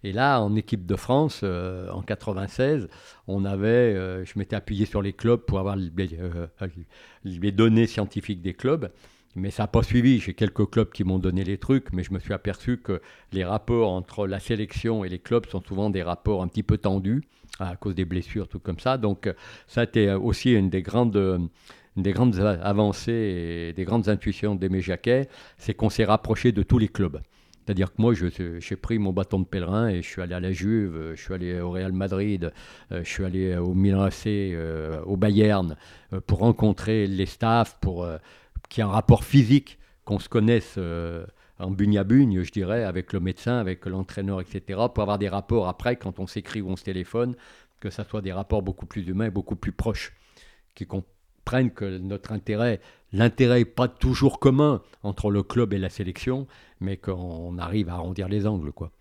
[0.03, 2.89] Et là, en équipe de France, en 96,
[3.27, 3.93] on avait,
[4.25, 8.91] je m'étais appuyé sur les clubs pour avoir les données scientifiques des clubs.
[9.35, 10.19] Mais ça n'a pas suivi.
[10.19, 13.01] J'ai quelques clubs qui m'ont donné les trucs, mais je me suis aperçu que
[13.31, 16.77] les rapports entre la sélection et les clubs sont souvent des rapports un petit peu
[16.77, 17.23] tendus
[17.59, 18.97] à cause des blessures, tout comme ça.
[18.97, 19.33] Donc
[19.67, 21.49] ça a été aussi une des grandes,
[21.95, 26.77] des grandes avancées et des grandes intuitions d'Aimé Jacquet, c'est qu'on s'est rapproché de tous
[26.77, 27.21] les clubs.
[27.65, 30.51] C'est-à-dire que moi, j'ai pris mon bâton de pèlerin et je suis allé à la
[30.51, 32.51] Juve, je suis allé au Real Madrid,
[32.91, 35.77] euh, je suis allé au Milan AC, euh, au Bayern,
[36.11, 38.07] euh, pour rencontrer les staffs, pour
[38.71, 41.25] qu'il y un rapport physique, qu'on se connaisse euh,
[41.59, 45.27] en bugne à bugne, je dirais, avec le médecin, avec l'entraîneur, etc., pour avoir des
[45.27, 47.35] rapports après, quand on s'écrit ou on se téléphone,
[47.81, 50.13] que ça soit des rapports beaucoup plus humains et beaucoup plus proches,
[50.73, 52.79] qui comprennent que notre intérêt,
[53.11, 56.47] l'intérêt n'est pas toujours commun entre le club et la sélection,
[56.79, 58.91] mais qu'on arrive à arrondir les angles, quoi.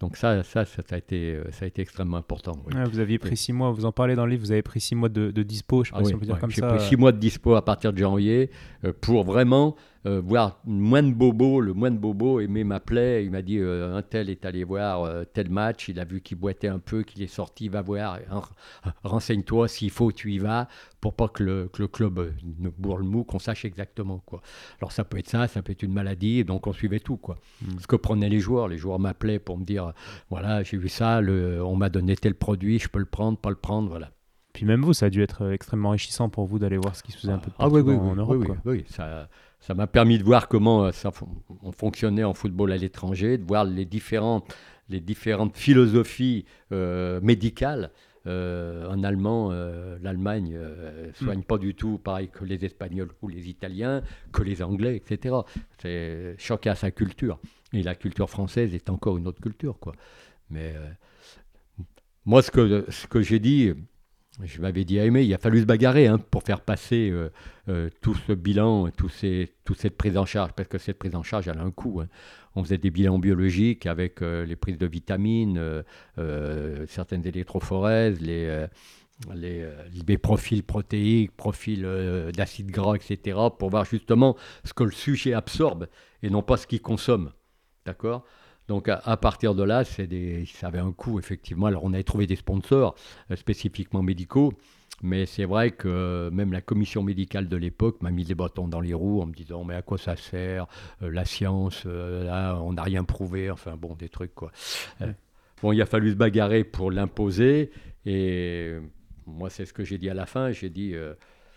[0.00, 2.52] Donc ça, ça, ça, a été, ça a été extrêmement important.
[2.90, 4.94] vous aviez pris six mois, vous en parlez dans le livre, vous avez pris six
[4.94, 6.68] mois de, dispo, je sais pas ah si on peut dire comme ça.
[6.68, 8.50] J'ai pris six mois de dispo à partir de janvier
[8.84, 13.30] euh, pour vraiment euh, voir moins de bobo, le moins de bobo aimait m'appelait, il
[13.30, 16.38] m'a dit euh, un tel est allé voir euh, tel match, il a vu qu'il
[16.38, 18.18] boitait un peu, qu'il est sorti, va voir,
[19.04, 20.68] renseigne-toi s'il faut, tu y vas,
[21.00, 24.42] pour pas que le, que le club ne bourre le mou, qu'on sache exactement quoi.
[24.80, 27.16] Alors ça peut être ça, ça peut être une maladie, et donc on suivait tout
[27.16, 27.38] quoi.
[27.62, 27.78] Hmm.
[27.78, 29.92] Ce que prenaient les joueurs, les joueurs m'appelaient pour me dire
[30.28, 33.50] voilà j'ai vu ça, le, on m'a donné tel produit, je peux le prendre, pas
[33.50, 34.10] le prendre, voilà.
[34.52, 37.10] Puis même vous, ça a dû être extrêmement enrichissant pour vous d'aller voir ce qui
[37.10, 38.36] se faisait un peu ah, oui, oui, en Europe.
[38.38, 39.28] Oui, oui, ça,
[39.64, 41.10] ça m'a permis de voir comment euh, ça,
[41.62, 44.54] on fonctionnait en football à l'étranger, de voir les différentes,
[44.90, 47.90] les différentes philosophies euh, médicales.
[48.26, 49.52] Euh, en allemand,
[50.02, 51.44] l'Allemagne ne soigne mm.
[51.44, 55.34] pas du tout pareil que les Espagnols ou les Italiens, que les Anglais, etc.
[55.78, 57.38] C'est choqué à sa culture.
[57.72, 59.78] Et la culture française est encore une autre culture.
[59.78, 59.94] Quoi.
[60.50, 60.74] Mais
[62.24, 63.72] moi, ce que, ce que j'ai dit,
[64.42, 67.30] je m'avais dit à Aimé, il a fallu se bagarrer hein, pour faire passer euh,
[67.68, 71.46] euh, tout ce bilan, toute cette prise en charge, parce que cette prise en charge,
[71.48, 72.00] elle a un coût.
[72.00, 72.08] Hein.
[72.56, 75.60] On faisait des bilans biologiques avec euh, les prises de vitamines,
[76.88, 78.66] certaines électrophorèses, les,
[79.34, 79.68] les,
[80.06, 81.86] les, profils protéiques, profils
[82.34, 85.88] d'acide gras, etc., pour voir justement ce que le sujet absorbe
[86.22, 87.32] et non pas ce qu'il consomme.
[87.86, 88.24] D'accord?
[88.68, 91.66] Donc à, partir de là, des, ça avait un coût, effectivement.
[91.66, 92.94] Alors on avait trouvé des sponsors
[93.30, 94.54] euh, spécifiquement médicaux,
[95.02, 98.80] mais c'est vrai que même la commission médicale de l'époque m'a mis les bâtons dans
[98.80, 100.66] les roues en me disant mais à quoi ça sert
[101.02, 104.50] euh, La science, euh, là, on n'a rien prouvé, enfin bon, des trucs quoi.
[105.62, 107.70] bon, il a fallu se bagarrer pour l'imposer,
[108.06, 108.76] et
[109.26, 110.94] moi c'est ce que j'ai dit à la fin, j'ai dit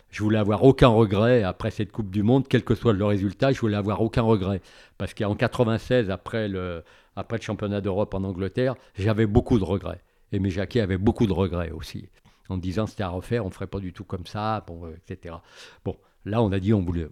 [0.09, 3.51] je voulais avoir aucun regret après cette Coupe du Monde, quel que soit le résultat,
[3.51, 4.61] je voulais avoir aucun regret.
[4.97, 6.83] Parce qu'en 96, après le,
[7.15, 10.01] après le championnat d'Europe en Angleterre, j'avais beaucoup de regrets.
[10.31, 12.09] Et mes Jacquet avait beaucoup de regrets aussi.
[12.49, 14.95] En disant c'était à refaire, on ne ferait pas du tout comme ça, bon, euh,
[14.95, 15.35] etc.
[15.83, 17.09] Bon, là on a dit on voulait,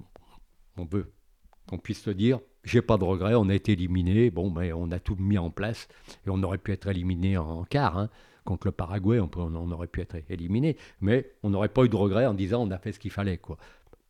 [0.77, 1.11] on veut
[1.67, 4.91] qu'on puisse se dire, j'ai pas de regrets, on a été éliminé, bon, mais on
[4.91, 5.87] a tout mis en place
[6.25, 7.97] et on aurait pu être éliminé en, quart.
[7.97, 8.09] Hein
[8.45, 11.95] contre le Paraguay, on, on, aurait pu être éliminé, mais on n'aurait pas eu de
[11.95, 13.37] regret en disant on a fait ce qu'il fallait.
[13.37, 13.57] Quoi.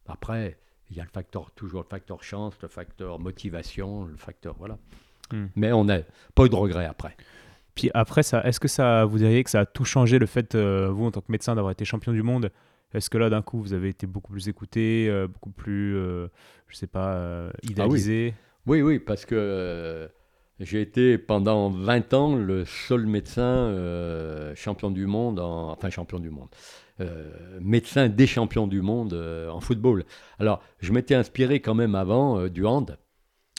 [0.08, 0.58] Après,
[0.92, 4.56] il y a le facteur, toujours le facteur chance, le facteur motivation, le facteur.
[4.60, 4.78] Voilà.
[5.32, 5.48] Hmm.
[5.56, 6.00] Mais on n'a
[6.36, 7.16] pas eu de regret après.
[7.74, 10.56] Puis après, ça, est-ce que ça, vous diriez que ça a tout changé le fait,
[10.56, 12.52] euh, vous en tant que médecin, d'avoir été champion du monde?
[12.94, 15.98] Est-ce que là, d'un coup, vous avez été beaucoup plus écouté, euh, beaucoup plus, je
[15.98, 16.28] euh,
[16.68, 18.34] je sais pas, idéalisé
[18.66, 18.82] oui.
[18.82, 18.94] oui.
[18.94, 20.10] oui, parce que
[20.60, 26.30] j'ai été pendant 20 ans le seul médecin euh, champion du monde, enfin champion du
[26.30, 26.48] monde,
[27.02, 30.06] euh, médecin des champions du monde euh, en football.
[30.40, 32.98] Alors, je m'étais inspiré quand même avant du hand.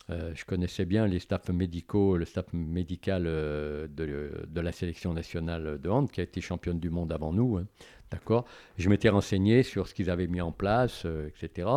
[0.08, 5.88] Je connaissais bien les staffs médicaux, le staff médical de, de, la sélection nationale de
[5.88, 7.56] hand, qui a été championne du monde avant nous.
[7.56, 7.66] Hein.
[8.10, 8.44] D'accord
[8.78, 11.68] Je m'étais renseigné sur ce qu'ils avaient mis en place, euh, etc.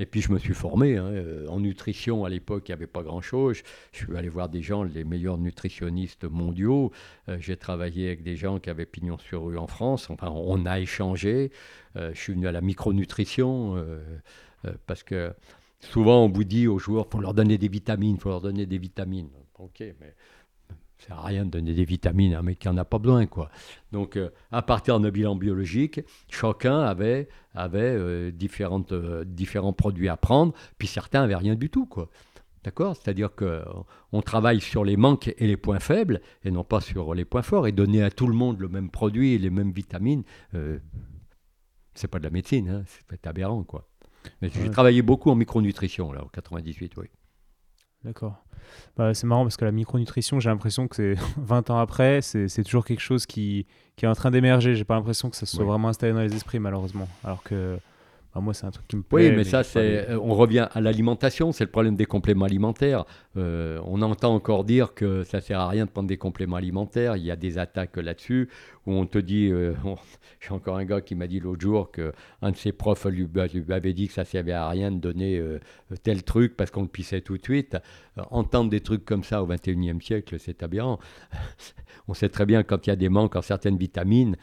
[0.00, 0.96] Et puis je me suis formé.
[0.96, 3.62] Hein, euh, en nutrition, à l'époque, il n'y avait pas grand-chose.
[3.92, 6.90] Je suis allé voir des gens, les meilleurs nutritionnistes mondiaux.
[7.28, 10.10] Euh, j'ai travaillé avec des gens qui avaient pignon sur rue en France.
[10.10, 11.52] Enfin, on a échangé.
[11.94, 13.82] je suis venu à la micronutrition
[14.86, 15.32] parce que
[15.80, 18.66] souvent on vous dit aux joueurs, faut leur donner des vitamines, il faut leur donner
[18.66, 19.30] des vitamines.
[19.58, 20.14] Ok, mais
[20.98, 22.98] ça sert à rien de donner des vitamines à un mec qui n'en a pas
[22.98, 23.26] besoin.
[23.26, 23.50] Quoi.
[23.92, 26.00] Donc, euh, à partir d'un bilan biologique,
[26.30, 31.68] chacun avait, avait euh, différentes, euh, différents produits à prendre, puis certains n'avaient rien du
[31.68, 31.86] tout.
[31.86, 32.08] Quoi.
[32.64, 32.96] D'accord?
[32.96, 37.24] C'est-à-dire qu'on travaille sur les manques et les points faibles, et non pas sur les
[37.24, 40.24] points forts, et donner à tout le monde le même produit et les mêmes vitamines,
[41.94, 43.62] c'est pas de la médecine, hein, c'est aberrant.
[43.62, 43.88] Quoi.
[44.42, 47.06] Mais j'ai travaillé beaucoup en micronutrition, là, en 98, oui.
[48.04, 48.36] D'accord.
[48.96, 52.62] Bah, c'est marrant parce que la micronutrition, j'ai l'impression que c'est 20 ans après, c'est
[52.62, 53.66] toujours quelque chose qui,
[53.96, 54.74] qui est en train d'émerger.
[54.74, 57.08] J'ai pas l'impression que ça soit vraiment installé dans les esprits, malheureusement.
[57.24, 57.78] Alors que
[58.34, 59.30] bah, moi, c'est un truc qui me plaît.
[59.30, 63.04] Oui, mais, ça, c'est, on revient à l'alimentation, c'est le problème des compléments alimentaires.
[63.36, 67.16] Euh, on entend encore dire que ça sert à rien de prendre des compléments alimentaires.
[67.16, 68.48] Il y a des attaques là-dessus
[68.86, 69.74] où on te dit, euh,
[70.40, 73.28] j'ai encore un gars qui m'a dit l'autre jour que un de ses profs lui,
[73.68, 75.58] avait dit que ça servait à rien de donner euh,
[76.02, 77.76] tel truc parce qu'on le pissait tout de suite.
[78.30, 80.98] entendre des trucs comme ça au 21e siècle, c'est aberrant.
[82.08, 84.36] on sait très bien quand il y a des manques en certaines vitamines,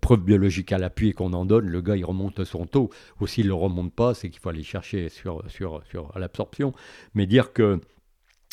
[0.00, 2.90] preuve biologique à l'appui qu'on en donne, le gars il remonte son taux
[3.20, 6.72] ou s'il ne le remonte pas, c'est qu'il faut aller chercher sur, sur, sur l'absorption.
[7.14, 7.80] Mais dire que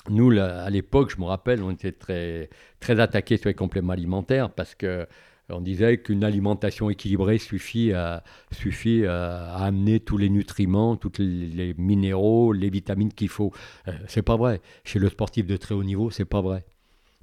[0.09, 2.49] nous, à l'époque, je me rappelle, on était très,
[2.79, 5.07] très attaqués sur les compléments alimentaires parce que
[5.53, 8.23] on disait qu'une alimentation équilibrée suffit, à,
[8.53, 13.51] à, amener tous les nutriments, tous les, minéraux, les vitamines qu'il faut.
[13.87, 14.61] Euh, c'est pas vrai.
[14.83, 16.63] Chez le sportif de très haut niveau, c'est pas vrai.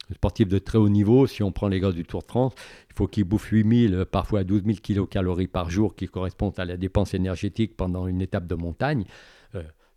[0.08, 2.52] Le sportif de très haut niveau, si on prend les gars du Tour de France,
[2.94, 7.14] faut qu'il bouffe 8000, parfois 12 000 kilocalories par jour, qui correspondent à la dépense
[7.14, 9.04] énergétique pendant une étape de montagne.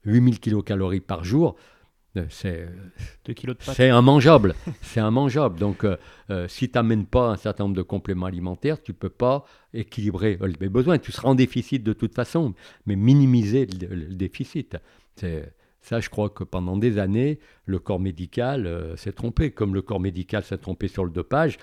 [0.06, 1.81] 8000 euh, kilocalories par jour, euh,
[2.30, 2.68] c'est
[3.62, 4.54] c'est immangeable.
[4.82, 5.60] c'est immangeable.
[5.60, 9.10] Donc, euh, si tu n'amènes pas un certain nombre de compléments alimentaires, tu ne peux
[9.10, 10.98] pas équilibrer les besoins.
[10.98, 12.54] Tu seras en déficit de toute façon,
[12.86, 14.78] mais minimiser le, le déficit.
[15.84, 20.00] Ça, je crois que pendant des années, le corps médical s'est trompé, comme le corps
[20.00, 21.58] médical s'est trompé sur le dopage,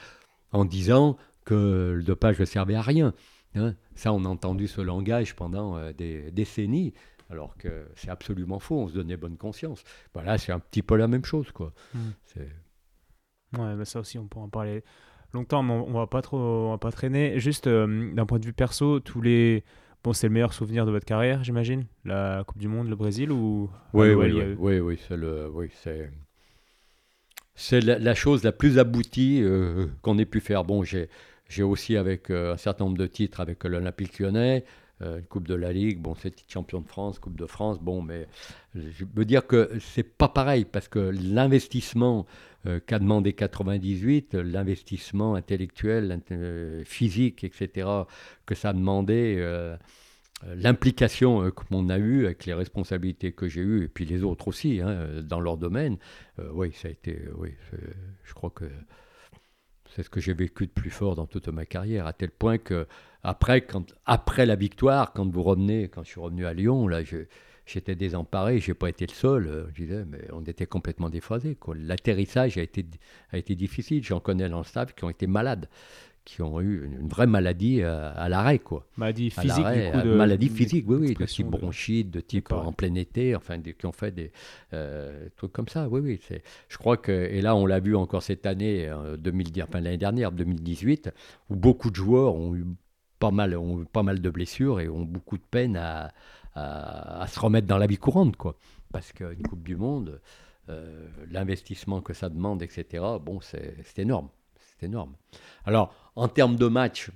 [0.53, 3.15] en disant que le dopage ne servait à rien.
[3.55, 3.75] Hein.
[3.95, 6.93] Ça, on a entendu ce langage pendant euh, des décennies,
[7.31, 9.85] alors que c'est absolument faux, on se donnait bonne conscience.
[10.15, 11.51] Voilà, c'est un petit peu la même chose.
[11.53, 11.73] Quoi.
[11.95, 11.99] Mmh.
[13.59, 14.83] Ouais, bah ça aussi, on pourra en parler
[15.33, 17.39] longtemps, mais on, ne va pas trop on va pas traîner.
[17.39, 19.65] Juste euh, d'un point de vue perso, tous les...
[20.05, 21.85] Bon, c'est le meilleur souvenir de votre carrière, j'imagine?
[22.05, 23.69] La Coupe du Monde, le Brésil ou...
[23.93, 25.51] Oui, oui, oui, oui, oui, c'est le...
[25.53, 26.11] Oui, c'est
[27.61, 30.63] c'est la, chose la plus aboutie euh, qu'on ait pu faire.
[30.63, 31.09] Bon, j'ai,
[31.49, 34.65] J'ai aussi avec un certain nombre de titres avec l'Olympique lyonnais,
[35.01, 38.27] une Coupe de la Ligue, bon, c'est champion de France, Coupe de France, bon, mais
[38.75, 42.27] je veux dire que c'est pas pareil parce que l'investissement
[42.87, 46.21] qu'a demandé 98, l'investissement intellectuel,
[46.85, 47.89] physique, etc.,
[48.45, 49.37] que ça demandait
[50.45, 54.23] euh, l'implication euh, qu'on a eue avec les responsabilités que j'ai eues, et puis les
[54.23, 55.99] autres aussi, hein, dans leur domaine,
[56.39, 57.55] euh, oui, ça a été, oui,
[58.23, 58.65] je crois que
[59.91, 62.59] c'est ce que j'ai vécu de plus fort dans toute ma carrière, à tel point
[62.59, 62.87] que
[63.23, 67.01] après, quand, après la victoire, quand vous revenez, quand je suis revenu à Lyon, là,
[67.67, 71.57] j'étais désemparé, j'ai pas été le seul, je disais, mais on était complètement déphasés.
[71.75, 72.87] L'atterrissage a été,
[73.31, 75.69] a été difficile, j'en connais dans le staff qui ont été malades
[76.29, 78.87] qui ont eu une, vraie maladie euh, à, l'arrêt, quoi.
[78.99, 82.71] Maladie physique, du coup, de, maladie physique, oui, oui, de type bronchite, de type en
[82.71, 84.31] plein été, enfin, qui ont fait des
[84.75, 86.21] euh, trucs comme ça, oui, oui.
[86.69, 89.17] Je crois que, et là, on l'a vu encore cette année, euh,
[89.63, 91.11] enfin, l'année dernière, 2018,
[91.49, 92.67] où beaucoup de joueurs ont eu
[93.19, 96.13] pas mal, ont pas mal de blessures et ont beaucoup de peine à,
[96.55, 98.57] à, se remettre dans la vie courante, quoi.
[98.93, 100.21] Parce qu'une Coupe du Monde,
[101.31, 104.29] l'investissement que ça demande, etc., bon, c'est énorme.
[104.59, 105.15] C'est énorme.
[105.65, 107.11] Alors, en termes de match,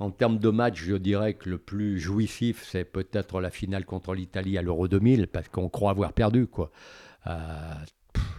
[0.00, 4.14] en termes de match, je dirais que le plus jouissif, c'est peut-être la finale contre
[4.14, 6.70] l'Italie à l'Euro 2000, parce qu'on croit avoir perdu, quoi.
[7.26, 7.74] Euh,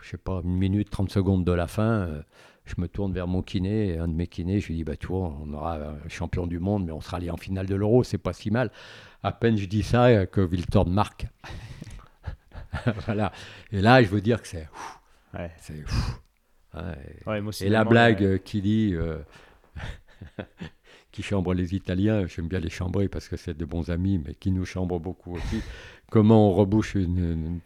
[0.02, 2.24] je sais pas, une minute, 30 secondes de la fin, euh,
[2.76, 5.08] je me tourne vers mon kiné, un de mes kinés, je lui dis, bah tu
[5.08, 8.04] vois, on aura un champion du monde, mais on sera allé en finale de l'Euro,
[8.04, 8.72] c'est pas si mal.
[9.24, 11.28] À peine je dis ça, euh, que Wilton marque.
[13.06, 13.32] voilà.
[13.72, 14.68] Et là, je veux dire que c'est...
[15.34, 15.52] Ouais.
[15.60, 15.84] C'est
[17.62, 19.20] et la blague euh, qui dit euh,
[21.12, 24.36] qui chambre les Italiens, j'aime bien les chambrer parce que c'est de bons amis, mais
[24.36, 25.62] qui nous chambre beaucoup aussi.
[26.10, 27.60] Comment on rebouche une, une,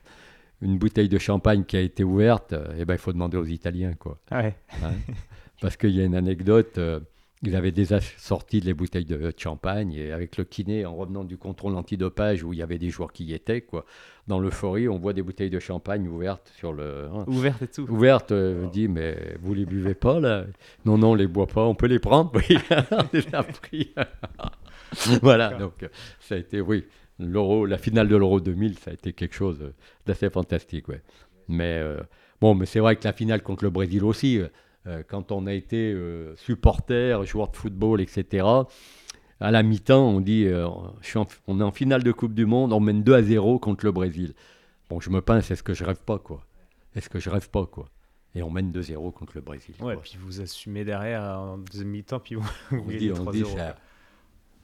[0.61, 4.19] bouteille de champagne qui a été ouverte Eh ben, il faut demander aux Italiens, quoi.
[4.31, 4.51] Hein
[5.61, 6.77] parce qu'il y a une anecdote.
[6.77, 6.99] Euh,
[7.41, 11.37] ils avaient déjà sorti les bouteilles de champagne et avec le kiné, en revenant du
[11.37, 13.85] contrôle antidopage où il y avait des joueurs qui y étaient, quoi,
[14.25, 17.07] dans l'euphorie, on voit des bouteilles de champagne ouvertes sur le.
[17.13, 17.25] Hein.
[17.27, 17.83] ouvertes et tout.
[17.91, 20.45] Ouvertes, euh, dit, mais vous les buvez pas là?
[20.85, 22.57] Non, non, on les boit pas, on peut les prendre, oui,
[22.91, 23.93] on les a pris.
[25.21, 25.87] voilà, donc
[26.19, 26.85] ça a été, oui,
[27.19, 29.59] l'euro, la finale de l'euro 2000, ça a été quelque chose
[30.05, 31.01] d'assez fantastique, ouais.
[31.47, 31.99] Mais euh,
[32.41, 34.41] bon, mais c'est vrai que la finale contre le Brésil aussi.
[34.87, 38.45] Euh, quand on a été euh, supporter, joueur de football, etc.,
[39.39, 40.47] à la mi-temps, on dit
[41.47, 43.91] on est en finale de Coupe du Monde, on mène 2 à 0 contre le
[43.91, 44.33] Brésil.
[44.89, 46.45] Bon, je me pince, est-ce que je rêve pas, quoi?
[46.95, 47.89] Est-ce que je rêve pas, quoi?
[48.33, 49.75] Et on mène 2-0 contre le Brésil.
[49.81, 53.43] Ouais, puis vous assumez derrière en deuxième mi-temps, puis vous, on dit, on dit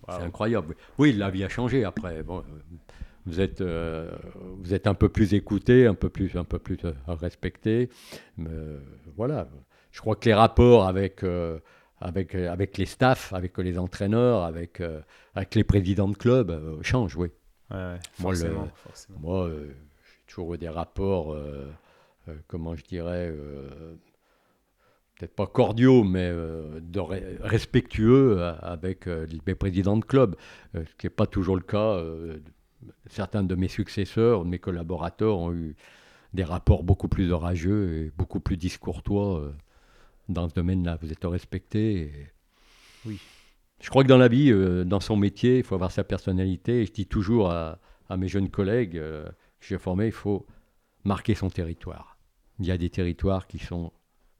[0.09, 0.75] c'est incroyable.
[0.97, 2.23] Oui, la vie a changé après.
[2.23, 2.43] Bon,
[3.25, 7.89] vous êtes, vous êtes un peu plus écouté, un peu plus, un peu plus respecté.
[8.37, 8.49] Mais,
[9.15, 9.47] voilà
[9.91, 11.59] je crois que les rapports avec, euh,
[11.99, 15.01] avec, euh, avec les staffs, avec les entraîneurs, avec, euh,
[15.35, 17.29] avec les présidents de club changent, oui.
[17.69, 18.49] Ouais, moi, j'ai
[20.27, 21.37] toujours eu des rapports,
[22.47, 23.33] comment je dirais,
[25.21, 26.99] peut-être pas cordiaux, mais de
[27.41, 30.35] respectueux avec les présidents de club,
[30.73, 32.03] ce qui n'est pas toujours le cas.
[33.07, 35.75] certains de mes successeurs, de mes collaborateurs ont eu
[36.33, 39.53] des rapports beaucoup plus orageux et beaucoup plus discourtois
[40.27, 40.97] dans ce domaine-là.
[41.01, 42.11] Vous êtes respecté.
[43.05, 43.19] Oui.
[43.81, 46.81] Je crois que dans la vie, euh, dans son métier, il faut avoir sa personnalité.
[46.81, 47.79] Et je dis toujours à,
[48.17, 49.25] mes jeunes collègues euh,
[49.59, 50.45] que j'ai formés, il faut
[51.03, 52.17] marquer son territoire.
[52.59, 53.91] Il y a des territoires qui sont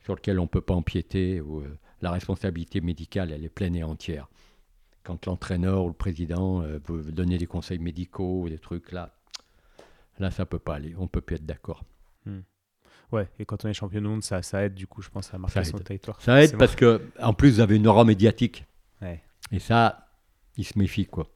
[0.03, 3.75] sur lesquels on ne peut pas empiéter, où euh, la responsabilité médicale, elle est pleine
[3.75, 4.27] et entière.
[5.03, 9.15] Quand l'entraîneur ou le président veut donner des conseils médicaux ou des trucs, là,
[10.19, 10.93] là ça ne peut pas aller.
[10.97, 11.83] On ne peut plus être d'accord.
[12.25, 12.41] Hmm.
[13.11, 15.33] Ouais, et quand on est champion du monde, ça, ça aide du coup, je pense,
[15.33, 16.21] à marquer son territoire.
[16.21, 18.65] Ça aide parce que, en plus, vous avez une aura médiatique.
[19.51, 20.07] Et ça,
[20.55, 21.27] ils se méfient, quoi.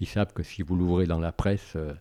[0.00, 1.94] Ils savent que si vous l'ouvrez dans la presse, euh,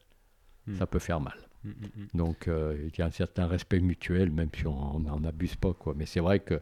[0.67, 0.75] hmm.
[0.75, 1.37] ça peut faire mal.
[1.63, 5.23] Hmm, hmm, Donc, euh, il y a un certain respect mutuel, même si on n'en
[5.23, 5.93] abuse pas, quoi.
[5.95, 6.59] Mais c'est vrai que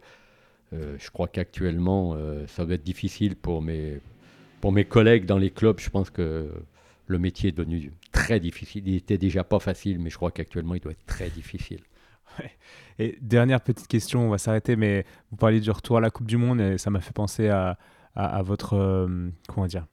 [0.73, 2.15] euh, je crois qu'actuellement,
[2.47, 3.99] ça va être difficile pour mes,
[4.61, 5.79] pour mes collègues dans les clubs.
[5.79, 6.51] Je pense que
[7.07, 8.87] le métier est devenu très difficile.
[8.87, 11.81] Il était déjà pas facile, mais je crois qu'actuellement, il doit être très difficile.
[12.99, 16.27] Et dernière petite question, on va s'arrêter, mais vous parliez du retour à la Coupe
[16.27, 17.77] du Monde et ça m'a fait penser à,
[18.15, 19.87] à, votre, euh, comment dire,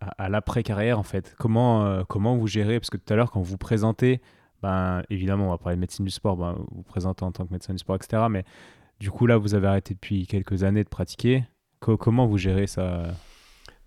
[0.00, 1.34] à, l'après-carrière en fait.
[1.38, 2.80] Comment, euh, comment vous gérez?
[2.80, 4.20] Parce que tout à l'heure, quand vous présentez,
[4.62, 7.52] ben, évidemment, on va parler de médecine du sport, ben, vous présentez en tant que
[7.52, 8.24] médecin du sport, etc.
[8.30, 8.44] Mais
[9.00, 11.44] du coup, là, vous avez arrêté depuis quelques années de pratiquer.
[11.80, 13.14] comment vous gérez ça?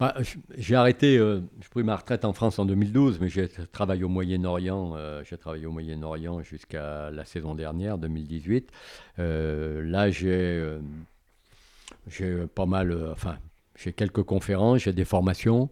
[0.02, 0.15] Bah,
[0.57, 4.10] j'ai arrêté, euh, je pris ma retraite en France en 2012, mais j'ai travaillé au
[4.10, 4.93] Moyen-Orient.
[4.95, 8.72] Euh, j'ai travaillé au Moyen-Orient jusqu'à la saison dernière, 2018.
[9.19, 10.80] Euh, là, j'ai,
[12.07, 13.38] j'ai pas mal, enfin,
[13.76, 15.69] j'ai quelques conférences, j'ai des formations,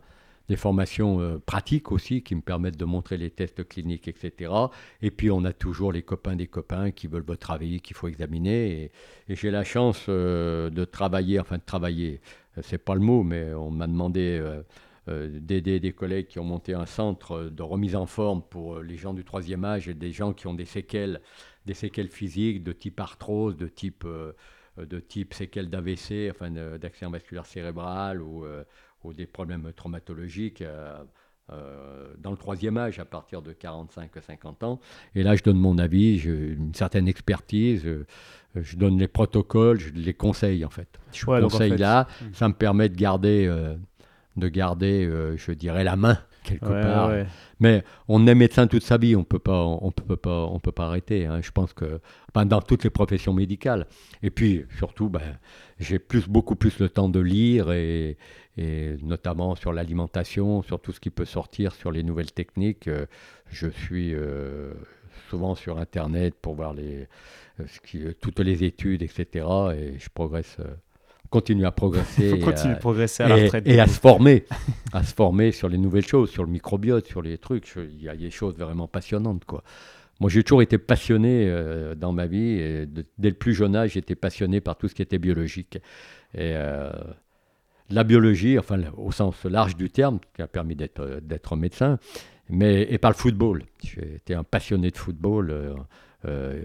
[0.50, 4.52] des formations euh, pratiques aussi qui me permettent de montrer les tests cliniques, etc.
[5.02, 8.08] Et puis on a toujours les copains des copains qui veulent votre avis, qu'il faut
[8.08, 8.92] examiner.
[9.28, 12.20] Et, j'ai la chance euh, de travailler, enfin de travailler,
[12.58, 14.44] euh, c'est pas le mot, mais on m'a demandé
[15.08, 19.14] d'aider des collègues qui ont monté un centre de remise en forme pour les gens
[19.16, 21.22] du troisième âge et des gens qui ont des séquelles,
[21.66, 24.06] des séquelles physiques de type arthrose, de type
[24.78, 28.46] de type séquelles d'AVC, enfin d'accident vasculaire cérébral ou,
[29.04, 30.98] ou des problèmes traumatologiques euh,
[31.52, 34.80] euh, dans le troisième âge à partir de 45-50 ans.
[35.16, 38.06] Et là, je donne mon avis, une certaine expertise, euh,
[38.56, 41.00] je, donne les protocoles, je les conseille en fait.
[41.12, 42.34] Je conseille là, hmm.
[42.34, 43.48] ça me permet de garder,
[44.36, 46.20] de garder je dirais, la main
[46.50, 47.12] quelque part.
[47.60, 50.72] Mais on est médecin toute sa vie, on peut pas, on peut pas, on peut
[50.72, 51.26] pas arrêter.
[51.26, 51.42] Hein.
[51.42, 52.00] Je pense que
[52.46, 53.86] dans toutes les professions médicales.
[54.24, 55.38] Et puis surtout, ben,
[55.80, 58.18] j'ai plus, beaucoup plus le temps de lire et,
[58.58, 62.88] et notamment sur l'alimentation, sur tout ce qui peut sortir sur les nouvelles techniques.
[62.88, 63.06] Euh,
[63.50, 64.74] je suis euh,
[65.30, 67.08] souvent sur Internet pour voir les,
[67.60, 69.46] euh, ce qui, toutes les études, etc.
[69.76, 70.58] Et je progresse
[71.30, 72.30] continue à progresser.
[72.30, 73.68] Il faut continuer à progresser à la retraite.
[73.68, 74.46] Et, à se former,
[74.94, 77.74] à se former sur les nouvelles choses, sur le microbiote, sur les trucs.
[77.76, 79.64] Il y a des choses vraiment passionnantes, quoi.
[80.20, 81.50] Moi, j'ai toujours été passionné
[81.96, 82.60] dans ma vie.
[82.60, 82.86] Et
[83.18, 85.80] dès le plus jeune âge, j'étais passionné par tout ce qui était biologique.
[86.38, 86.56] Et
[87.90, 92.00] la biologie, enfin au sens large du terme, qui a permis d'être, euh, d'être médecin,
[92.50, 93.64] mais, et par le football.
[93.84, 95.76] J'ai été un passionné de football, euh,
[96.26, 96.62] euh,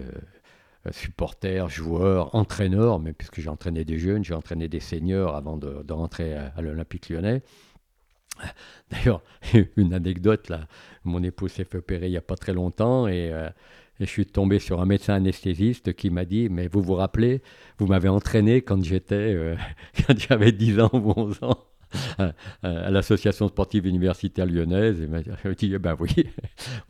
[0.91, 5.91] supporter, joueur, entraîneur, mais puisque j'ai entraîné des jeunes, j'ai entraîné des seniors avant de,
[5.91, 7.41] rentrer à, l'Olympique lyonnais.
[8.91, 9.21] D'ailleurs,
[9.77, 10.67] une anecdote, là,
[11.03, 13.31] mon épouse s'est fait opérer il n'y a pas très longtemps et
[13.99, 17.41] et je suis tombé sur un médecin anesthésiste qui m'a dit Mais vous vous rappelez,
[17.77, 19.55] vous m'avez entraîné quand j'étais, euh,
[20.07, 21.63] quand j'avais 10 ans ou 11 ans
[22.17, 22.33] à,
[22.91, 25.01] l'association sportive universitaire lyonnaise.
[25.01, 26.13] Et me dit eh Ben oui,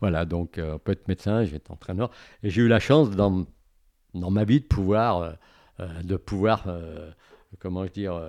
[0.00, 2.10] voilà, donc euh, on peut être médecin, j'étais entraîneur.
[2.42, 3.46] Et j'ai eu la chance dans,
[4.16, 5.36] dans ma vie de pouvoir,
[5.80, 6.66] euh, de pouvoir
[7.58, 8.20] comment je dire,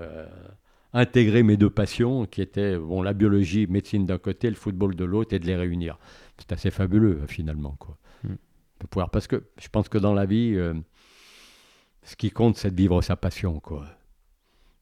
[0.94, 5.06] intégrer mes deux passions qui étaient bon, la biologie, médecine d'un côté, le football de
[5.06, 5.98] l'autre, et de les réunir.
[6.38, 7.76] C'est assez fabuleux finalement.
[7.80, 7.98] Quoi
[8.86, 9.10] pouvoir.
[9.10, 10.74] Parce que je pense que dans la vie, euh,
[12.04, 13.60] ce qui compte, c'est de vivre sa passion.
[13.60, 13.86] Quoi.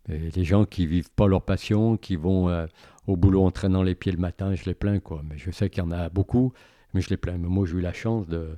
[0.09, 2.67] Et les gens qui vivent pas leur passion, qui vont euh,
[3.07, 4.99] au boulot en traînant les pieds le matin, je les plains.
[4.99, 5.21] Quoi.
[5.23, 6.51] Mais je sais qu'il y en a beaucoup,
[6.93, 7.37] mais je les plains.
[7.37, 8.57] Mais moi, j'ai eu la chance de,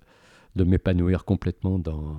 [0.56, 2.18] de m'épanouir complètement dans,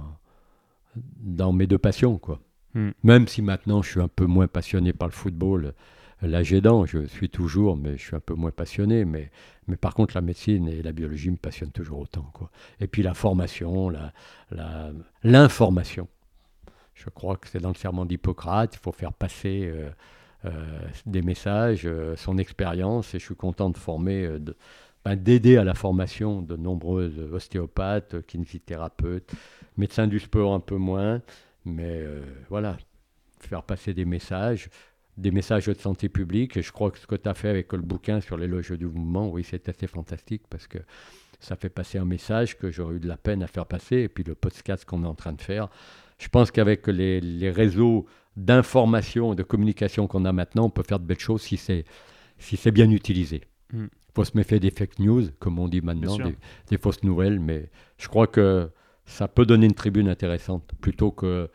[1.21, 2.19] dans mes deux passions.
[2.19, 2.41] Quoi.
[2.75, 2.91] Hmm.
[3.03, 5.75] Même si maintenant, je suis un peu moins passionné par le football
[6.23, 9.05] l'âge aidant, je suis toujours, mais je suis un peu moins passionné.
[9.05, 9.31] Mais,
[9.67, 12.29] mais par contre, la médecine et la biologie me passionnent toujours autant.
[12.33, 12.51] Quoi.
[12.81, 13.93] Et puis la formation,
[15.23, 16.09] l'information.
[16.67, 19.91] La, je crois que c'est dans le serment d'Hippocrate, il faut faire passer euh,
[20.47, 24.29] euh, des messages, euh, son expérience, et je suis content de former,
[25.05, 29.31] ben, d'aider à la formation de nombreux ostéopathes, kinésithérapeutes,
[29.79, 31.23] médecins du sport un peu moins,
[31.65, 32.05] mais
[32.49, 32.77] voilà,
[33.41, 34.69] faire passer des messages
[35.19, 36.57] des messages de santé publique.
[36.57, 38.87] Et je crois que ce que tu as fait avec le bouquin sur l'éloge du
[38.87, 40.79] mouvement, oui, c'est assez fantastique parce que
[41.41, 43.97] ça fait passer un message que j'aurais eu de la peine à faire passer.
[43.97, 45.69] Et puis le podcast qu'on est en train de faire,
[46.19, 48.07] je pense qu'avec les, réseaux
[48.37, 51.85] d'information et de communication qu'on a maintenant, on peut faire de belles choses si c'est
[52.39, 53.43] si c'est bien utilisé.
[53.73, 53.89] Il mm.
[54.15, 56.37] faut se méfier des fake news, comme on dit maintenant, des,
[56.69, 57.69] des, fausses nouvelles, mais
[57.99, 58.71] je crois que
[59.09, 61.51] ça peut donner une tribune intéressante plutôt que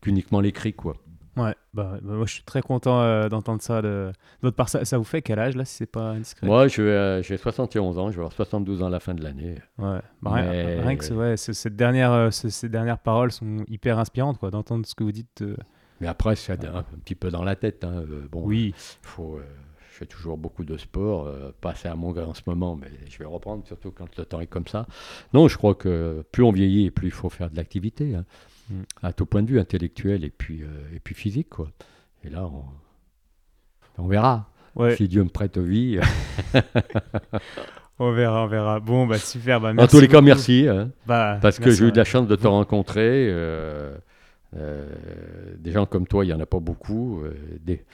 [0.00, 0.94] qu'uniquement l'écrit, quoi.
[1.36, 3.80] Ouais, bah, bah, moi je suis très content euh, d'entendre ça.
[3.82, 4.12] De...
[4.42, 6.46] D'autre part, ça, vous fait quel âge là, si c'est pas indiscret?
[6.46, 9.56] Moi euh, j'ai 71 ans, je vais avoir 72 ans à la fin de l'année.
[9.78, 14.50] Ouais, bah, rien, que ouais, cette dernière, euh, ces dernières paroles sont hyper inspirantes, quoi,
[14.50, 15.44] d'entendre ce que vous dites.
[16.00, 17.84] Mais après, c'est un, petit peu dans la tête.
[17.84, 18.04] Hein.
[18.30, 18.74] bon, oui.
[19.02, 19.38] faut,
[20.00, 23.24] fais toujours beaucoup de sport, pas assez à mon en ce moment, mais je vais
[23.24, 24.86] reprendre, surtout quand le temps est comme ça.
[25.32, 28.14] Non, je crois que plus on vieillit, plus il faut faire de l'activité.
[28.14, 28.24] Hein.
[28.70, 28.82] Mm.
[29.02, 31.48] à tout point de vue intellectuel et puis, euh, et puis physique.
[31.50, 31.68] Quoi.
[32.24, 32.48] Et là,
[33.98, 34.48] on, verra.
[34.96, 35.98] Si Dieu me prête vie.
[37.98, 38.80] on verra, on verra.
[38.80, 39.60] Bon, bah super.
[39.60, 40.68] Bah, en tous les cas, merci.
[40.68, 40.90] Hein.
[41.06, 43.28] bah, parce que j'ai eu de la chance de te rencontrer.
[43.28, 43.96] Euh,
[44.56, 44.88] euh,
[45.58, 47.22] des gens comme toi, il n'y en a pas beaucoup.
[47.60, 47.84] Des,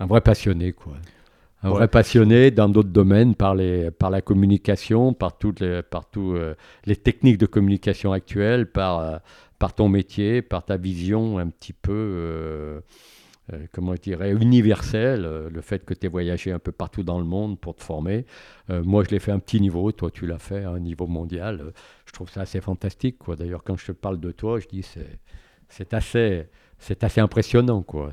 [0.00, 0.94] un vrai passionné, quoi.
[1.64, 6.04] Un vrai passionné dans d'autres domaines, par, les, par la communication, par toutes les, par
[6.84, 9.20] les techniques de communication actuelles, par
[9.64, 12.80] par ton métier, par ta vision un petit peu, euh,
[13.52, 17.18] euh, comment je universelle, euh, le fait que tu aies voyagé un peu partout dans
[17.18, 18.26] le monde pour te former.
[18.68, 21.06] moi, je l'ai fait à un petit niveau, toi, tu l'as fait à un niveau
[21.06, 21.72] mondial.
[22.06, 23.18] je trouve ça assez fantastique.
[23.18, 23.36] Quoi.
[23.36, 25.18] D'ailleurs, quand je te parle de toi, je dis c'est,
[25.68, 26.46] c'est assez,
[27.00, 27.82] assez impressionnant.
[27.82, 28.12] Quoi.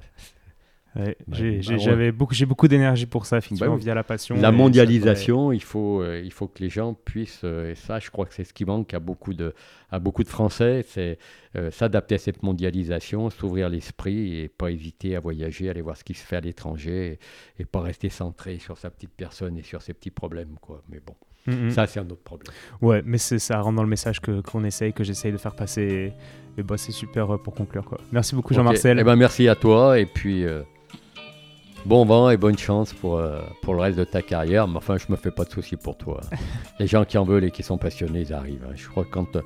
[0.94, 2.12] Ouais, Bah, j'ai bah, j'ai-
[2.46, 4.36] beaucoup, d'énergie pour ça, effectivement, Bah via la passion.
[4.36, 8.10] La mondialisation, il faut, euh, il faut que les gens puissent, euh, et ça, je
[8.10, 9.54] crois que c'est ce qui manque à beaucoup de,
[9.90, 11.18] à beaucoup de Français, c'est
[11.56, 16.04] euh, s'adapter à cette mondialisation, s'ouvrir l'esprit et pas hésiter à voyager, aller voir ce
[16.04, 17.20] qui se fait à l'étranger
[17.58, 20.84] et, et pas rester centré sur sa petite personne et sur ses petits problèmes, quoi.
[20.90, 21.16] Mais bon,
[21.46, 21.72] ça, doit- Mhm.
[21.72, 22.54] ça, c'est un autre problème.
[22.82, 25.56] Ouais, mais c'est- ça rentre dans le message que qu'on essaye, que j'essaye de faire
[25.56, 26.14] passer.
[26.58, 27.86] Et, et bah, c'est super pour conclure.
[27.86, 27.98] Quoi.
[28.12, 28.54] Merci beaucoup.
[28.54, 29.00] Jean-Marcel.
[29.00, 30.46] Eh ben, merci à toi et puis
[31.86, 34.68] bon vent et bonne chance pour, euh, pour le reste de ta carrière.
[34.68, 36.22] Mais enfin, je me fais pas de soucis pour toi.
[36.80, 38.66] les gens qui en veulent et qui sont passionnés, ils arrivent.
[38.70, 38.74] hein.
[38.76, 39.38] Je crois que quand,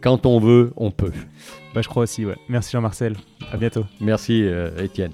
[0.00, 1.12] quand on veut, on peut.
[1.74, 2.36] Bah, je crois aussi, ouais.
[2.48, 3.16] Merci, Jean-Marcel.
[3.52, 3.84] À bientôt.
[4.00, 5.12] Merci, euh, Étienne.